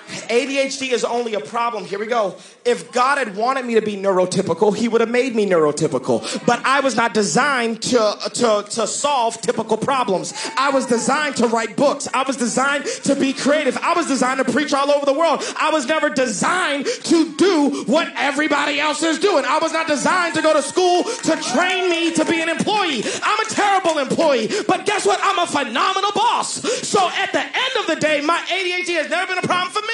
ADHD 0.08 0.92
is 0.92 1.04
only 1.04 1.34
a 1.34 1.40
problem. 1.40 1.86
Here 1.86 2.00
we 2.00 2.08
go. 2.08 2.36
If 2.66 2.92
God 2.92 3.18
had 3.18 3.36
wanted 3.36 3.66
me 3.66 3.76
to 3.76 3.82
be 3.82 3.96
neurotypical, 3.96 4.76
He 4.76 4.88
would 4.88 5.02
have 5.02 5.10
made 5.10 5.36
me 5.36 5.46
neurotypical. 5.46 6.46
But 6.46 6.66
I 6.66 6.82
was 6.82 6.96
not 6.96 7.14
designed 7.14 7.82
to, 7.84 8.18
to, 8.34 8.66
to 8.70 8.88
solve 8.88 9.42
typical 9.42 9.78
problems. 9.78 10.34
I 10.58 10.70
was 10.70 10.86
designed 10.86 11.38
to 11.38 11.48
write 11.48 11.76
books. 11.76 12.08
I 12.14 12.24
was 12.24 12.38
designed 12.38 12.86
to 12.86 13.16
be 13.16 13.34
creative. 13.34 13.78
I 13.78 13.94
was 13.94 14.08
designed 14.08 14.46
to 14.46 14.52
preach 14.52 14.74
all 14.74 14.92
over 14.92 15.06
the 15.06 15.14
world. 15.14 15.44
I 15.58 15.72
was 15.72 15.88
never 15.88 16.10
designed 16.10 16.86
to 16.86 17.36
do 17.36 17.84
what 17.86 18.12
everybody 18.16 18.80
else 18.80 19.04
is 19.04 19.20
doing. 19.20 19.46
I 19.46 19.60
was 19.60 19.74
not 19.74 19.88
designed 19.88 20.36
to 20.36 20.42
go 20.42 20.54
to 20.54 20.62
school 20.62 21.04
to 21.04 21.36
train 21.54 21.90
me 21.90 22.14
to 22.14 22.26
be 22.26 22.42
an 22.42 22.50
employee. 22.50 23.04
I'm 23.24 23.40
a 23.46 23.50
terrible 23.50 23.98
employee. 24.00 24.50
But 24.68 24.86
guess 24.86 25.06
what? 25.06 25.20
I'm 25.22 25.40
a 25.40 25.48
phenomenal 25.48 26.12
boss. 26.14 26.62
So 26.88 27.10
at 27.10 27.32
the 27.32 27.42
end 27.42 27.74
of 27.80 27.88
the 27.88 27.96
day, 27.96 28.22
my 28.22 28.38
ADHD 28.48 28.96
has 28.98 29.10
never 29.10 29.28
been 29.34 29.44
a 29.44 29.48
problem 29.48 29.72
for 29.72 29.82
me. 29.82 29.91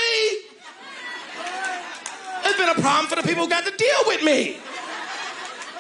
It's 2.46 2.58
been 2.58 2.70
a 2.70 2.82
problem 2.82 3.08
for 3.08 3.16
the 3.16 3.24
people 3.24 3.44
who 3.44 3.50
got 3.50 3.66
to 3.66 3.76
deal 3.76 4.04
with 4.06 4.24
me. 4.24 4.58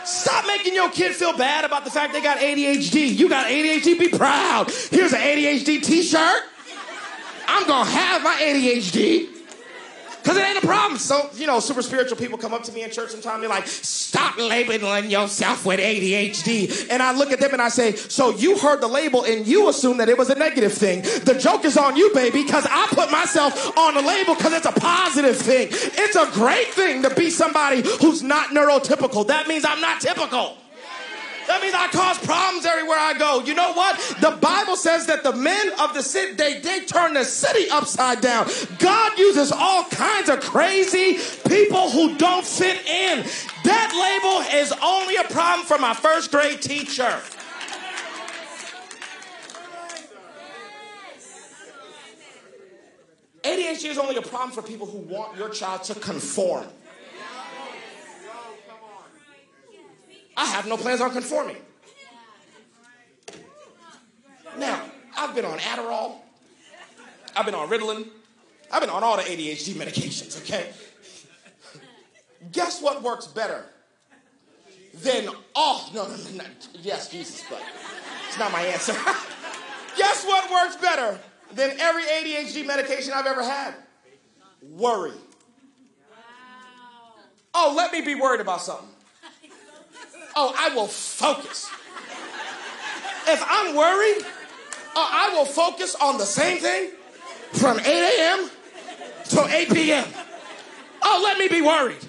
Stop 0.05 0.47
making 0.47 0.73
your 0.73 0.89
kid 0.89 1.13
feel 1.15 1.37
bad 1.37 1.65
about 1.65 1.83
the 1.83 1.91
fact 1.91 2.13
they 2.13 2.21
got 2.21 2.37
ADHD. 2.37 3.15
You 3.17 3.27
got 3.27 3.47
ADHD, 3.47 3.99
be 3.99 4.07
proud. 4.09 4.71
Here's 4.89 5.13
an 5.13 5.19
ADHD 5.19 5.83
t 5.83 6.01
shirt. 6.01 6.43
I'm 7.47 7.67
gonna 7.67 7.89
have 7.89 8.23
my 8.23 8.35
ADHD. 8.35 9.36
Because 10.27 10.41
it 10.41 10.45
ain't 10.45 10.61
a 10.61 10.67
problem. 10.67 10.99
So, 10.99 11.29
you 11.35 11.47
know, 11.47 11.61
super 11.61 11.81
spiritual 11.81 12.17
people 12.17 12.37
come 12.37 12.53
up 12.53 12.61
to 12.63 12.73
me 12.73 12.83
in 12.83 12.91
church 12.91 13.11
sometimes. 13.11 13.39
They're 13.39 13.49
like, 13.49 13.65
stop 13.65 14.37
labeling 14.37 15.09
yourself 15.09 15.65
with 15.65 15.79
ADHD. 15.79 16.89
And 16.89 17.01
I 17.01 17.13
look 17.13 17.31
at 17.31 17.39
them 17.39 17.53
and 17.53 17.61
I 17.61 17.69
say, 17.69 17.95
so 17.95 18.31
you 18.31 18.57
heard 18.57 18.81
the 18.81 18.89
label 18.89 19.23
and 19.23 19.47
you 19.47 19.69
assume 19.69 19.99
that 19.99 20.09
it 20.09 20.17
was 20.17 20.29
a 20.29 20.35
negative 20.35 20.73
thing. 20.73 21.03
The 21.03 21.37
joke 21.39 21.63
is 21.63 21.77
on 21.77 21.95
you, 21.95 22.13
baby, 22.13 22.43
because 22.43 22.67
I 22.69 22.87
put 22.89 23.09
myself 23.09 23.77
on 23.77 23.93
the 23.93 24.01
label 24.01 24.35
because 24.35 24.51
it's 24.51 24.65
a 24.65 24.73
positive 24.73 25.37
thing. 25.37 25.69
It's 25.71 26.17
a 26.17 26.29
great 26.33 26.73
thing 26.73 27.03
to 27.03 27.15
be 27.15 27.29
somebody 27.29 27.81
who's 28.01 28.21
not 28.21 28.49
neurotypical. 28.49 29.27
That 29.27 29.47
means 29.47 29.63
I'm 29.63 29.79
not 29.79 30.01
typical. 30.01 30.57
That 31.47 31.61
means 31.61 31.73
I 31.73 31.87
cause 31.87 32.17
problems 32.19 32.65
everywhere 32.65 32.97
I 32.99 33.17
go. 33.17 33.41
You 33.41 33.55
know 33.55 33.71
what? 33.73 33.97
The 34.19 34.37
Bible 34.41 34.75
says 34.75 35.05
that 35.07 35.23
the 35.23 35.33
men 35.33 35.71
of 35.79 35.93
the 35.93 36.03
city, 36.03 36.33
they, 36.33 36.59
they 36.59 36.81
turn 36.81 37.13
the 37.13 37.23
city 37.23 37.69
upside 37.69 38.21
down. 38.21 38.47
God 38.79 39.17
uses 39.17 39.51
all 39.51 39.85
kinds 39.85 40.29
of 40.29 40.41
crazy 40.41 41.17
people 41.47 41.89
who 41.89 42.17
don't 42.17 42.45
fit 42.45 42.85
in. 42.85 43.25
That 43.63 43.91
label 43.95 44.59
is 44.59 44.73
only 44.83 45.15
a 45.15 45.23
problem 45.23 45.65
for 45.65 45.77
my 45.77 45.93
first 45.93 46.31
grade 46.31 46.61
teacher. 46.61 47.17
ADHD 53.43 53.85
is 53.85 53.97
only 53.97 54.17
a 54.17 54.21
problem 54.21 54.51
for 54.51 54.61
people 54.61 54.85
who 54.85 54.97
want 54.97 55.37
your 55.37 55.47
child 55.49 55.83
to 55.85 55.95
conform. 55.95 56.65
Have 60.47 60.67
no 60.67 60.77
plans 60.77 61.01
on 61.01 61.11
conforming. 61.11 61.57
Now, 64.57 64.81
I've 65.15 65.35
been 65.35 65.45
on 65.45 65.59
Adderall, 65.59 66.15
I've 67.35 67.45
been 67.45 67.55
on 67.55 67.69
Ritalin, 67.69 68.07
I've 68.71 68.81
been 68.81 68.89
on 68.89 69.03
all 69.03 69.17
the 69.17 69.23
ADHD 69.23 69.73
medications, 69.73 70.41
okay? 70.41 70.71
Guess 72.51 72.81
what 72.81 73.03
works 73.03 73.27
better 73.27 73.65
than 74.95 75.29
all, 75.55 75.89
no, 75.93 76.07
no, 76.07 76.15
no, 76.15 76.37
no, 76.37 76.43
yes, 76.81 77.09
Jesus, 77.09 77.43
but 77.49 77.61
it's 78.27 78.39
not 78.39 78.51
my 78.51 78.61
answer. 78.61 78.93
Guess 79.97 80.25
what 80.25 80.51
works 80.51 80.75
better 80.77 81.19
than 81.53 81.71
every 81.79 82.03
ADHD 82.03 82.65
medication 82.65 83.13
I've 83.13 83.25
ever 83.25 83.43
had? 83.43 83.75
Worry. 84.61 85.13
Oh, 87.53 87.73
let 87.75 87.91
me 87.91 88.01
be 88.01 88.15
worried 88.15 88.41
about 88.41 88.61
something. 88.61 88.87
Oh, 90.39 90.53
I 90.55 90.69
will 90.75 90.85
focus. 90.85 91.67
If 93.27 93.43
I'm 93.49 93.75
worried, 93.75 94.23
oh, 94.95 95.09
I 95.11 95.33
will 95.35 95.45
focus 95.45 95.95
on 95.95 96.19
the 96.19 96.25
same 96.25 96.59
thing 96.59 96.91
from 97.53 97.79
8 97.79 97.85
a.m. 97.87 98.49
to 99.29 99.47
8 99.47 99.73
p.m. 99.73 100.05
Oh, 101.01 101.21
let 101.23 101.39
me 101.39 101.47
be 101.47 101.63
worried. 101.63 102.05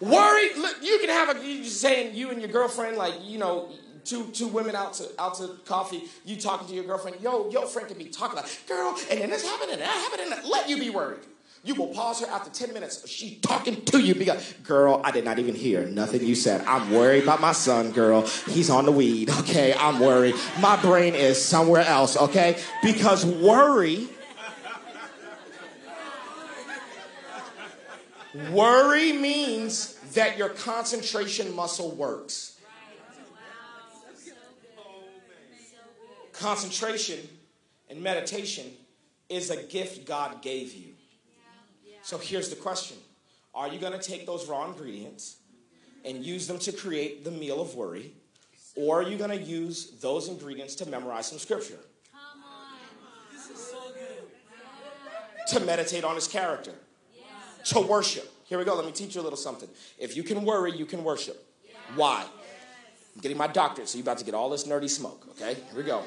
Worried, 0.00 0.52
you 0.80 0.98
can 1.00 1.10
have 1.10 1.36
a, 1.36 1.46
you 1.46 1.64
saying 1.64 2.14
you 2.14 2.30
and 2.30 2.40
your 2.40 2.48
girlfriend, 2.50 2.96
like, 2.96 3.12
you 3.22 3.36
know, 3.36 3.68
two 4.06 4.24
two 4.28 4.48
women 4.48 4.74
out 4.74 4.94
to 4.94 5.08
out 5.18 5.34
to 5.34 5.58
coffee, 5.66 6.04
you 6.24 6.36
talking 6.36 6.66
to 6.68 6.74
your 6.74 6.84
girlfriend, 6.84 7.20
yo, 7.20 7.50
your 7.50 7.66
friend 7.66 7.88
can 7.88 7.98
be 7.98 8.06
talking 8.06 8.36
like, 8.36 8.46
girl, 8.66 8.96
and 9.10 9.20
then 9.20 9.28
this 9.28 9.44
happened 9.44 9.72
and 9.72 9.82
that 9.82 9.88
happened, 9.88 10.32
and 10.32 10.48
let 10.48 10.66
you 10.66 10.78
be 10.78 10.88
worried. 10.88 11.20
You 11.66 11.74
will 11.74 11.88
pause 11.88 12.20
her 12.20 12.28
after 12.28 12.48
10 12.48 12.72
minutes. 12.72 13.08
She 13.08 13.40
talking 13.40 13.84
to 13.86 13.98
you 13.98 14.14
because, 14.14 14.52
girl, 14.62 15.00
I 15.02 15.10
did 15.10 15.24
not 15.24 15.40
even 15.40 15.56
hear 15.56 15.84
nothing 15.84 16.24
you 16.24 16.36
said. 16.36 16.64
I'm 16.64 16.92
worried 16.92 17.24
about 17.24 17.40
my 17.40 17.50
son, 17.50 17.90
girl. 17.90 18.22
He's 18.48 18.70
on 18.70 18.84
the 18.84 18.92
weed, 18.92 19.30
okay? 19.40 19.74
I'm 19.76 19.98
worried. 19.98 20.36
My 20.60 20.80
brain 20.80 21.16
is 21.16 21.44
somewhere 21.44 21.82
else, 21.82 22.16
okay? 22.16 22.56
Because 22.84 23.26
worry, 23.26 24.06
worry 28.52 29.12
means 29.12 29.94
that 30.14 30.38
your 30.38 30.50
concentration 30.50 31.52
muscle 31.52 31.90
works. 31.90 32.60
Concentration 36.32 37.18
and 37.90 38.00
meditation 38.00 38.66
is 39.28 39.50
a 39.50 39.64
gift 39.64 40.06
God 40.06 40.42
gave 40.42 40.72
you. 40.72 40.95
So 42.06 42.18
here's 42.18 42.50
the 42.50 42.54
question 42.54 42.98
Are 43.52 43.66
you 43.66 43.80
going 43.80 43.92
to 43.92 43.98
take 43.98 44.26
those 44.26 44.46
raw 44.46 44.64
ingredients 44.64 45.38
and 46.04 46.24
use 46.24 46.46
them 46.46 46.56
to 46.60 46.70
create 46.70 47.24
the 47.24 47.32
meal 47.32 47.60
of 47.60 47.74
worry? 47.74 48.12
Or 48.76 49.00
are 49.00 49.02
you 49.02 49.18
going 49.18 49.30
to 49.30 49.42
use 49.42 49.90
those 50.00 50.28
ingredients 50.28 50.76
to 50.76 50.86
memorize 50.88 51.26
some 51.26 51.40
scripture? 51.40 51.80
Come 52.12 52.44
on. 52.44 52.76
This 53.32 53.50
is 53.50 53.58
so 53.58 53.78
good. 53.92 55.58
To 55.58 55.66
meditate 55.66 56.04
on 56.04 56.14
his 56.14 56.28
character. 56.28 56.74
to 57.64 57.80
worship. 57.80 58.32
Here 58.44 58.58
we 58.58 58.64
go. 58.64 58.76
Let 58.76 58.86
me 58.86 58.92
teach 58.92 59.16
you 59.16 59.20
a 59.20 59.24
little 59.24 59.36
something. 59.36 59.68
If 59.98 60.16
you 60.16 60.22
can 60.22 60.44
worry, 60.44 60.76
you 60.76 60.86
can 60.86 61.02
worship. 61.02 61.44
Why? 61.96 62.22
I'm 62.22 63.20
getting 63.20 63.36
my 63.36 63.48
doctorate, 63.48 63.88
so 63.88 63.98
you're 63.98 64.04
about 64.04 64.18
to 64.18 64.24
get 64.24 64.34
all 64.34 64.48
this 64.48 64.62
nerdy 64.62 64.88
smoke, 64.88 65.26
okay? 65.30 65.54
Here 65.54 65.76
we 65.76 65.82
go. 65.82 66.04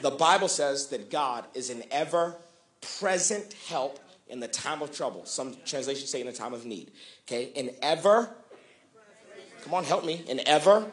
The 0.00 0.10
Bible 0.10 0.48
says 0.48 0.88
that 0.88 1.12
God 1.12 1.44
is 1.54 1.70
an 1.70 1.84
ever 1.92 2.34
present 2.98 3.54
help 3.68 4.00
in 4.28 4.40
the 4.40 4.48
time 4.48 4.82
of 4.82 4.92
trouble. 4.92 5.24
Some 5.24 5.56
translations 5.64 6.10
say 6.10 6.20
in 6.20 6.26
the 6.26 6.32
time 6.32 6.54
of 6.54 6.64
need. 6.64 6.90
Okay? 7.26 7.52
An 7.56 7.70
ever, 7.82 8.30
come 9.62 9.74
on, 9.74 9.84
help 9.84 10.04
me. 10.04 10.24
An 10.28 10.40
ever 10.46 10.90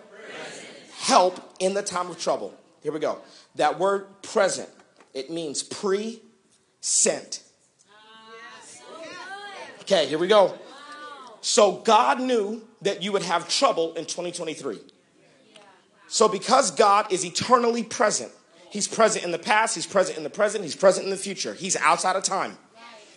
help 0.99 1.55
in 1.59 1.73
the 1.73 1.81
time 1.81 2.09
of 2.09 2.19
trouble. 2.19 2.53
Here 2.81 2.91
we 2.91 2.99
go. 2.99 3.19
That 3.55 3.79
word 3.79 4.21
present, 4.21 4.69
it 5.13 5.29
means 5.29 5.63
pre 5.63 6.21
sent. 6.81 7.43
Okay, 9.81 10.05
here 10.05 10.19
we 10.19 10.27
go. 10.27 10.57
So 11.41 11.77
God 11.77 12.21
knew 12.21 12.61
that 12.81 13.01
you 13.01 13.11
would 13.11 13.23
have 13.23 13.49
trouble 13.49 13.93
in 13.93 14.05
2023. 14.05 14.79
So 16.07 16.27
because 16.27 16.71
God 16.71 17.11
is 17.11 17.25
eternally 17.25 17.83
present, 17.83 18.31
He's 18.69 18.87
present 18.87 19.25
in 19.25 19.31
the 19.31 19.39
past, 19.39 19.73
He's 19.73 19.87
present 19.87 20.17
in 20.17 20.23
the 20.23 20.29
present, 20.29 20.63
He's 20.63 20.75
present 20.75 21.05
in 21.05 21.09
the 21.09 21.17
future. 21.17 21.53
He's 21.53 21.75
outside 21.75 22.15
of 22.15 22.23
time. 22.23 22.57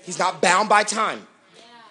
He's 0.03 0.19
not 0.19 0.41
bound 0.41 0.69
by 0.69 0.85
time. 0.85 1.27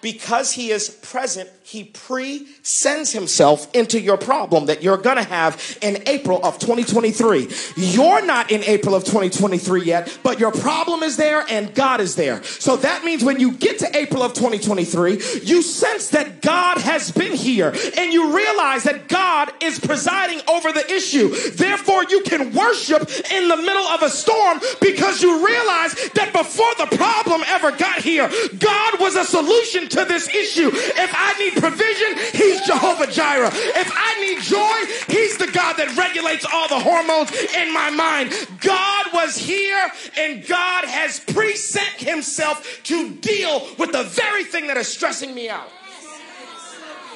Because 0.00 0.52
he 0.52 0.70
is 0.70 0.88
present, 0.88 1.48
he 1.72 1.84
pre 1.84 2.46
sends 2.62 3.12
himself 3.12 3.66
into 3.74 3.98
your 3.98 4.18
problem 4.18 4.66
that 4.66 4.82
you're 4.82 4.98
going 4.98 5.16
to 5.16 5.22
have 5.22 5.78
in 5.80 6.02
April 6.06 6.44
of 6.44 6.58
2023. 6.58 7.48
You're 7.76 8.24
not 8.26 8.50
in 8.50 8.62
April 8.64 8.94
of 8.94 9.04
2023 9.04 9.82
yet, 9.82 10.18
but 10.22 10.38
your 10.38 10.52
problem 10.52 11.02
is 11.02 11.16
there 11.16 11.46
and 11.48 11.74
God 11.74 12.02
is 12.02 12.14
there. 12.14 12.42
So 12.42 12.76
that 12.76 13.04
means 13.04 13.24
when 13.24 13.40
you 13.40 13.52
get 13.52 13.78
to 13.78 13.96
April 13.96 14.22
of 14.22 14.34
2023, 14.34 15.12
you 15.44 15.62
sense 15.62 16.08
that 16.08 16.42
God 16.42 16.76
has 16.76 17.10
been 17.10 17.32
here 17.32 17.74
and 17.96 18.12
you 18.12 18.36
realize 18.36 18.84
that 18.84 19.08
God 19.08 19.50
is 19.62 19.78
presiding 19.78 20.42
over 20.50 20.72
the 20.72 20.92
issue. 20.92 21.34
Therefore, 21.52 22.04
you 22.04 22.20
can 22.20 22.52
worship 22.52 23.08
in 23.32 23.48
the 23.48 23.56
middle 23.56 23.86
of 23.86 24.02
a 24.02 24.10
storm 24.10 24.60
because 24.82 25.22
you 25.22 25.46
realize 25.46 25.94
that 26.12 26.34
before 26.34 26.74
the 26.76 26.94
problem 26.98 27.42
ever 27.46 27.70
got 27.72 28.02
here, 28.02 28.30
God 28.58 29.00
was 29.00 29.16
a 29.16 29.24
solution 29.24 29.88
to 29.88 30.04
this 30.04 30.28
issue. 30.28 30.70
If 30.70 31.14
I 31.16 31.32
need 31.38 31.61
provision, 31.62 32.18
He's 32.32 32.60
Jehovah 32.62 33.06
Jireh. 33.06 33.50
If 33.52 33.90
I 33.94 34.20
need 34.20 34.42
joy, 34.42 35.14
He's 35.14 35.38
the 35.38 35.46
God 35.46 35.76
that 35.76 35.96
regulates 35.96 36.44
all 36.44 36.68
the 36.68 36.80
hormones 36.80 37.30
in 37.54 37.72
my 37.72 37.90
mind. 37.90 38.32
God 38.60 39.06
was 39.14 39.36
here 39.36 39.88
and 40.18 40.46
God 40.46 40.84
has 40.84 41.20
preset 41.20 42.04
Himself 42.04 42.82
to 42.84 43.14
deal 43.14 43.68
with 43.78 43.92
the 43.92 44.02
very 44.02 44.44
thing 44.44 44.66
that 44.66 44.76
is 44.76 44.88
stressing 44.88 45.34
me 45.34 45.48
out. 45.48 45.68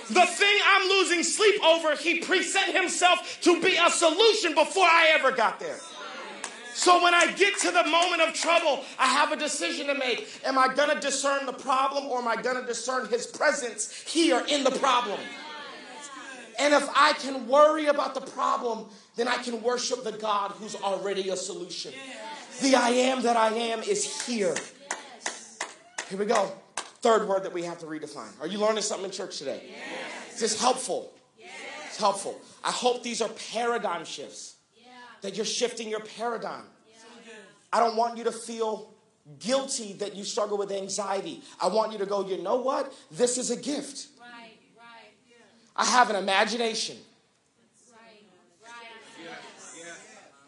The 0.09 0.24
thing 0.24 0.59
I'm 0.64 0.88
losing 0.88 1.24
sleep 1.24 1.62
over, 1.64 1.97
He 1.97 2.20
preset 2.20 2.72
Himself 2.72 3.40
to 3.42 3.61
be 3.61 3.76
a 3.76 3.90
solution 3.90 4.55
before 4.55 4.86
I 4.86 5.09
ever 5.18 5.32
got 5.32 5.59
there. 5.59 5.78
So 6.77 7.03
when 7.03 7.14
I 7.14 7.33
get 7.33 7.59
to 7.61 7.70
the 7.70 7.85
moment 7.85 8.20
of 8.20 8.35
trouble, 8.35 8.85
I 8.99 9.07
have 9.07 9.33
a 9.33 9.37
decision 9.37 9.87
to 9.87 9.95
make. 9.95 10.29
Am 10.45 10.59
I 10.59 10.68
going 10.74 10.91
to 10.91 11.01
discern 11.01 11.47
the 11.47 11.55
problem 11.55 12.05
or 12.05 12.18
am 12.18 12.29
I 12.29 12.37
going 12.37 12.61
to 12.61 12.66
discern 12.66 13.09
his 13.09 13.27
presence 13.27 13.91
here 14.07 14.43
in 14.47 14.62
the 14.62 14.72
problem? 14.72 15.18
And 16.59 16.74
if 16.74 16.87
I 16.95 17.14
can 17.14 17.49
worry 17.49 17.87
about 17.87 18.14
the 18.14 18.20
problem, 18.20 18.91
then 19.16 19.27
I 19.27 19.37
can 19.37 19.62
worship 19.62 20.05
the 20.05 20.12
God 20.12 20.51
who's 20.51 20.74
already 20.74 21.31
a 21.31 21.37
solution. 21.37 21.95
The 22.61 22.74
I 22.74 22.91
am 22.91 23.22
that 23.22 23.39
I 23.39 23.55
am 23.55 23.81
is 23.81 24.27
here. 24.27 24.55
Here 26.11 26.18
we 26.18 26.27
go. 26.27 26.53
Third 27.01 27.27
word 27.27 27.45
that 27.45 27.55
we 27.55 27.62
have 27.62 27.79
to 27.79 27.87
redefine. 27.87 28.39
Are 28.39 28.47
you 28.47 28.59
learning 28.59 28.83
something 28.83 29.07
in 29.07 29.12
church 29.12 29.39
today? 29.39 29.62
Is 30.31 30.41
this 30.41 30.61
helpful? 30.61 31.14
It's 31.87 31.97
helpful. 31.97 32.39
I 32.62 32.70
hope 32.70 33.03
these 33.03 33.22
are 33.22 33.31
paradigm 33.31 34.05
shifts 34.05 34.55
that 35.27 35.37
you're 35.37 35.45
shifting 35.45 35.89
your 35.89 36.01
paradigm. 36.01 36.62
I 37.72 37.81
don't 37.81 37.97
want 37.97 38.16
you 38.16 38.22
to 38.24 38.33
feel 38.33 38.95
guilty 39.41 39.95
that 39.95 40.14
you 40.14 40.22
struggle 40.22 40.57
with 40.57 40.70
anxiety. 40.70 41.43
I 41.61 41.66
want 41.66 41.91
you 41.91 41.99
to 41.99 42.07
go, 42.07 42.27
you 42.27 42.41
know 42.41 42.57
what? 42.57 42.95
This 43.11 43.37
is 43.37 43.51
a 43.51 43.57
gift. 43.57 44.07
Right, 44.20 44.53
right. 44.79 45.12
Yeah. 45.29 45.37
I 45.74 45.85
have 45.85 46.11
an 46.11 46.16
imagination. 46.16 46.97
Right, 47.93 48.22
right. 48.62 49.33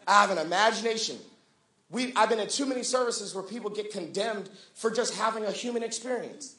I 0.07 0.21
have 0.21 0.31
an 0.31 0.37
imagination. 0.37 1.17
We, 1.91 2.13
I've 2.15 2.29
been 2.29 2.39
in 2.39 2.47
too 2.47 2.65
many 2.65 2.83
services 2.83 3.35
where 3.35 3.43
people 3.43 3.69
get 3.69 3.91
condemned 3.91 4.49
for 4.75 4.89
just 4.89 5.13
having 5.15 5.43
a 5.43 5.51
human 5.51 5.83
experience. 5.83 6.55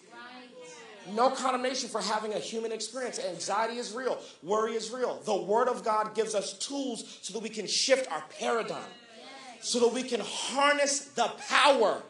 No 1.13 1.31
condemnation 1.31 1.89
for 1.89 2.01
having 2.01 2.35
a 2.35 2.39
human 2.39 2.73
experience. 2.73 3.19
Anxiety 3.19 3.77
is 3.77 3.93
real. 3.93 4.19
Worry 4.43 4.75
is 4.75 4.91
real. 4.91 5.21
The 5.25 5.37
Word 5.37 5.69
of 5.69 5.85
God 5.85 6.15
gives 6.15 6.35
us 6.35 6.53
tools 6.55 7.19
so 7.23 7.33
that 7.33 7.43
we 7.43 7.49
can 7.49 7.67
shift 7.67 8.11
our 8.13 8.23
paradigm, 8.39 8.91
so 9.61 9.81
that 9.81 9.93
we 9.93 10.03
can 10.03 10.21
harness 10.21 11.07
the 11.07 11.31
power 11.49 12.03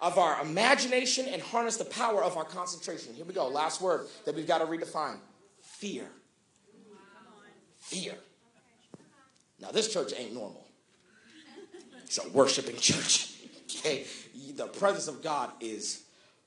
of 0.00 0.18
our 0.18 0.40
imagination 0.42 1.26
and 1.26 1.40
harness 1.40 1.76
the 1.76 1.84
power 1.84 2.22
of 2.22 2.36
our 2.36 2.44
concentration. 2.44 3.14
Here 3.14 3.24
we 3.24 3.34
go. 3.34 3.48
Last 3.48 3.80
word 3.80 4.06
that 4.24 4.34
we've 4.34 4.46
got 4.46 4.58
to 4.58 4.66
redefine 4.66 5.16
fear. 5.60 6.06
Fear. 7.76 8.14
Now, 9.60 9.70
this 9.70 9.92
church 9.92 10.12
ain't 10.16 10.34
normal, 10.34 10.66
it's 12.02 12.18
a 12.18 12.28
worshiping 12.30 12.76
church. 12.80 13.32
Okay? 13.64 14.04
The 14.56 14.66
presence 14.66 15.08
of 15.08 15.22
God 15.22 15.50
is 15.60 16.03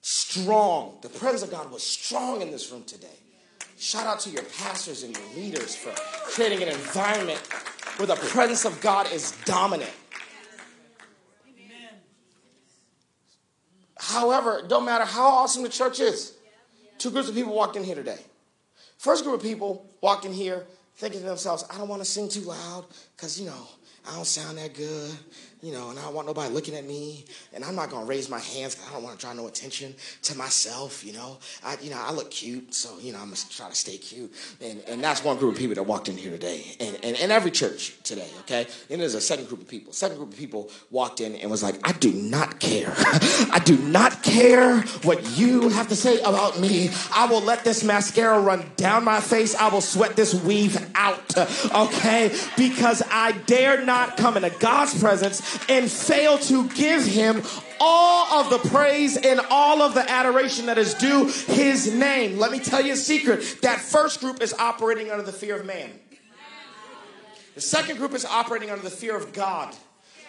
strong. 0.07 0.97
The 1.01 1.09
presence 1.09 1.43
of 1.43 1.51
God 1.51 1.69
was 1.69 1.83
strong 1.83 2.41
in 2.41 2.49
this 2.49 2.71
room 2.71 2.85
today. 2.85 3.19
Shout 3.77 4.07
out 4.07 4.21
to 4.21 4.29
your 4.29 4.43
pastors 4.43 5.03
and 5.03 5.13
your 5.13 5.27
leaders 5.35 5.75
for 5.75 5.91
creating 6.31 6.63
an 6.63 6.69
environment 6.69 7.39
where 7.97 8.07
the 8.07 8.15
presence 8.15 8.63
of 8.63 8.79
God 8.79 9.11
is 9.11 9.33
dominant. 9.43 9.91
However, 13.99 14.63
don't 14.65 14.85
matter 14.85 15.03
how 15.03 15.27
awesome 15.27 15.63
the 15.63 15.69
church 15.69 15.99
is, 15.99 16.37
two 16.97 17.11
groups 17.11 17.27
of 17.27 17.35
people 17.35 17.53
walked 17.53 17.75
in 17.75 17.83
here 17.83 17.95
today. 17.95 18.21
First 18.97 19.25
group 19.25 19.35
of 19.35 19.41
people 19.41 19.93
walked 19.99 20.23
in 20.23 20.31
here 20.31 20.67
thinking 20.95 21.19
to 21.19 21.25
themselves, 21.25 21.65
I 21.69 21.77
don't 21.77 21.89
want 21.89 22.01
to 22.01 22.07
sing 22.07 22.29
too 22.29 22.41
loud 22.41 22.85
because, 23.17 23.37
you 23.37 23.47
know, 23.47 23.67
I 24.07 24.15
don't 24.15 24.25
sound 24.25 24.57
that 24.57 24.73
good 24.73 25.11
you 25.61 25.73
know, 25.73 25.89
and 25.89 25.97
I 25.97 26.03
don't 26.03 26.13
want 26.13 26.27
nobody 26.27 26.53
looking 26.53 26.75
at 26.75 26.85
me, 26.85 27.25
and 27.51 27.63
I'm 27.63 27.75
not 27.75 27.89
gonna 27.89 28.05
raise 28.05 28.29
my 28.29 28.39
hands. 28.39 28.75
Because 28.75 28.89
I 28.89 28.93
don't 28.93 29.03
want 29.03 29.19
to 29.19 29.25
draw 29.25 29.33
no 29.33 29.47
attention 29.47 29.95
to 30.23 30.37
myself. 30.37 31.03
You 31.03 31.13
know, 31.13 31.37
I, 31.63 31.77
you 31.81 31.89
know, 31.89 31.99
I 31.99 32.11
look 32.11 32.29
cute, 32.29 32.73
so 32.75 32.99
you 32.99 33.11
know, 33.11 33.19
I'm 33.19 33.25
gonna 33.25 33.37
try 33.49 33.67
to 33.67 33.75
stay 33.75 33.97
cute. 33.97 34.31
And 34.61 34.81
and 34.87 35.03
that's 35.03 35.23
one 35.23 35.37
group 35.37 35.53
of 35.53 35.57
people 35.57 35.75
that 35.75 35.83
walked 35.83 36.09
in 36.09 36.17
here 36.17 36.29
today, 36.29 36.63
and 36.79 36.99
and, 37.03 37.17
and 37.17 37.31
every 37.31 37.49
church 37.49 37.95
today. 38.03 38.29
Okay, 38.41 38.67
and 38.89 39.01
there's 39.01 39.15
a 39.15 39.21
second 39.21 39.47
group 39.47 39.61
of 39.61 39.67
people. 39.67 39.93
Second 39.93 40.17
group 40.17 40.31
of 40.31 40.37
people 40.37 40.69
walked 40.91 41.21
in 41.21 41.35
and 41.35 41.49
was 41.49 41.63
like, 41.63 41.75
I 41.83 41.93
do 41.93 42.11
not 42.13 42.59
care. 42.59 42.93
I 42.95 43.59
do 43.65 43.77
not 43.77 44.21
care 44.21 44.81
what 45.03 45.37
you 45.37 45.69
have 45.69 45.87
to 45.87 45.95
say 45.95 46.19
about 46.19 46.59
me. 46.59 46.91
I 47.11 47.25
will 47.25 47.41
let 47.41 47.63
this 47.63 47.83
mascara 47.83 48.39
run 48.39 48.69
down 48.75 49.03
my 49.03 49.21
face. 49.21 49.55
I 49.55 49.69
will 49.69 49.81
sweat 49.81 50.15
this 50.15 50.35
weave 50.35 50.77
out. 50.93 51.23
Okay, 51.37 52.35
because 52.57 53.01
I 53.09 53.31
dare 53.31 53.83
not 53.83 54.17
come 54.17 54.37
into 54.37 54.49
God's 54.59 54.99
presence 54.99 55.46
and 55.69 55.89
fail 55.89 56.37
to 56.37 56.67
give 56.69 57.05
him 57.05 57.43
all 57.79 58.41
of 58.41 58.49
the 58.49 58.69
praise 58.69 59.17
and 59.17 59.39
all 59.49 59.81
of 59.81 59.93
the 59.93 60.09
adoration 60.09 60.67
that 60.67 60.77
is 60.77 60.93
due 60.95 61.25
his 61.47 61.93
name. 61.93 62.37
Let 62.37 62.51
me 62.51 62.59
tell 62.59 62.81
you 62.81 62.93
a 62.93 62.97
secret. 62.97 63.59
That 63.61 63.79
first 63.79 64.19
group 64.19 64.41
is 64.41 64.53
operating 64.53 65.11
under 65.11 65.23
the 65.23 65.31
fear 65.31 65.59
of 65.59 65.65
man. 65.65 65.91
The 67.55 67.61
second 67.61 67.97
group 67.97 68.13
is 68.13 68.23
operating 68.23 68.69
under 68.69 68.83
the 68.83 68.91
fear 68.91 69.15
of 69.15 69.33
God, 69.33 69.75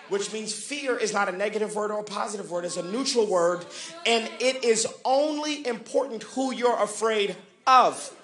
which 0.08 0.32
means 0.32 0.52
fear 0.52 0.96
is 0.96 1.12
not 1.12 1.28
a 1.28 1.32
negative 1.32 1.74
word 1.74 1.90
or 1.90 2.00
a 2.00 2.04
positive 2.04 2.50
word, 2.50 2.64
it's 2.64 2.78
a 2.78 2.82
neutral 2.82 3.26
word, 3.26 3.66
and 4.06 4.30
it 4.40 4.64
is 4.64 4.86
only 5.04 5.66
important 5.66 6.22
who 6.22 6.54
you're 6.54 6.82
afraid 6.82 7.36
of. 7.66 8.14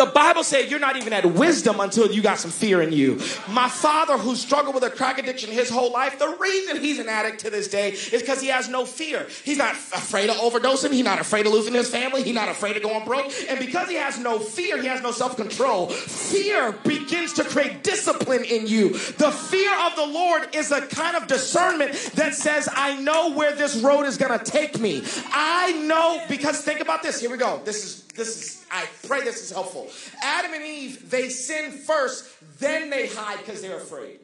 The 0.00 0.06
Bible 0.06 0.44
said 0.44 0.70
you're 0.70 0.80
not 0.80 0.96
even 0.96 1.12
at 1.12 1.26
wisdom 1.26 1.78
until 1.78 2.10
you 2.10 2.22
got 2.22 2.38
some 2.38 2.50
fear 2.50 2.80
in 2.80 2.90
you. 2.90 3.20
My 3.50 3.68
father, 3.68 4.16
who 4.16 4.34
struggled 4.34 4.74
with 4.74 4.82
a 4.82 4.88
crack 4.88 5.18
addiction 5.18 5.50
his 5.50 5.68
whole 5.68 5.92
life, 5.92 6.18
the 6.18 6.38
reason 6.40 6.80
he's 6.80 6.98
an 6.98 7.06
addict 7.10 7.40
to 7.40 7.50
this 7.50 7.68
day 7.68 7.90
is 7.90 8.22
because 8.22 8.40
he 8.40 8.46
has 8.48 8.66
no 8.66 8.86
fear. 8.86 9.26
He's 9.44 9.58
not 9.58 9.74
afraid 9.74 10.30
of 10.30 10.36
overdosing. 10.36 10.94
He's 10.94 11.04
not 11.04 11.20
afraid 11.20 11.44
of 11.44 11.52
losing 11.52 11.74
his 11.74 11.90
family. 11.90 12.22
He's 12.22 12.34
not 12.34 12.48
afraid 12.48 12.78
of 12.78 12.82
going 12.82 13.04
broke. 13.04 13.30
And 13.46 13.58
because 13.58 13.90
he 13.90 13.96
has 13.96 14.18
no 14.18 14.38
fear, 14.38 14.80
he 14.80 14.88
has 14.88 15.02
no 15.02 15.10
self 15.10 15.36
control. 15.36 15.88
Fear 15.88 16.72
begins 16.82 17.34
to 17.34 17.44
create 17.44 17.84
discipline 17.84 18.44
in 18.44 18.66
you. 18.66 18.92
The 18.94 19.30
fear 19.30 19.78
of 19.80 19.96
the 19.96 20.06
Lord 20.06 20.54
is 20.54 20.72
a 20.72 20.80
kind 20.80 21.14
of 21.14 21.26
discernment 21.26 21.92
that 22.14 22.32
says, 22.32 22.70
I 22.74 22.98
know 23.02 23.32
where 23.32 23.54
this 23.54 23.76
road 23.82 24.04
is 24.04 24.16
going 24.16 24.38
to 24.38 24.42
take 24.42 24.80
me. 24.80 25.02
I 25.26 25.72
know 25.72 26.22
because 26.26 26.62
think 26.62 26.80
about 26.80 27.02
this. 27.02 27.20
Here 27.20 27.30
we 27.30 27.36
go. 27.36 27.60
This 27.66 27.84
is 27.84 28.09
this 28.20 28.36
is, 28.36 28.66
I 28.70 28.86
pray 29.06 29.22
this 29.22 29.42
is 29.42 29.50
helpful. 29.50 29.88
Adam 30.22 30.52
and 30.52 30.62
Eve, 30.62 31.10
they 31.10 31.28
sin 31.30 31.72
first, 31.72 32.28
then 32.60 32.90
they 32.90 33.08
hide 33.08 33.38
because 33.38 33.62
they're 33.62 33.78
afraid. 33.78 34.20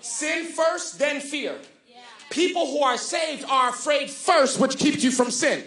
Sin 0.00 0.46
first, 0.46 0.98
then 0.98 1.20
fear. 1.20 1.56
People 2.30 2.66
who 2.66 2.82
are 2.82 2.96
saved 2.96 3.44
are 3.48 3.70
afraid 3.70 4.10
first, 4.10 4.58
which 4.58 4.78
keeps 4.78 5.04
you 5.04 5.10
from 5.10 5.30
sin. 5.30 5.64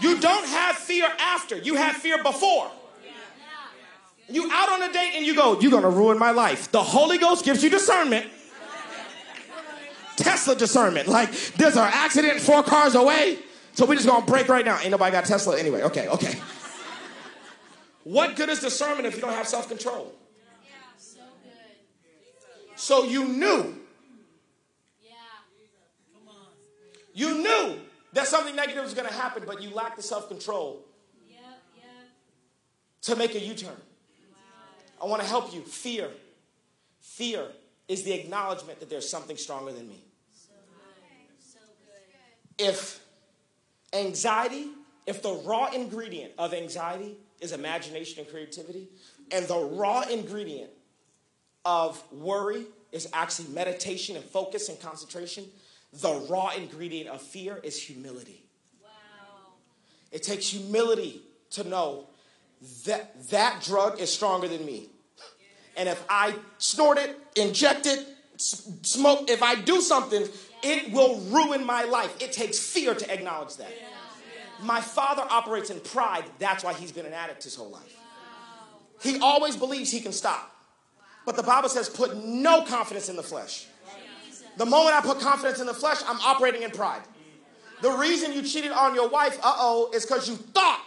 You 0.00 0.18
don't 0.18 0.46
have 0.46 0.76
fear 0.76 1.10
after, 1.18 1.58
you 1.58 1.74
have 1.74 1.96
fear 1.96 2.22
before. 2.22 2.70
You 4.28 4.48
out 4.50 4.68
on 4.70 4.88
a 4.88 4.92
date 4.92 5.12
and 5.16 5.26
you 5.26 5.34
go, 5.34 5.60
You're 5.60 5.72
gonna 5.72 5.90
ruin 5.90 6.16
my 6.16 6.30
life. 6.30 6.70
The 6.70 6.82
Holy 6.82 7.18
Ghost 7.18 7.44
gives 7.44 7.64
you 7.64 7.68
discernment. 7.68 8.30
Tesla 10.16 10.54
discernment. 10.54 11.08
Like, 11.08 11.32
there's 11.54 11.76
an 11.76 11.90
accident 11.92 12.40
four 12.40 12.62
cars 12.62 12.94
away, 12.94 13.38
so 13.74 13.86
we're 13.86 13.94
just 13.94 14.06
gonna 14.06 14.26
break 14.26 14.48
right 14.48 14.64
now. 14.64 14.78
Ain't 14.80 14.90
nobody 14.90 15.12
got 15.12 15.24
Tesla 15.24 15.58
anyway. 15.58 15.82
Okay, 15.82 16.08
okay. 16.08 16.40
What 18.04 18.36
good 18.36 18.48
is 18.48 18.60
discernment 18.60 19.06
if 19.06 19.16
you 19.16 19.20
don't 19.20 19.32
have 19.32 19.46
self 19.46 19.68
control? 19.68 20.14
Yeah, 20.64 20.70
So 20.96 21.20
so 22.76 23.04
you 23.04 23.24
knew. 23.26 23.76
Yeah. 25.02 25.12
You 27.12 27.42
knew 27.42 27.76
that 28.14 28.26
something 28.26 28.56
negative 28.56 28.82
was 28.82 28.94
to 28.94 29.12
happen, 29.12 29.44
but 29.46 29.62
you 29.62 29.70
lacked 29.70 29.96
the 29.96 30.02
self 30.02 30.28
control 30.28 30.84
to 33.02 33.16
make 33.16 33.34
a 33.34 33.40
U 33.40 33.54
turn. 33.54 33.70
Wow. 33.70 33.76
I 35.02 35.06
want 35.06 35.22
to 35.22 35.28
help 35.28 35.54
you. 35.54 35.62
Fear. 35.62 36.10
Fear 37.00 37.46
is 37.88 38.02
the 38.02 38.12
acknowledgement 38.12 38.80
that 38.80 38.90
there's 38.90 39.08
something 39.08 39.36
stronger 39.36 39.72
than 39.72 39.88
me. 39.88 40.04
So 40.32 40.52
good. 40.68 41.42
So 41.42 41.58
good. 42.58 42.70
If 42.70 42.99
anxiety, 43.92 44.66
if 45.06 45.22
the 45.22 45.32
raw 45.44 45.70
ingredient 45.72 46.32
of 46.38 46.54
anxiety 46.54 47.16
is 47.40 47.52
imagination 47.52 48.20
and 48.20 48.28
creativity, 48.28 48.88
and 49.30 49.46
the 49.46 49.58
raw 49.58 50.02
ingredient 50.02 50.70
of 51.64 52.02
worry 52.12 52.66
is 52.92 53.08
actually 53.12 53.48
meditation 53.48 54.16
and 54.16 54.24
focus 54.24 54.68
and 54.68 54.80
concentration, 54.80 55.44
the 56.00 56.26
raw 56.28 56.50
ingredient 56.50 57.08
of 57.08 57.20
fear 57.20 57.60
is 57.62 57.80
humility. 57.80 58.42
Wow. 58.82 58.90
It 60.12 60.22
takes 60.22 60.48
humility 60.48 61.22
to 61.50 61.64
know 61.64 62.06
that 62.84 63.28
that 63.30 63.62
drug 63.62 64.00
is 64.00 64.12
stronger 64.12 64.48
than 64.48 64.64
me. 64.64 64.88
And 65.76 65.88
if 65.88 66.04
I 66.08 66.34
snort 66.58 66.98
it, 66.98 67.16
inject 67.36 67.86
it, 67.86 68.06
smoke, 68.36 69.30
if 69.30 69.42
I 69.42 69.54
do 69.54 69.80
something, 69.80 70.26
it 70.62 70.92
will 70.92 71.20
ruin 71.20 71.64
my 71.64 71.84
life. 71.84 72.20
It 72.20 72.32
takes 72.32 72.58
fear 72.58 72.94
to 72.94 73.12
acknowledge 73.12 73.56
that. 73.56 73.72
My 74.62 74.80
father 74.80 75.24
operates 75.28 75.70
in 75.70 75.80
pride. 75.80 76.24
That's 76.38 76.62
why 76.62 76.74
he's 76.74 76.92
been 76.92 77.06
an 77.06 77.12
addict 77.12 77.44
his 77.44 77.54
whole 77.54 77.70
life. 77.70 77.96
He 79.02 79.18
always 79.20 79.56
believes 79.56 79.90
he 79.90 80.00
can 80.00 80.12
stop. 80.12 80.54
But 81.24 81.36
the 81.36 81.42
Bible 81.42 81.68
says, 81.68 81.88
put 81.88 82.16
no 82.16 82.62
confidence 82.64 83.08
in 83.08 83.16
the 83.16 83.22
flesh. 83.22 83.66
The 84.56 84.66
moment 84.66 84.94
I 84.94 85.00
put 85.00 85.20
confidence 85.20 85.60
in 85.60 85.66
the 85.66 85.74
flesh, 85.74 85.98
I'm 86.06 86.20
operating 86.20 86.62
in 86.62 86.70
pride. 86.70 87.02
The 87.80 87.90
reason 87.92 88.32
you 88.32 88.42
cheated 88.42 88.72
on 88.72 88.94
your 88.94 89.08
wife, 89.08 89.38
uh 89.42 89.54
oh, 89.58 89.90
is 89.94 90.04
because 90.04 90.28
you 90.28 90.36
thought. 90.36 90.82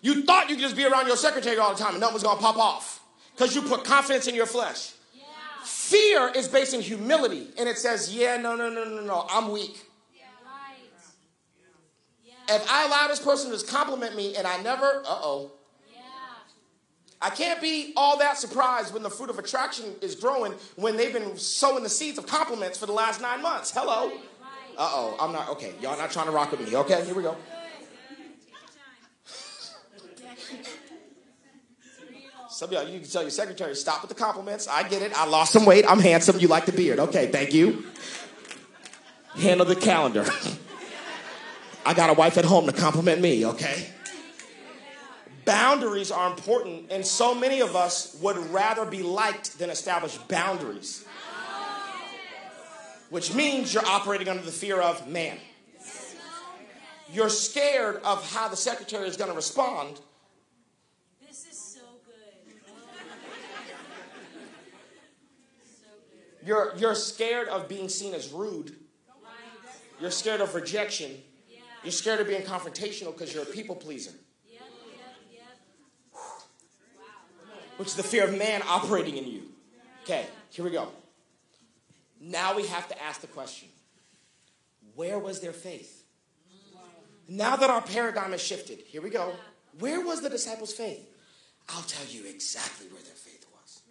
You 0.00 0.24
thought 0.24 0.48
you 0.48 0.56
could 0.56 0.62
just 0.62 0.76
be 0.76 0.84
around 0.84 1.06
your 1.06 1.16
secretary 1.16 1.58
all 1.58 1.74
the 1.74 1.78
time 1.78 1.92
and 1.92 2.00
nothing 2.00 2.14
was 2.14 2.22
gonna 2.22 2.40
pop 2.40 2.56
off. 2.56 3.00
Because 3.34 3.54
you 3.54 3.62
put 3.62 3.84
confidence 3.84 4.26
in 4.26 4.34
your 4.34 4.46
flesh. 4.46 4.92
Yeah. 5.62 5.68
Fear 5.68 6.32
is 6.34 6.48
based 6.48 6.74
in 6.74 6.80
humility, 6.80 7.48
and 7.58 7.68
it 7.68 7.78
says, 7.78 8.14
yeah, 8.14 8.36
no, 8.36 8.56
no, 8.56 8.68
no, 8.68 8.84
no, 8.84 9.00
no, 9.00 9.26
I'm 9.30 9.52
weak. 9.52 9.86
Yeah. 10.14 10.24
Right. 10.44 10.78
Yeah. 12.24 12.56
If 12.56 12.70
I 12.70 12.86
allow 12.86 13.08
this 13.08 13.20
person 13.20 13.56
to 13.56 13.66
compliment 13.66 14.16
me 14.16 14.36
and 14.36 14.46
I 14.46 14.60
never, 14.62 14.84
uh 14.84 15.20
oh, 15.22 15.52
I 17.24 17.30
can't 17.30 17.62
be 17.62 17.92
all 17.96 18.18
that 18.18 18.36
surprised 18.36 18.92
when 18.92 19.04
the 19.04 19.10
fruit 19.10 19.30
of 19.30 19.38
attraction 19.38 19.94
is 20.02 20.16
growing 20.16 20.54
when 20.74 20.96
they've 20.96 21.12
been 21.12 21.36
sowing 21.36 21.84
the 21.84 21.88
seeds 21.88 22.18
of 22.18 22.26
compliments 22.26 22.76
for 22.76 22.86
the 22.86 22.92
last 22.92 23.20
nine 23.22 23.40
months. 23.40 23.70
Hello. 23.70 24.10
Uh 24.76 24.90
oh, 24.92 25.16
I'm 25.20 25.30
not, 25.30 25.48
okay, 25.50 25.72
y'all 25.80 25.96
not 25.96 26.10
trying 26.10 26.26
to 26.26 26.32
rock 26.32 26.50
with 26.50 26.66
me. 26.66 26.74
Okay, 26.74 27.04
here 27.04 27.14
we 27.14 27.22
go. 27.22 27.36
Some 32.62 32.68
of 32.68 32.74
y'all, 32.74 32.88
you 32.88 33.00
can 33.00 33.08
tell 33.08 33.22
your 33.22 33.32
secretary, 33.32 33.74
stop 33.74 34.02
with 34.02 34.08
the 34.08 34.14
compliments. 34.14 34.68
I 34.68 34.88
get 34.88 35.02
it. 35.02 35.12
I 35.18 35.26
lost 35.26 35.52
some 35.52 35.66
weight. 35.66 35.84
I'm 35.88 35.98
handsome. 35.98 36.38
You 36.38 36.46
like 36.46 36.64
the 36.64 36.70
beard. 36.70 37.00
Okay, 37.00 37.26
thank 37.26 37.52
you. 37.52 37.86
Handle 39.34 39.66
the 39.66 39.74
calendar. 39.74 40.24
I 41.84 41.92
got 41.92 42.10
a 42.10 42.12
wife 42.12 42.38
at 42.38 42.44
home 42.44 42.66
to 42.66 42.72
compliment 42.72 43.20
me, 43.20 43.44
okay? 43.46 43.88
boundaries 45.44 46.12
are 46.12 46.30
important, 46.30 46.92
and 46.92 47.04
so 47.04 47.34
many 47.34 47.62
of 47.62 47.74
us 47.74 48.16
would 48.20 48.36
rather 48.52 48.84
be 48.86 49.02
liked 49.02 49.58
than 49.58 49.68
establish 49.68 50.16
boundaries. 50.16 51.04
Which 53.10 53.34
means 53.34 53.74
you're 53.74 53.84
operating 53.84 54.28
under 54.28 54.44
the 54.44 54.52
fear 54.52 54.80
of 54.80 55.08
man. 55.08 55.36
You're 57.12 57.28
scared 57.28 57.96
of 58.04 58.32
how 58.32 58.46
the 58.46 58.56
secretary 58.56 59.08
is 59.08 59.16
going 59.16 59.30
to 59.30 59.36
respond. 59.36 59.98
This 61.26 61.44
is 61.50 61.58
so 61.58 61.80
good. 62.06 62.12
You're, 66.44 66.72
you're 66.76 66.94
scared 66.94 67.48
of 67.48 67.68
being 67.68 67.88
seen 67.88 68.14
as 68.14 68.30
rude. 68.30 68.76
You're 70.00 70.10
scared 70.10 70.40
of 70.40 70.54
rejection. 70.54 71.12
You're 71.84 71.92
scared 71.92 72.20
of 72.20 72.26
being 72.26 72.42
confrontational 72.42 73.12
because 73.12 73.32
you're 73.32 73.44
a 73.44 73.46
people 73.46 73.76
pleaser. 73.76 74.12
which 77.82 77.88
is 77.88 77.94
the 77.94 78.02
fear 78.04 78.24
of 78.24 78.38
man 78.38 78.62
operating 78.68 79.16
in 79.16 79.26
you. 79.26 79.42
Okay, 80.04 80.26
here 80.50 80.64
we 80.64 80.70
go. 80.70 80.88
Now 82.20 82.54
we 82.54 82.66
have 82.66 82.86
to 82.88 83.02
ask 83.02 83.20
the 83.20 83.26
question 83.26 83.68
where 84.94 85.18
was 85.18 85.40
their 85.40 85.52
faith? 85.52 86.04
Now 87.28 87.56
that 87.56 87.70
our 87.70 87.80
paradigm 87.80 88.32
has 88.32 88.42
shifted, 88.42 88.78
here 88.86 89.02
we 89.02 89.10
go. 89.10 89.32
Where 89.78 90.00
was 90.04 90.20
the 90.20 90.28
disciples' 90.28 90.72
faith? 90.72 91.08
I'll 91.70 91.82
tell 91.82 92.06
you 92.06 92.24
exactly 92.28 92.86
where 92.88 93.02
their 93.02 93.14
faith 93.14 93.46
was. 93.52 93.82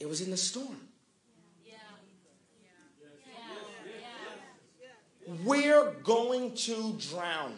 It 0.00 0.08
was 0.08 0.20
in 0.20 0.30
the 0.30 0.36
storm. 0.36 0.80
We're 5.44 5.92
going 6.04 6.54
to 6.54 6.96
drown. 7.10 7.54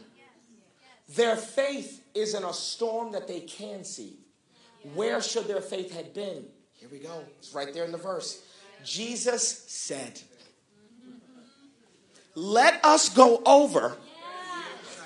Their 1.14 1.36
faith 1.36 2.02
is 2.14 2.34
in 2.34 2.44
a 2.44 2.52
storm 2.52 3.12
that 3.12 3.28
they 3.28 3.40
can 3.40 3.84
see. 3.84 4.18
Where 4.94 5.20
should 5.20 5.46
their 5.46 5.60
faith 5.60 5.92
had 5.94 6.14
been? 6.14 6.44
Here 6.74 6.88
we 6.90 6.98
go. 6.98 7.24
It's 7.38 7.54
right 7.54 7.72
there 7.72 7.84
in 7.84 7.92
the 7.92 7.98
verse. 7.98 8.42
Jesus 8.84 9.64
said, 9.66 10.20
Let 12.34 12.84
us 12.84 13.08
go 13.08 13.42
over 13.44 13.96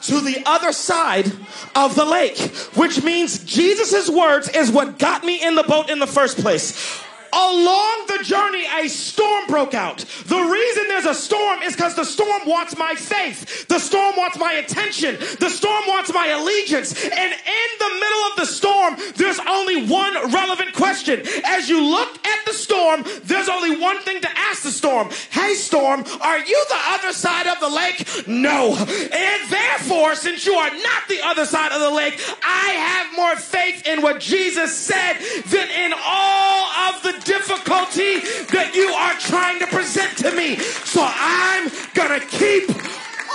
to 0.03 0.21
the 0.21 0.43
other 0.45 0.73
side 0.73 1.33
of 1.75 1.95
the 1.95 2.05
lake, 2.05 2.39
which 2.75 3.03
means 3.03 3.45
Jesus' 3.45 4.11
words 4.11 4.49
is 4.49 4.71
what 4.71 4.99
got 4.99 5.25
me 5.25 5.43
in 5.43 5.55
the 5.55 5.63
boat 5.63 5.89
in 5.89 5.99
the 5.99 6.07
first 6.07 6.39
place. 6.39 7.03
Along 7.33 8.07
the 8.09 8.23
journey, 8.23 8.67
a 8.67 8.89
storm 8.89 9.47
broke 9.47 9.75
out. 9.75 9.99
The 10.27 10.39
reason 10.39 10.85
there's 10.89 11.07
a 11.07 11.15
storm 11.15 11.63
is 11.63 11.75
because 11.75 11.95
the 11.95 12.05
storm 12.05 12.43
wants 12.47 12.77
my 12.77 12.95
faith. 12.95 13.67
The 13.69 13.79
storm 13.79 14.17
wants 14.17 14.39
my 14.39 14.53
attention. 14.53 15.17
The 15.41 15.49
storm 15.49 15.85
wants 15.89 16.13
my 16.13 16.27
allegiance. 16.29 16.93
And 16.93 17.33
in 17.33 17.69
the 17.79 17.89
middle 17.89 18.23
of 18.31 18.37
the 18.37 18.45
storm, 18.45 18.97
there's 19.17 19.41
only 19.49 19.87
one 19.87 20.15
relevant 20.31 20.75
question. 20.75 21.23
As 21.45 21.69
you 21.69 21.83
look 21.83 22.22
at 22.33 22.47
the 22.47 22.53
storm, 22.53 23.05
there's 23.25 23.49
only 23.49 23.77
one 23.77 24.01
thing 24.03 24.21
to 24.21 24.29
ask 24.37 24.63
the 24.63 24.71
storm. 24.71 25.09
Hey, 25.31 25.55
storm, 25.55 26.05
are 26.21 26.39
you 26.39 26.65
the 26.69 26.81
other 26.95 27.13
side 27.13 27.47
of 27.47 27.61
the 27.61 27.69
lake? 27.69 28.27
No. 28.27 28.77
And 28.77 29.51
therefore, 29.51 30.15
since 30.15 30.47
you 30.47 30.55
are 30.55 30.71
not 30.71 31.09
the 31.09 31.21
other 31.25 31.45
side 31.45 31.73
of 31.73 31.81
the 31.81 31.91
lake, 31.91 32.21
I 32.43 32.69
have 32.71 33.17
more 33.17 33.37
faith 33.37 33.87
in 33.87 34.03
what 34.03 34.21
Jesus 34.21 34.75
said 34.75 35.19
than 35.47 35.69
in 35.71 35.93
all 35.93 36.65
of 36.89 37.03
the 37.03 37.13
difficulty 37.25 38.21
that 38.53 38.73
you 38.75 38.89
are 38.89 39.15
trying 39.15 39.59
to 39.61 39.67
present 39.67 40.17
to 40.19 40.35
me. 40.35 40.57
So 40.57 41.03
I'm 41.05 41.71
going 41.95 42.19
to 42.21 42.27
keep 42.27 42.69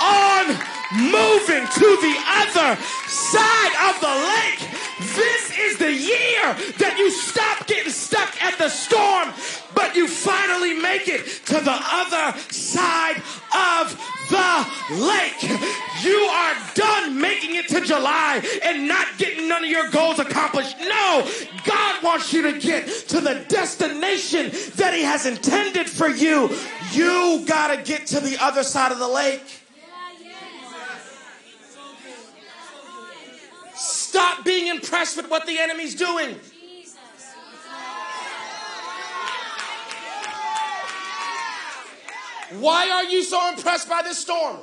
on 0.01 0.45
moving 0.93 1.65
to 1.67 1.87
the 2.01 2.15
other 2.41 2.79
side 3.07 3.73
of 3.89 3.99
the 3.99 4.07
lake. 4.07 4.76
This 4.99 5.57
is 5.57 5.77
the 5.77 5.93
year 5.93 6.53
that 6.79 6.95
you 6.97 7.11
stop 7.11 7.67
getting 7.67 7.91
stuck 7.91 8.41
at 8.41 8.57
the 8.57 8.69
storm, 8.69 9.31
but 9.75 9.95
you 9.95 10.07
finally 10.07 10.73
make 10.73 11.07
it 11.07 11.25
to 11.45 11.53
the 11.53 11.77
other 11.91 12.39
side 12.49 13.21
of 13.53 13.93
the 14.29 15.03
lake. 15.05 15.43
You 16.01 16.17
are 16.17 16.55
done 16.73 17.19
making 17.19 17.55
it 17.55 17.67
to 17.69 17.81
July 17.81 18.41
and 18.63 18.87
not 18.87 19.05
getting 19.17 19.47
none 19.47 19.63
of 19.63 19.69
your 19.69 19.89
goals 19.89 20.19
accomplished. 20.19 20.77
No, 20.79 21.29
God 21.65 22.03
wants 22.03 22.33
you 22.33 22.51
to 22.51 22.59
get 22.59 22.87
to 23.09 23.21
the 23.21 23.45
destination 23.47 24.51
that 24.75 24.93
He 24.95 25.03
has 25.03 25.25
intended 25.25 25.87
for 25.87 26.07
you. 26.07 26.49
You 26.91 27.45
got 27.47 27.75
to 27.75 27.83
get 27.83 28.07
to 28.07 28.19
the 28.19 28.37
other 28.39 28.63
side 28.63 28.91
of 28.91 28.99
the 28.99 29.07
lake. 29.07 29.43
Stop 34.17 34.43
being 34.43 34.65
impressed 34.65 35.15
with 35.15 35.29
what 35.29 35.45
the 35.45 35.59
enemy's 35.59 35.93
doing. 35.93 36.39
Why 42.59 42.89
are 42.89 43.03
you 43.03 43.21
so 43.21 43.49
impressed 43.53 43.87
by 43.87 44.01
this 44.01 44.17
storm? 44.17 44.57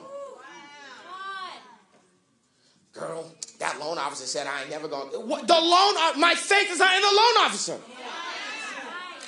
girl, 2.95 3.33
that 3.61 3.79
loan 3.79 3.97
officer 3.97 4.27
said 4.27 4.49
I 4.49 4.63
ain't 4.63 4.71
never 4.71 4.89
going. 4.89 5.13
The 5.13 5.19
loan, 5.21 5.95
uh, 5.99 6.15
my 6.17 6.35
faith 6.35 6.73
is 6.73 6.81
not 6.81 6.93
in 6.97 7.03
the 7.03 7.07
loan 7.07 7.47
officer. 7.47 7.79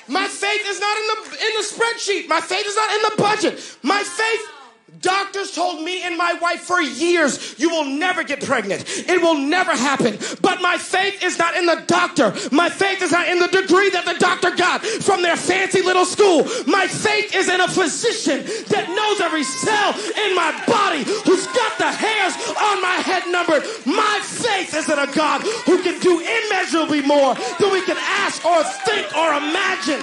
My 0.09 0.27
faith 0.27 0.63
is 0.67 0.81
not 0.81 0.97
in 0.97 1.07
the 1.07 1.47
in 1.47 1.53
the 1.55 1.67
spreadsheet. 1.71 2.29
My 2.29 2.41
faith 2.41 2.67
is 2.67 2.75
not 2.75 2.91
in 2.95 3.03
the 3.03 3.15
budget. 3.23 3.79
My 3.85 4.03
faith 4.03 4.56
Doctors 5.01 5.53
told 5.53 5.83
me 5.83 6.03
and 6.03 6.17
my 6.17 6.35
wife 6.35 6.61
for 6.61 6.81
years, 6.81 7.59
you 7.59 7.69
will 7.71 7.85
never 7.85 8.23
get 8.23 8.45
pregnant. 8.45 8.85
It 9.09 9.21
will 9.21 9.37
never 9.37 9.73
happen. 9.73 10.19
But 10.41 10.63
my 10.63 10.79
faith 10.79 11.23
is 11.23 11.39
not 11.39 11.57
in 11.57 11.67
the 11.67 11.83
doctor. 11.87 12.35
My 12.53 12.69
faith 12.69 13.03
is 13.03 13.13
not 13.13 13.29
in 13.29 13.39
the 13.39 13.49
degree 13.49 13.91
that 13.91 14.05
the 14.05 14.19
doctor 14.19 14.55
got 14.55 14.85
from 14.85 15.23
their 15.23 15.37
fancy 15.37 15.83
little 15.83 16.05
school. 16.05 16.45
My 16.67 16.87
faith 16.87 17.35
is 17.35 17.49
in 17.49 17.61
a 17.61 17.69
physician 17.69 18.45
that 18.69 18.89
knows 18.89 19.21
every 19.21 19.45
cell 19.45 19.93
in 20.27 20.35
my 20.35 20.53
body, 20.67 21.03
who's 21.25 21.47
got 21.49 21.79
the 21.79 21.91
hairs 21.91 22.35
on 22.57 22.81
my 22.81 22.97
head 23.03 23.25
numbered. 23.31 23.63
My 23.85 24.21
faith 24.23 24.75
is 24.75 24.89
in 24.89 24.99
a 24.99 25.13
God 25.13 25.43
who 25.67 25.83
can 25.83 26.01
do 26.01 26.21
immeasurably 26.21 27.03
more 27.03 27.35
than 27.35 27.73
we 27.73 27.83
can 27.83 27.97
ask 27.99 28.45
or 28.45 28.63
think 28.87 29.15
or 29.17 29.35
imagine. 29.35 30.03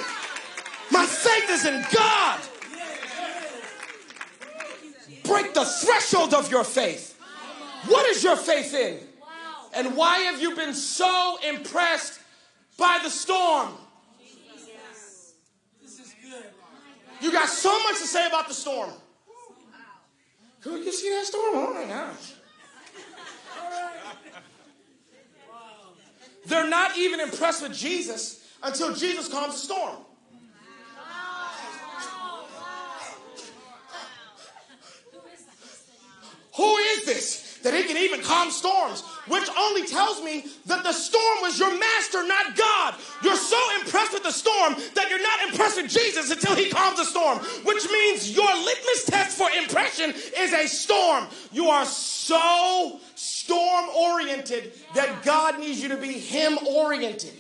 My 0.92 1.06
faith 1.06 1.50
is 1.50 1.66
in 1.66 1.84
God 1.94 2.40
break 5.24 5.54
the 5.54 5.66
threshold 5.66 6.34
of 6.34 6.50
your 6.52 6.64
faith. 6.64 7.20
What 7.88 8.06
is 8.08 8.24
your 8.24 8.36
faith 8.36 8.74
in? 8.74 9.00
And 9.76 9.96
why 9.96 10.20
have 10.20 10.42
you 10.42 10.56
been 10.56 10.74
so 10.74 11.38
impressed 11.48 12.20
by 12.78 13.00
the 13.04 13.10
storm? 13.10 13.74
You 17.22 17.32
got 17.32 17.48
so 17.48 17.72
much 17.84 18.00
to 18.00 18.08
say 18.08 18.28
about 18.28 18.48
the 18.48 18.54
storm. 18.54 18.92
Could 20.62 20.84
you 20.84 20.92
see 20.92 21.10
that 21.10 21.26
storm? 21.26 21.56
Oh 21.56 21.74
my 21.74 21.86
gosh. 21.86 22.34
They're 26.46 26.70
not 26.70 26.98
even 26.98 27.20
impressed 27.20 27.62
with 27.62 27.74
Jesus 27.74 28.46
until 28.62 28.94
Jesus 28.94 29.30
calms 29.30 29.54
the 29.54 29.60
storm. 29.60 29.96
Who 36.56 36.78
is 36.78 37.06
this? 37.06 37.60
That 37.64 37.74
he 37.74 37.84
can 37.84 37.98
even 37.98 38.22
calm 38.22 38.52
storms, 38.52 39.04
which 39.28 39.48
only 39.58 39.88
tells 39.88 40.22
me 40.22 40.46
that 40.66 40.84
the 40.84 40.92
storm 40.92 41.38
was 41.42 41.58
your 41.58 41.72
master, 41.80 42.28
not 42.28 42.58
God. 42.58 42.96
You're 43.24 43.38
so 43.38 43.58
impressed 43.80 44.12
with 44.12 44.24
the 44.24 44.32
storm 44.32 44.76
that 44.96 45.10
you're 45.10 45.24
not 45.24 45.50
impressed 45.50 45.82
with 45.82 45.90
Jesus 45.90 46.30
until 46.30 46.56
he 46.56 46.70
calms 46.70 46.98
the 46.98 47.06
storm, 47.06 47.40
which 47.64 47.90
means 47.90 48.36
your 48.36 48.54
litmus 48.54 49.06
test 49.06 49.38
for 49.38 49.50
impression 49.52 50.14
is 50.38 50.52
a 50.52 50.68
storm. 50.68 51.28
You 51.54 51.70
are 51.70 51.86
so 51.86 53.00
storm 53.16 53.86
oriented 53.96 54.74
that 54.94 55.24
God 55.24 55.60
needs 55.60 55.82
you 55.82 55.88
to 55.90 55.98
be 55.98 56.12
him 56.12 56.58
oriented. 56.68 57.34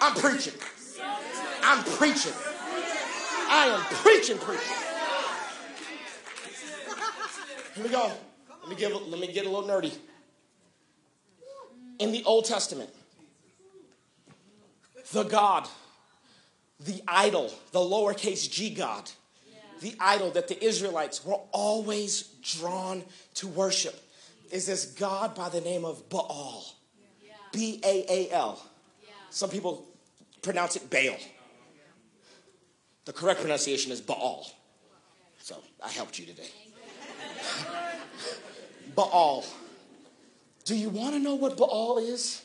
I'm 0.00 0.14
preaching. 0.14 0.54
I'm 1.62 1.84
preaching. 1.84 2.32
I 3.48 3.66
am 3.68 3.80
preaching, 4.02 4.38
preaching. 4.38 4.95
Here 7.76 7.84
we 7.84 7.90
go. 7.90 8.10
Let 8.62 8.70
me, 8.70 8.74
give, 8.74 9.08
let 9.08 9.20
me 9.20 9.30
get 9.30 9.44
a 9.44 9.50
little 9.50 9.68
nerdy. 9.68 9.94
In 11.98 12.10
the 12.10 12.24
Old 12.24 12.46
Testament, 12.46 12.88
the 15.12 15.24
God, 15.24 15.68
the 16.80 17.02
idol, 17.06 17.52
the 17.72 17.78
lowercase 17.78 18.50
g 18.50 18.70
God, 18.70 19.10
the 19.82 19.94
idol 20.00 20.30
that 20.30 20.48
the 20.48 20.62
Israelites 20.64 21.22
were 21.22 21.38
always 21.52 22.22
drawn 22.42 23.04
to 23.34 23.46
worship 23.46 23.94
is 24.50 24.66
this 24.66 24.86
God 24.86 25.34
by 25.34 25.50
the 25.50 25.60
name 25.60 25.84
of 25.84 26.08
Baal. 26.08 26.64
B 27.52 27.78
A 27.84 28.06
A 28.08 28.30
L. 28.32 28.66
Some 29.28 29.50
people 29.50 29.86
pronounce 30.40 30.76
it 30.76 30.88
Baal. 30.88 31.18
The 33.04 33.12
correct 33.12 33.40
pronunciation 33.40 33.92
is 33.92 34.00
Baal. 34.00 34.50
So 35.38 35.56
I 35.84 35.90
helped 35.90 36.18
you 36.18 36.24
today. 36.24 36.48
Baal. 38.94 39.44
Do 40.64 40.74
you 40.74 40.88
want 40.88 41.14
to 41.14 41.20
know 41.20 41.34
what 41.34 41.56
Baal 41.56 41.98
is? 41.98 42.42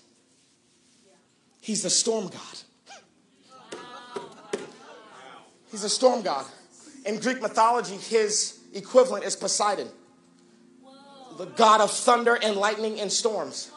He's 1.62 1.84
the 1.84 1.90
storm 1.90 2.28
god. 2.28 3.80
He's 5.72 5.84
a 5.84 5.90
storm 5.90 6.22
god. 6.22 6.46
In 7.06 7.20
Greek 7.20 7.42
mythology, 7.42 7.96
his 7.96 8.60
equivalent 8.74 9.24
is 9.24 9.36
Poseidon, 9.36 9.88
the 11.38 11.46
god 11.46 11.82
of 11.82 11.92
thunder 11.92 12.38
and 12.42 12.56
lightning 12.56 13.00
and 13.00 13.12
storms. 13.12 13.72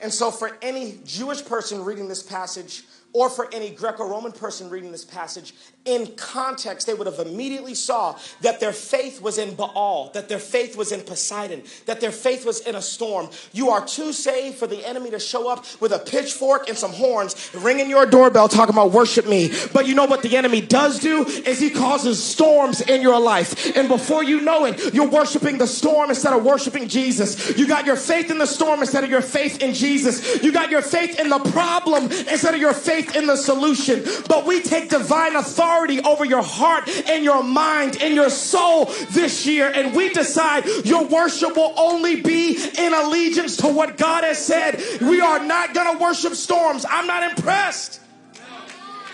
And 0.00 0.12
so, 0.12 0.30
for 0.30 0.58
any 0.60 0.98
Jewish 1.04 1.44
person 1.44 1.82
reading 1.82 2.06
this 2.06 2.22
passage, 2.22 2.84
or 3.14 3.30
for 3.30 3.52
any 3.54 3.70
Greco-Roman 3.70 4.32
person 4.32 4.68
reading 4.68 4.92
this 4.92 5.04
passage, 5.04 5.54
in 5.86 6.08
context, 6.16 6.86
they 6.86 6.94
would 6.94 7.06
have 7.06 7.18
immediately 7.20 7.74
saw 7.74 8.16
that 8.42 8.60
their 8.60 8.72
faith 8.72 9.22
was 9.22 9.38
in 9.38 9.54
Baal, 9.54 10.10
that 10.14 10.28
their 10.28 10.38
faith 10.38 10.76
was 10.76 10.92
in 10.92 11.00
Poseidon, 11.00 11.62
that 11.86 12.00
their 12.00 12.10
faith 12.10 12.44
was 12.44 12.60
in 12.60 12.74
a 12.74 12.82
storm. 12.82 13.30
You 13.52 13.70
are 13.70 13.86
too 13.86 14.12
saved 14.12 14.56
for 14.56 14.66
the 14.66 14.84
enemy 14.84 15.10
to 15.10 15.18
show 15.18 15.48
up 15.48 15.64
with 15.80 15.92
a 15.92 15.98
pitchfork 15.98 16.68
and 16.68 16.76
some 16.76 16.92
horns, 16.92 17.50
ringing 17.54 17.88
your 17.88 18.06
doorbell, 18.06 18.48
talking 18.48 18.74
about 18.74 18.90
worship 18.90 19.26
me. 19.26 19.52
But 19.72 19.86
you 19.86 19.94
know 19.94 20.06
what 20.06 20.22
the 20.22 20.36
enemy 20.36 20.60
does 20.60 20.98
do 20.98 21.24
is 21.24 21.60
he 21.60 21.70
causes 21.70 22.22
storms 22.22 22.80
in 22.80 23.00
your 23.00 23.20
life, 23.20 23.76
and 23.76 23.88
before 23.88 24.24
you 24.24 24.40
know 24.40 24.64
it, 24.64 24.92
you're 24.92 25.08
worshiping 25.08 25.58
the 25.58 25.66
storm 25.66 26.10
instead 26.10 26.32
of 26.32 26.44
worshiping 26.44 26.88
Jesus. 26.88 27.56
You 27.56 27.66
got 27.68 27.86
your 27.86 27.96
faith 27.96 28.30
in 28.30 28.38
the 28.38 28.46
storm 28.46 28.80
instead 28.80 29.04
of 29.04 29.10
your 29.10 29.22
faith 29.22 29.62
in 29.62 29.72
Jesus. 29.72 30.42
You 30.42 30.52
got 30.52 30.70
your 30.70 30.82
faith 30.82 31.20
in 31.20 31.28
the 31.28 31.38
problem 31.38 32.04
instead 32.04 32.54
of 32.54 32.60
your 32.60 32.74
faith 32.74 33.14
in 33.14 33.26
the 33.26 33.36
solution, 33.36 34.04
but 34.28 34.46
we 34.46 34.60
take 34.62 34.90
divine 34.90 35.36
authority 35.36 35.75
over 36.04 36.24
your 36.24 36.42
heart 36.42 36.88
and 37.08 37.24
your 37.24 37.42
mind 37.42 37.98
and 38.00 38.14
your 38.14 38.30
soul 38.30 38.86
this 39.10 39.46
year, 39.46 39.70
and 39.72 39.94
we 39.94 40.08
decide 40.08 40.64
your 40.84 41.04
worship 41.06 41.56
will 41.56 41.74
only 41.76 42.20
be 42.20 42.56
in 42.78 42.94
allegiance 42.94 43.58
to 43.58 43.68
what 43.68 43.96
God 43.96 44.24
has 44.24 44.44
said. 44.44 44.80
We 45.00 45.20
are 45.20 45.44
not 45.44 45.74
going 45.74 45.96
to 45.96 46.02
worship 46.02 46.34
storms. 46.34 46.84
I'm 46.88 47.06
not 47.06 47.22
impressed. 47.30 48.00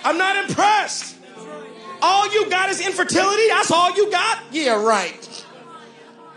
I'm 0.04 0.18
not 0.18 0.48
impressed. 0.48 1.16
All 2.00 2.32
you 2.32 2.50
got 2.50 2.68
is 2.68 2.84
infertility? 2.84 3.48
That's 3.48 3.70
all 3.70 3.94
you 3.94 4.10
got? 4.10 4.38
Yeah, 4.50 4.82
right. 4.82 5.44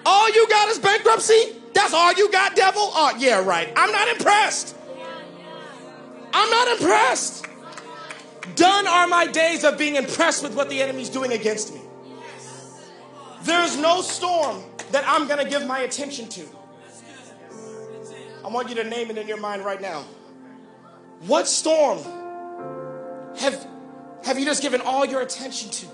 All 0.06 0.32
you 0.32 0.48
got 0.48 0.70
is 0.70 0.80
bankruptcy? 0.80 1.56
That's 1.74 1.94
all 1.94 2.14
you 2.14 2.32
got, 2.32 2.56
devil? 2.56 2.82
Oh, 2.84 3.16
yeah, 3.18 3.44
right. 3.44 3.72
I'm 3.76 3.92
not 3.92 4.08
impressed. 4.10 4.76
I'm 6.34 6.50
not 6.50 6.80
impressed. 6.80 7.48
Done 8.56 8.88
are 8.88 9.08
my 9.08 9.28
days 9.28 9.64
of 9.64 9.78
being 9.78 9.96
impressed 9.96 10.44
with 10.44 10.56
what 10.56 10.70
the 10.70 10.82
enemy's 10.82 11.10
doing 11.10 11.32
against 11.34 11.74
me. 11.74 11.82
There's 13.44 13.78
no 13.78 14.02
storm 14.02 14.64
that 14.92 15.04
I'm 15.08 15.28
going 15.28 15.44
to 15.44 15.50
give 15.50 15.66
my 15.66 15.80
attention 15.80 16.28
to. 16.30 16.46
I 18.44 18.48
want 18.48 18.70
you 18.70 18.76
to 18.76 18.84
name 18.84 19.10
it 19.10 19.18
in 19.18 19.28
your 19.28 19.40
mind 19.40 19.66
right 19.66 19.82
now. 19.82 20.04
What 21.22 21.48
storm 21.48 22.00
have, 23.38 23.68
have 24.24 24.38
you 24.38 24.46
just 24.46 24.62
given 24.62 24.82
all 24.82 25.06
your 25.06 25.22
attention 25.22 25.70
to? 25.72 25.88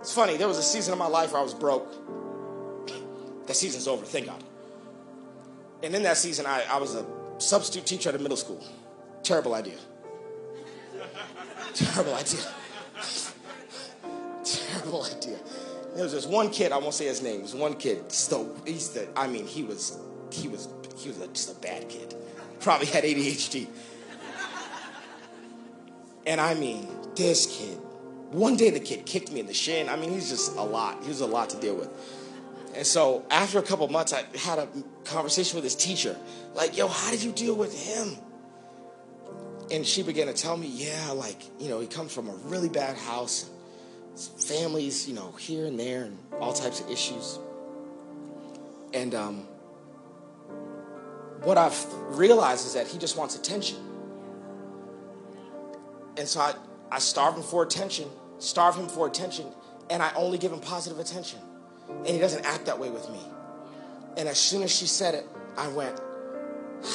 It's 0.00 0.14
funny, 0.14 0.36
there 0.36 0.48
was 0.48 0.58
a 0.58 0.62
season 0.62 0.92
of 0.92 0.98
my 0.98 1.06
life 1.06 1.32
where 1.32 1.40
I 1.40 1.44
was 1.44 1.54
broke. 1.54 1.88
That 3.46 3.54
season's 3.54 3.88
over, 3.88 4.04
thank 4.04 4.26
God. 4.26 4.42
And 5.82 5.94
in 5.94 6.02
that 6.04 6.16
season, 6.16 6.46
I, 6.46 6.64
I 6.68 6.78
was 6.78 6.94
a 6.94 7.04
substitute 7.38 7.86
teacher 7.86 8.08
at 8.08 8.14
a 8.14 8.18
middle 8.18 8.36
school. 8.36 8.64
Terrible 9.22 9.54
idea. 9.54 9.78
Terrible 11.74 12.14
idea. 12.14 12.40
Terrible 14.44 15.04
idea. 15.04 15.38
There 15.94 16.04
was 16.04 16.12
this 16.12 16.26
one 16.26 16.50
kid, 16.50 16.72
I 16.72 16.78
won't 16.78 16.94
say 16.94 17.06
his 17.06 17.22
name, 17.22 17.42
was 17.42 17.54
one 17.54 17.74
kid. 17.74 18.10
So 18.10 18.54
he's 18.66 18.90
the, 18.90 19.08
I 19.16 19.26
mean, 19.26 19.46
he 19.46 19.62
was, 19.62 19.98
he 20.30 20.48
was, 20.48 20.68
he 20.96 21.08
was 21.08 21.20
a, 21.20 21.28
just 21.28 21.50
a 21.56 21.60
bad 21.60 21.88
kid. 21.88 22.14
Probably 22.60 22.86
had 22.86 23.04
ADHD. 23.04 23.68
And 26.24 26.40
I 26.40 26.54
mean, 26.54 26.88
this 27.16 27.46
kid, 27.58 27.78
one 28.30 28.56
day 28.56 28.70
the 28.70 28.80
kid 28.80 29.04
kicked 29.04 29.32
me 29.32 29.40
in 29.40 29.46
the 29.46 29.54
shin. 29.54 29.88
I 29.88 29.96
mean, 29.96 30.12
he's 30.12 30.30
just 30.30 30.56
a 30.56 30.62
lot. 30.62 31.02
He 31.02 31.08
was 31.08 31.20
a 31.20 31.26
lot 31.26 31.50
to 31.50 31.58
deal 31.58 31.74
with. 31.74 31.90
And 32.74 32.86
so 32.86 33.26
after 33.30 33.58
a 33.58 33.62
couple 33.62 33.86
months, 33.88 34.12
I 34.12 34.24
had 34.38 34.58
a 34.58 34.68
conversation 35.04 35.56
with 35.56 35.64
his 35.64 35.74
teacher. 35.74 36.16
Like, 36.54 36.76
yo, 36.76 36.88
how 36.88 37.10
did 37.10 37.22
you 37.22 37.32
deal 37.32 37.54
with 37.54 37.78
him? 37.78 38.16
And 39.72 39.86
she 39.86 40.02
began 40.02 40.26
to 40.26 40.34
tell 40.34 40.54
me, 40.54 40.66
yeah, 40.66 41.12
like, 41.12 41.40
you 41.58 41.70
know, 41.70 41.80
he 41.80 41.86
comes 41.86 42.12
from 42.12 42.28
a 42.28 42.34
really 42.44 42.68
bad 42.68 42.96
house. 42.96 43.48
families, 44.46 45.08
you 45.08 45.14
know, 45.14 45.32
here 45.32 45.64
and 45.64 45.80
there 45.80 46.02
and 46.02 46.18
all 46.38 46.52
types 46.52 46.80
of 46.80 46.90
issues. 46.90 47.38
And 48.92 49.14
um, 49.14 49.46
what 51.42 51.56
I've 51.56 51.86
realized 52.10 52.66
is 52.66 52.74
that 52.74 52.86
he 52.86 52.98
just 52.98 53.16
wants 53.16 53.34
attention. 53.34 53.78
And 56.18 56.28
so 56.28 56.40
I, 56.40 56.54
I 56.90 56.98
starve 56.98 57.34
him 57.36 57.42
for 57.42 57.62
attention, 57.62 58.06
starve 58.38 58.76
him 58.76 58.88
for 58.88 59.06
attention, 59.06 59.46
and 59.88 60.02
I 60.02 60.12
only 60.14 60.36
give 60.36 60.52
him 60.52 60.60
positive 60.60 60.98
attention. 60.98 61.38
And 61.88 62.08
he 62.08 62.18
doesn't 62.18 62.44
act 62.44 62.66
that 62.66 62.78
way 62.78 62.90
with 62.90 63.08
me. 63.08 63.20
And 64.18 64.28
as 64.28 64.36
soon 64.38 64.62
as 64.62 64.70
she 64.70 64.86
said 64.86 65.14
it, 65.14 65.26
I 65.56 65.68
went, 65.68 65.98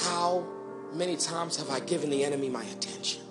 How 0.04 0.46
many 0.94 1.16
times 1.16 1.58
have 1.58 1.70
I 1.70 1.80
given 1.80 2.10
the 2.10 2.24
enemy 2.24 2.50
my 2.50 2.64
attention? 2.64 3.22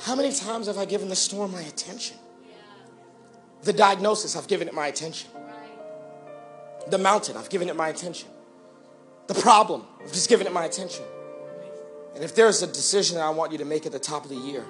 How 0.00 0.14
many 0.14 0.32
times 0.32 0.66
have 0.66 0.76
I 0.76 0.84
given 0.84 1.08
the 1.08 1.16
storm 1.16 1.52
my 1.52 1.62
attention? 1.62 2.16
The 3.62 3.72
diagnosis, 3.72 4.36
I've 4.36 4.48
given 4.48 4.68
it 4.68 4.74
my 4.74 4.88
attention. 4.88 5.30
The 6.90 6.98
mountain, 6.98 7.36
I've 7.38 7.48
given 7.48 7.70
it 7.70 7.76
my 7.76 7.88
attention. 7.88 8.28
The 9.26 9.34
problem, 9.34 9.86
I've 10.02 10.12
just 10.12 10.28
given 10.28 10.46
it 10.46 10.52
my 10.52 10.66
attention. 10.66 11.04
And 12.14 12.22
if 12.22 12.34
there's 12.34 12.62
a 12.62 12.66
decision 12.66 13.16
that 13.16 13.24
I 13.24 13.30
want 13.30 13.52
you 13.52 13.58
to 13.58 13.64
make 13.64 13.86
at 13.86 13.92
the 13.92 13.98
top 13.98 14.24
of 14.24 14.30
the 14.30 14.36
year, 14.36 14.64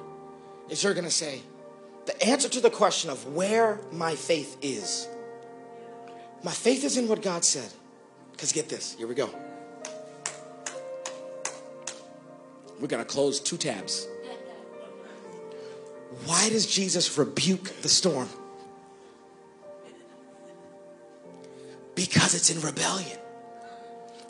is 0.69 0.85
you're 0.85 0.95
going 0.95 1.05
to 1.05 1.11
say, 1.11 1.43
the 2.07 2.25
answer 2.25 2.49
to 2.49 2.61
the 2.61 2.71
question 2.71 3.11
of 3.11 3.35
where 3.35 3.81
my 3.91 4.15
faith 4.15 4.57
is. 4.62 5.09
My 6.45 6.53
faith 6.53 6.85
is 6.85 6.97
in 6.97 7.09
what 7.09 7.23
God 7.23 7.45
said. 7.45 7.71
Because 8.35 8.51
get 8.53 8.68
this, 8.68 8.95
here 8.99 9.07
we 9.07 9.14
go. 9.14 9.30
We're 12.80 12.89
going 12.89 13.03
to 13.03 13.09
close 13.09 13.39
two 13.39 13.57
tabs. 13.57 14.09
Why 16.26 16.49
does 16.49 16.66
Jesus 16.66 17.16
rebuke 17.16 17.70
the 17.82 17.89
storm? 17.89 18.28
Because 21.95 22.35
it's 22.35 22.51
in 22.51 22.61
rebellion. 22.61 23.18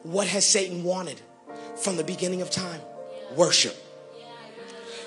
What 0.02 0.26
has 0.28 0.46
Satan 0.46 0.84
wanted 0.84 1.20
from 1.76 1.96
the 1.96 2.04
beginning 2.04 2.42
of 2.42 2.50
time? 2.50 2.80
Worship. 3.34 3.74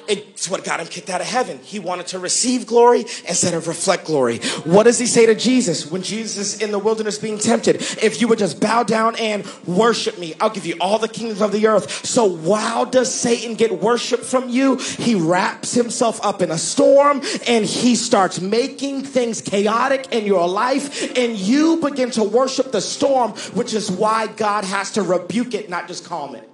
It's 0.07 0.49
what 0.49 0.63
got 0.63 0.79
him 0.79 0.87
kicked 0.87 1.09
out 1.09 1.21
of 1.21 1.27
heaven. 1.27 1.59
He 1.59 1.79
wanted 1.79 2.07
to 2.07 2.19
receive 2.19 2.65
glory 2.65 3.01
instead 3.01 3.53
of 3.53 3.67
reflect 3.67 4.05
glory. 4.05 4.39
What 4.63 4.83
does 4.83 4.99
he 4.99 5.05
say 5.05 5.25
to 5.25 5.35
Jesus 5.35 5.89
when 5.91 6.01
Jesus 6.01 6.37
is 6.55 6.61
in 6.61 6.71
the 6.71 6.79
wilderness 6.79 7.17
being 7.17 7.37
tempted? 7.37 7.77
If 8.01 8.21
you 8.21 8.27
would 8.27 8.39
just 8.39 8.59
bow 8.59 8.83
down 8.83 9.15
and 9.17 9.45
worship 9.65 10.17
me, 10.17 10.33
I'll 10.39 10.49
give 10.49 10.65
you 10.65 10.75
all 10.79 10.99
the 10.99 11.07
kingdoms 11.07 11.41
of 11.41 11.51
the 11.51 11.67
earth. 11.67 12.05
So 12.05 12.37
how 12.53 12.85
does 12.85 13.13
Satan 13.13 13.55
get 13.55 13.81
worship 13.81 14.21
from 14.21 14.49
you? 14.49 14.77
He 14.77 15.15
wraps 15.15 15.73
himself 15.73 16.23
up 16.23 16.41
in 16.41 16.51
a 16.51 16.57
storm 16.57 17.21
and 17.47 17.65
he 17.65 17.95
starts 17.95 18.39
making 18.39 19.03
things 19.03 19.41
chaotic 19.41 20.07
in 20.11 20.25
your 20.25 20.47
life 20.47 21.17
and 21.17 21.35
you 21.35 21.77
begin 21.77 22.11
to 22.11 22.23
worship 22.23 22.71
the 22.71 22.81
storm, 22.81 23.31
which 23.53 23.73
is 23.73 23.91
why 23.91 24.27
God 24.27 24.63
has 24.63 24.91
to 24.91 25.01
rebuke 25.01 25.53
it, 25.53 25.69
not 25.69 25.87
just 25.87 26.05
calm 26.05 26.35
it. 26.35 26.49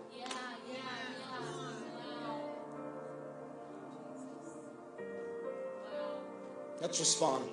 Respond. 6.99 7.43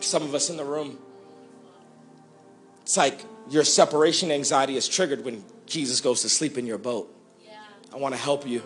Some 0.00 0.22
of 0.22 0.34
us 0.34 0.50
in 0.50 0.56
the 0.56 0.64
room, 0.64 0.98
it's 2.82 2.96
like 2.96 3.20
your 3.50 3.64
separation 3.64 4.30
anxiety 4.30 4.76
is 4.76 4.88
triggered 4.88 5.24
when 5.24 5.44
Jesus 5.66 6.00
goes 6.00 6.22
to 6.22 6.28
sleep 6.28 6.58
in 6.58 6.66
your 6.66 6.78
boat. 6.78 7.12
I 7.92 7.98
want 7.98 8.14
to 8.14 8.20
help 8.20 8.46
you 8.46 8.62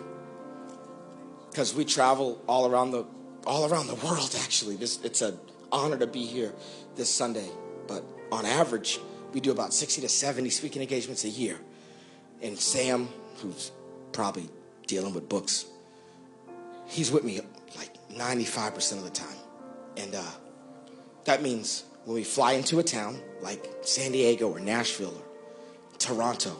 because 1.49 1.73
we 1.73 1.85
travel 1.85 2.41
all 2.47 2.69
around 2.69 2.91
the 2.91 3.05
all 3.45 3.71
around 3.71 3.87
the 3.87 3.95
world. 3.95 4.35
Actually, 4.43 4.75
this, 4.75 4.99
it's 5.03 5.21
an 5.21 5.37
honor 5.71 5.97
to 5.97 6.07
be 6.07 6.25
here 6.25 6.53
this 6.95 7.09
Sunday. 7.09 7.49
But 7.87 8.03
on 8.31 8.45
average, 8.45 8.99
we 9.33 9.39
do 9.39 9.51
about 9.51 9.73
sixty 9.73 10.01
to 10.01 10.09
seventy 10.09 10.49
speaking 10.49 10.81
engagements 10.81 11.23
a 11.23 11.29
year. 11.29 11.57
And 12.41 12.57
Sam, 12.57 13.09
who's 13.37 13.71
probably 14.11 14.49
dealing 14.87 15.13
with 15.13 15.29
books, 15.29 15.65
he's 16.87 17.11
with 17.11 17.23
me 17.23 17.39
like 17.77 17.95
95% 18.09 18.97
of 18.97 19.03
the 19.03 19.09
time. 19.09 19.27
And 19.97 20.15
uh, 20.15 20.23
that 21.25 21.41
means 21.41 21.83
when 22.05 22.15
we 22.15 22.23
fly 22.23 22.53
into 22.53 22.79
a 22.79 22.83
town 22.83 23.19
like 23.41 23.69
San 23.81 24.11
Diego 24.11 24.49
or 24.49 24.59
Nashville 24.59 25.15
or 25.15 25.97
Toronto, 25.97 26.55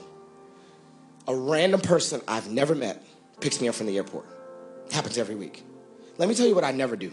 a 1.28 1.36
random 1.36 1.82
person 1.82 2.22
I've 2.28 2.50
never 2.50 2.76
met 2.76 3.04
picks 3.40 3.62
me 3.62 3.68
up 3.68 3.76
from 3.76 3.88
the 3.88 3.98
airport. 3.98 4.26
It 4.88 4.94
happens 4.94 5.18
every 5.18 5.36
week. 5.36 5.64
Let 6.18 6.30
me 6.30 6.36
tell 6.36 6.48
you 6.48 6.56
what 6.56 6.64
I 6.64 6.72
never 6.72 6.96
do. 6.96 7.12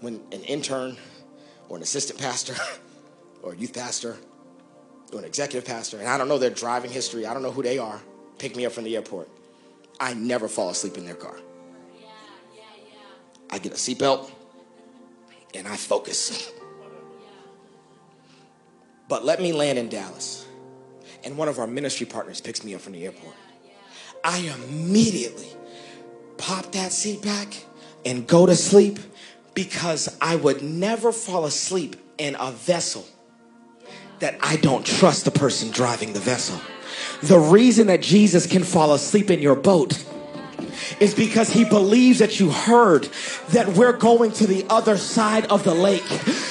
When 0.00 0.20
an 0.30 0.42
intern 0.42 0.96
or 1.68 1.76
an 1.76 1.82
assistant 1.82 2.20
pastor 2.20 2.54
or 3.42 3.52
a 3.52 3.56
youth 3.56 3.74
pastor 3.74 4.16
or 5.12 5.18
an 5.18 5.24
executive 5.24 5.64
pastor, 5.64 5.98
and 5.98 6.08
I 6.08 6.18
don't 6.18 6.28
know 6.28 6.38
their 6.38 6.50
driving 6.50 6.90
history, 6.90 7.26
I 7.26 7.34
don't 7.34 7.42
know 7.42 7.50
who 7.50 7.62
they 7.62 7.78
are, 7.78 8.00
pick 8.38 8.54
me 8.54 8.66
up 8.66 8.72
from 8.72 8.84
the 8.84 8.94
airport. 8.94 9.28
I 9.98 10.14
never 10.14 10.46
fall 10.46 10.70
asleep 10.70 10.96
in 10.96 11.04
their 11.04 11.16
car. 11.16 11.36
I 13.50 13.58
get 13.58 13.72
a 13.72 13.76
seatbelt 13.76 14.30
and 15.54 15.66
I 15.66 15.76
focus. 15.76 16.50
But 19.08 19.24
let 19.24 19.40
me 19.40 19.52
land 19.52 19.78
in 19.78 19.88
Dallas, 19.88 20.46
and 21.24 21.38
one 21.38 21.48
of 21.48 21.58
our 21.58 21.66
ministry 21.66 22.06
partners 22.06 22.40
picks 22.40 22.62
me 22.62 22.74
up 22.74 22.82
from 22.82 22.92
the 22.92 23.06
airport. 23.06 23.34
I 24.22 24.38
immediately 24.68 25.48
pop 26.36 26.72
that 26.72 26.92
seat 26.92 27.22
back 27.22 27.64
and 28.04 28.26
go 28.26 28.44
to 28.44 28.54
sleep 28.54 28.98
because 29.54 30.16
I 30.20 30.36
would 30.36 30.62
never 30.62 31.10
fall 31.10 31.46
asleep 31.46 31.96
in 32.18 32.36
a 32.38 32.52
vessel 32.52 33.06
that 34.18 34.38
I 34.42 34.56
don't 34.56 34.84
trust 34.84 35.24
the 35.24 35.30
person 35.30 35.70
driving 35.70 36.12
the 36.12 36.20
vessel. 36.20 36.60
The 37.22 37.38
reason 37.38 37.86
that 37.86 38.02
Jesus 38.02 38.46
can 38.46 38.62
fall 38.62 38.92
asleep 38.92 39.30
in 39.30 39.40
your 39.40 39.54
boat 39.56 40.04
is 41.00 41.14
because 41.14 41.50
he 41.50 41.64
believes 41.64 42.18
that 42.18 42.40
you 42.40 42.50
heard 42.50 43.08
that 43.50 43.68
we're 43.68 43.92
going 43.92 44.32
to 44.32 44.46
the 44.46 44.66
other 44.68 44.96
side 44.96 45.46
of 45.46 45.64
the 45.64 45.74
lake. 45.74 46.02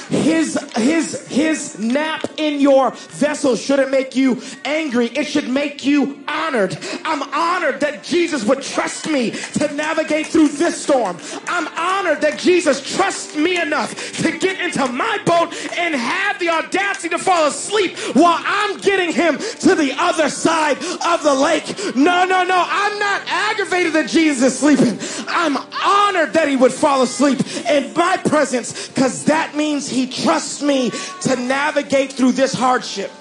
His 0.10 0.58
his 0.76 1.28
his 1.28 1.80
nap 1.80 2.26
in 2.38 2.60
your 2.60 2.92
vessel 2.92 3.56
shouldn't 3.56 3.92
make 3.92 4.16
you 4.16 4.42
angry. 4.64 5.08
It 5.08 5.26
should 5.26 5.50
make 5.50 5.86
you 5.86 6.24
honored. 6.28 6.78
I'm 7.04 7.24
honored 7.34 7.82
that 7.82 8.04
Jesus 8.04 8.44
would 8.46 8.62
trust 8.62 9.08
me 9.10 9.32
to 9.32 9.74
navigate 9.74 10.28
through 10.28 10.50
this 10.50 10.82
storm. 10.82 11.18
I'm 11.48 11.68
honored 11.78 12.22
that 12.22 12.40
Jesus 12.40 12.96
trusts 12.96 13.36
me 13.36 13.60
enough 13.60 13.94
to 14.24 14.38
get 14.38 14.60
into 14.60 14.88
my 14.88 15.20
boat 15.26 15.54
and 15.78 15.96
have 15.96 16.40
the 16.40 16.50
audacity 16.50 17.10
to 17.10 17.20
fall 17.20 17.48
asleep 17.48 17.98
while 18.16 18.42
I'm 18.46 18.78
getting 18.78 19.12
him 19.12 19.38
to 19.38 19.76
the 19.76 19.94
other 19.98 20.30
side 20.30 20.78
of 20.78 21.24
the 21.24 21.34
lake. 21.34 21.68
No, 21.96 22.26
no, 22.26 22.44
no. 22.44 22.64
I'm 22.68 23.00
not 23.00 23.22
aggravated 23.28 23.94
that 23.94 24.10
Jesus 24.10 24.37
is 24.42 24.58
sleeping. 24.58 25.00
I'm 25.28 25.58
honored 25.58 26.34
that 26.34 26.48
he 26.48 26.56
would 26.56 26.74
fall 26.74 27.02
asleep 27.02 27.40
in 27.70 27.94
my 27.94 28.18
presence 28.18 28.88
because 28.88 29.26
that 29.26 29.56
means 29.56 29.88
he 29.88 30.08
trusts 30.08 30.62
me 30.62 30.92
to 31.22 31.36
navigate 31.36 32.14
through 32.14 32.34
this 32.34 32.54
hardship. 32.54 33.12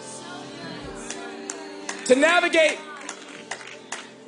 To 2.06 2.14
navigate 2.14 2.78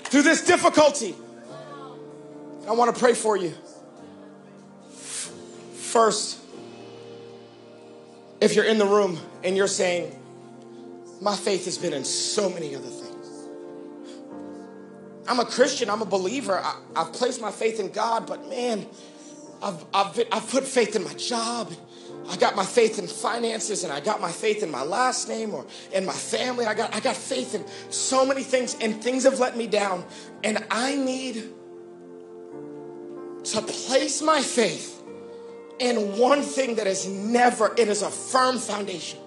through 0.04 0.22
this 0.22 0.44
difficulty. 0.44 1.14
I 2.66 2.72
want 2.72 2.94
to 2.94 2.98
pray 2.98 3.14
for 3.14 3.36
you. 3.36 3.54
First, 5.74 6.38
if 8.40 8.54
you're 8.54 8.64
in 8.64 8.78
the 8.78 8.86
room 8.86 9.18
and 9.42 9.56
you're 9.56 9.66
saying, 9.66 10.14
My 11.20 11.34
faith 11.34 11.64
has 11.64 11.78
been 11.78 11.92
in 11.92 12.04
so 12.04 12.48
many 12.50 12.74
other 12.74 12.84
things. 12.84 12.97
I'm 15.28 15.40
a 15.40 15.44
Christian, 15.44 15.90
I'm 15.90 16.00
a 16.00 16.06
believer. 16.06 16.58
I, 16.58 16.80
have 16.96 17.12
placed 17.12 17.40
my 17.40 17.50
faith 17.50 17.78
in 17.80 17.90
God, 17.90 18.26
but 18.26 18.48
man, 18.48 18.86
I've, 19.62 19.84
I've, 19.92 20.24
I've 20.32 20.50
put 20.50 20.64
faith 20.64 20.96
in 20.96 21.04
my 21.04 21.12
job. 21.14 21.70
I 22.30 22.36
got 22.36 22.56
my 22.56 22.64
faith 22.64 22.98
in 22.98 23.06
finances 23.06 23.84
and 23.84 23.92
I 23.92 24.00
got 24.00 24.20
my 24.20 24.30
faith 24.30 24.62
in 24.62 24.70
my 24.70 24.82
last 24.82 25.28
name 25.28 25.54
or 25.54 25.66
in 25.92 26.04
my 26.06 26.12
family. 26.12 26.66
I 26.66 26.74
got, 26.74 26.94
I 26.94 27.00
got 27.00 27.16
faith 27.16 27.54
in 27.54 27.64
so 27.90 28.24
many 28.24 28.42
things 28.42 28.76
and 28.80 29.02
things 29.02 29.24
have 29.24 29.38
let 29.38 29.56
me 29.56 29.66
down. 29.66 30.04
And 30.44 30.64
I 30.70 30.96
need 30.96 31.52
to 33.44 33.62
place 33.62 34.20
my 34.22 34.42
faith 34.42 35.02
in 35.78 36.18
one 36.18 36.42
thing 36.42 36.74
that 36.76 36.86
is 36.86 37.06
never, 37.06 37.74
it 37.76 37.88
is 37.88 38.02
a 38.02 38.10
firm 38.10 38.58
foundation. 38.58 39.18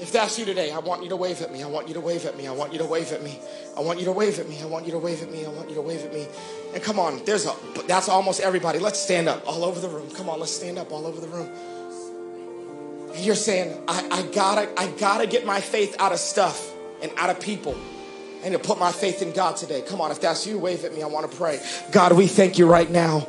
If 0.00 0.10
that's 0.10 0.38
you 0.38 0.44
today, 0.44 0.72
I 0.72 0.78
want 0.78 1.04
you 1.04 1.08
to 1.10 1.16
wave 1.16 1.40
at 1.40 1.52
me. 1.52 1.62
I 1.62 1.68
want 1.68 1.86
you 1.86 1.94
to 1.94 2.00
wave 2.00 2.26
at 2.26 2.36
me. 2.36 2.48
I 2.48 2.50
want 2.50 2.72
you 2.72 2.78
to 2.80 2.84
wave 2.84 3.12
at 3.12 3.22
me. 3.22 3.38
I 3.76 3.80
want 3.80 4.00
you 4.00 4.04
to 4.06 4.12
wave 4.12 4.40
at 4.40 4.48
me. 4.48 4.60
I 4.60 4.66
want 4.66 4.86
you 4.86 4.92
to 4.92 4.98
wave 4.98 5.22
at 5.22 5.30
me. 5.30 5.44
I 5.46 5.48
want 5.48 5.68
you 5.68 5.76
to 5.76 5.80
wave 5.80 6.04
at 6.04 6.12
me. 6.12 6.26
And 6.74 6.82
come 6.82 6.98
on, 6.98 7.24
there's 7.24 7.46
a 7.46 7.54
that's 7.86 8.08
almost 8.08 8.40
everybody. 8.40 8.80
Let's 8.80 8.98
stand 8.98 9.28
up 9.28 9.46
all 9.46 9.64
over 9.64 9.78
the 9.78 9.88
room. 9.88 10.10
Come 10.10 10.28
on, 10.28 10.40
let's 10.40 10.52
stand 10.52 10.78
up 10.78 10.90
all 10.90 11.06
over 11.06 11.20
the 11.20 11.28
room. 11.28 11.48
And 13.14 13.24
you're 13.24 13.36
saying, 13.36 13.80
I, 13.86 14.08
I 14.10 14.22
gotta, 14.32 14.68
I 14.76 14.88
gotta 14.98 15.28
get 15.28 15.46
my 15.46 15.60
faith 15.60 15.94
out 16.00 16.10
of 16.10 16.18
stuff 16.18 16.72
and 17.00 17.12
out 17.16 17.30
of 17.30 17.38
people. 17.38 17.78
And 18.42 18.52
to 18.52 18.58
put 18.58 18.78
my 18.78 18.92
faith 18.92 19.22
in 19.22 19.32
God 19.32 19.56
today. 19.56 19.80
Come 19.80 20.00
on, 20.00 20.10
if 20.10 20.20
that's 20.20 20.46
you, 20.46 20.58
wave 20.58 20.84
at 20.84 20.92
me. 20.92 21.02
I 21.02 21.06
want 21.06 21.30
to 21.30 21.34
pray. 21.34 21.60
God, 21.92 22.12
we 22.12 22.26
thank 22.26 22.58
you 22.58 22.66
right 22.66 22.90
now 22.90 23.26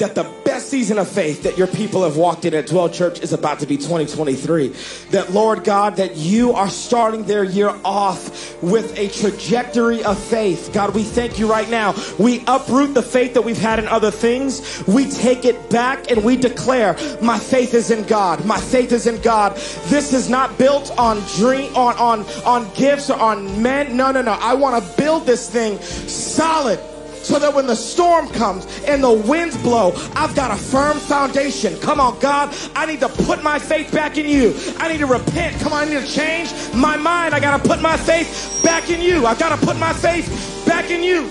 that 0.00 0.14
the 0.14 0.24
best 0.50 0.68
season 0.68 0.98
of 0.98 1.08
faith 1.08 1.44
that 1.44 1.56
your 1.56 1.68
people 1.68 2.02
have 2.02 2.16
walked 2.16 2.44
in 2.44 2.54
at 2.54 2.66
Dwell 2.66 2.88
Church 2.88 3.20
is 3.20 3.32
about 3.32 3.60
to 3.60 3.66
be 3.66 3.76
2023. 3.76 4.74
That, 5.12 5.30
Lord 5.30 5.62
God, 5.62 5.94
that 5.98 6.16
you 6.16 6.54
are 6.54 6.68
starting 6.68 7.22
their 7.22 7.44
year 7.44 7.72
off 7.84 8.60
with 8.60 8.98
a 8.98 9.08
trajectory 9.10 10.02
of 10.02 10.18
faith. 10.18 10.70
God, 10.72 10.92
we 10.92 11.04
thank 11.04 11.38
you 11.38 11.48
right 11.48 11.70
now. 11.70 11.94
We 12.18 12.42
uproot 12.48 12.94
the 12.94 13.02
faith 13.02 13.34
that 13.34 13.42
we've 13.42 13.60
had 13.60 13.78
in 13.78 13.86
other 13.86 14.10
things. 14.10 14.82
We 14.88 15.08
take 15.08 15.44
it 15.44 15.70
back 15.70 16.10
and 16.10 16.24
we 16.24 16.34
declare, 16.34 16.96
my 17.22 17.38
faith 17.38 17.72
is 17.72 17.92
in 17.92 18.02
God. 18.08 18.44
My 18.44 18.58
faith 18.58 18.90
is 18.90 19.06
in 19.06 19.22
God. 19.22 19.54
This 19.86 20.12
is 20.12 20.28
not 20.28 20.58
built 20.58 20.90
on 20.98 21.20
dream, 21.36 21.72
on, 21.76 21.96
on, 21.96 22.26
on 22.44 22.74
gifts 22.74 23.08
or 23.08 23.20
on 23.20 23.62
men. 23.62 23.96
No, 23.96 24.10
no, 24.10 24.20
no. 24.20 24.32
I 24.32 24.54
want 24.54 24.84
to 24.84 24.96
build 24.96 25.26
this 25.26 25.48
thing 25.48 25.80
solid 25.80 26.80
so 27.22 27.38
that 27.38 27.54
when 27.54 27.66
the 27.66 27.74
storm 27.74 28.28
comes 28.28 28.66
and 28.84 29.02
the 29.02 29.12
winds 29.12 29.56
blow, 29.58 29.92
I've 30.14 30.34
got 30.34 30.50
a 30.50 30.56
firm 30.56 30.98
foundation. 30.98 31.78
Come 31.80 32.00
on, 32.00 32.18
God, 32.18 32.54
I 32.74 32.86
need 32.86 33.00
to 33.00 33.08
put 33.08 33.42
my 33.42 33.58
faith 33.58 33.92
back 33.92 34.18
in 34.18 34.26
you. 34.26 34.54
I 34.78 34.90
need 34.90 34.98
to 34.98 35.06
repent. 35.06 35.60
Come 35.60 35.72
on, 35.72 35.88
I 35.88 35.90
need 35.90 36.00
to 36.00 36.12
change 36.12 36.52
my 36.74 36.96
mind. 36.96 37.34
I 37.34 37.40
got 37.40 37.62
to 37.62 37.68
put 37.68 37.80
my 37.80 37.96
faith 37.96 38.60
back 38.64 38.90
in 38.90 39.00
you. 39.00 39.26
I 39.26 39.34
got 39.34 39.58
to 39.58 39.66
put 39.66 39.78
my 39.78 39.92
faith 39.92 40.64
back 40.66 40.90
in 40.90 41.02
you. 41.02 41.28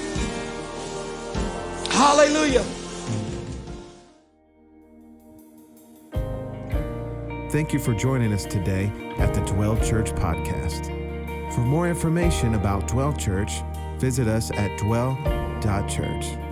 Hallelujah. 1.92 2.64
Thank 7.52 7.74
you 7.74 7.80
for 7.80 7.96
joining 7.96 8.32
us 8.32 8.46
today 8.46 8.92
at 9.18 9.34
the 9.34 9.42
Dwell 9.42 9.76
Church 9.78 10.12
Podcast. 10.12 10.86
For 11.54 11.62
more 11.62 11.90
information 11.90 12.54
about 12.54 12.88
Dwell 12.88 13.12
Church, 13.12 13.64
visit 13.98 14.28
us 14.28 14.52
at 14.52 14.78
dwell.church. 15.62 16.49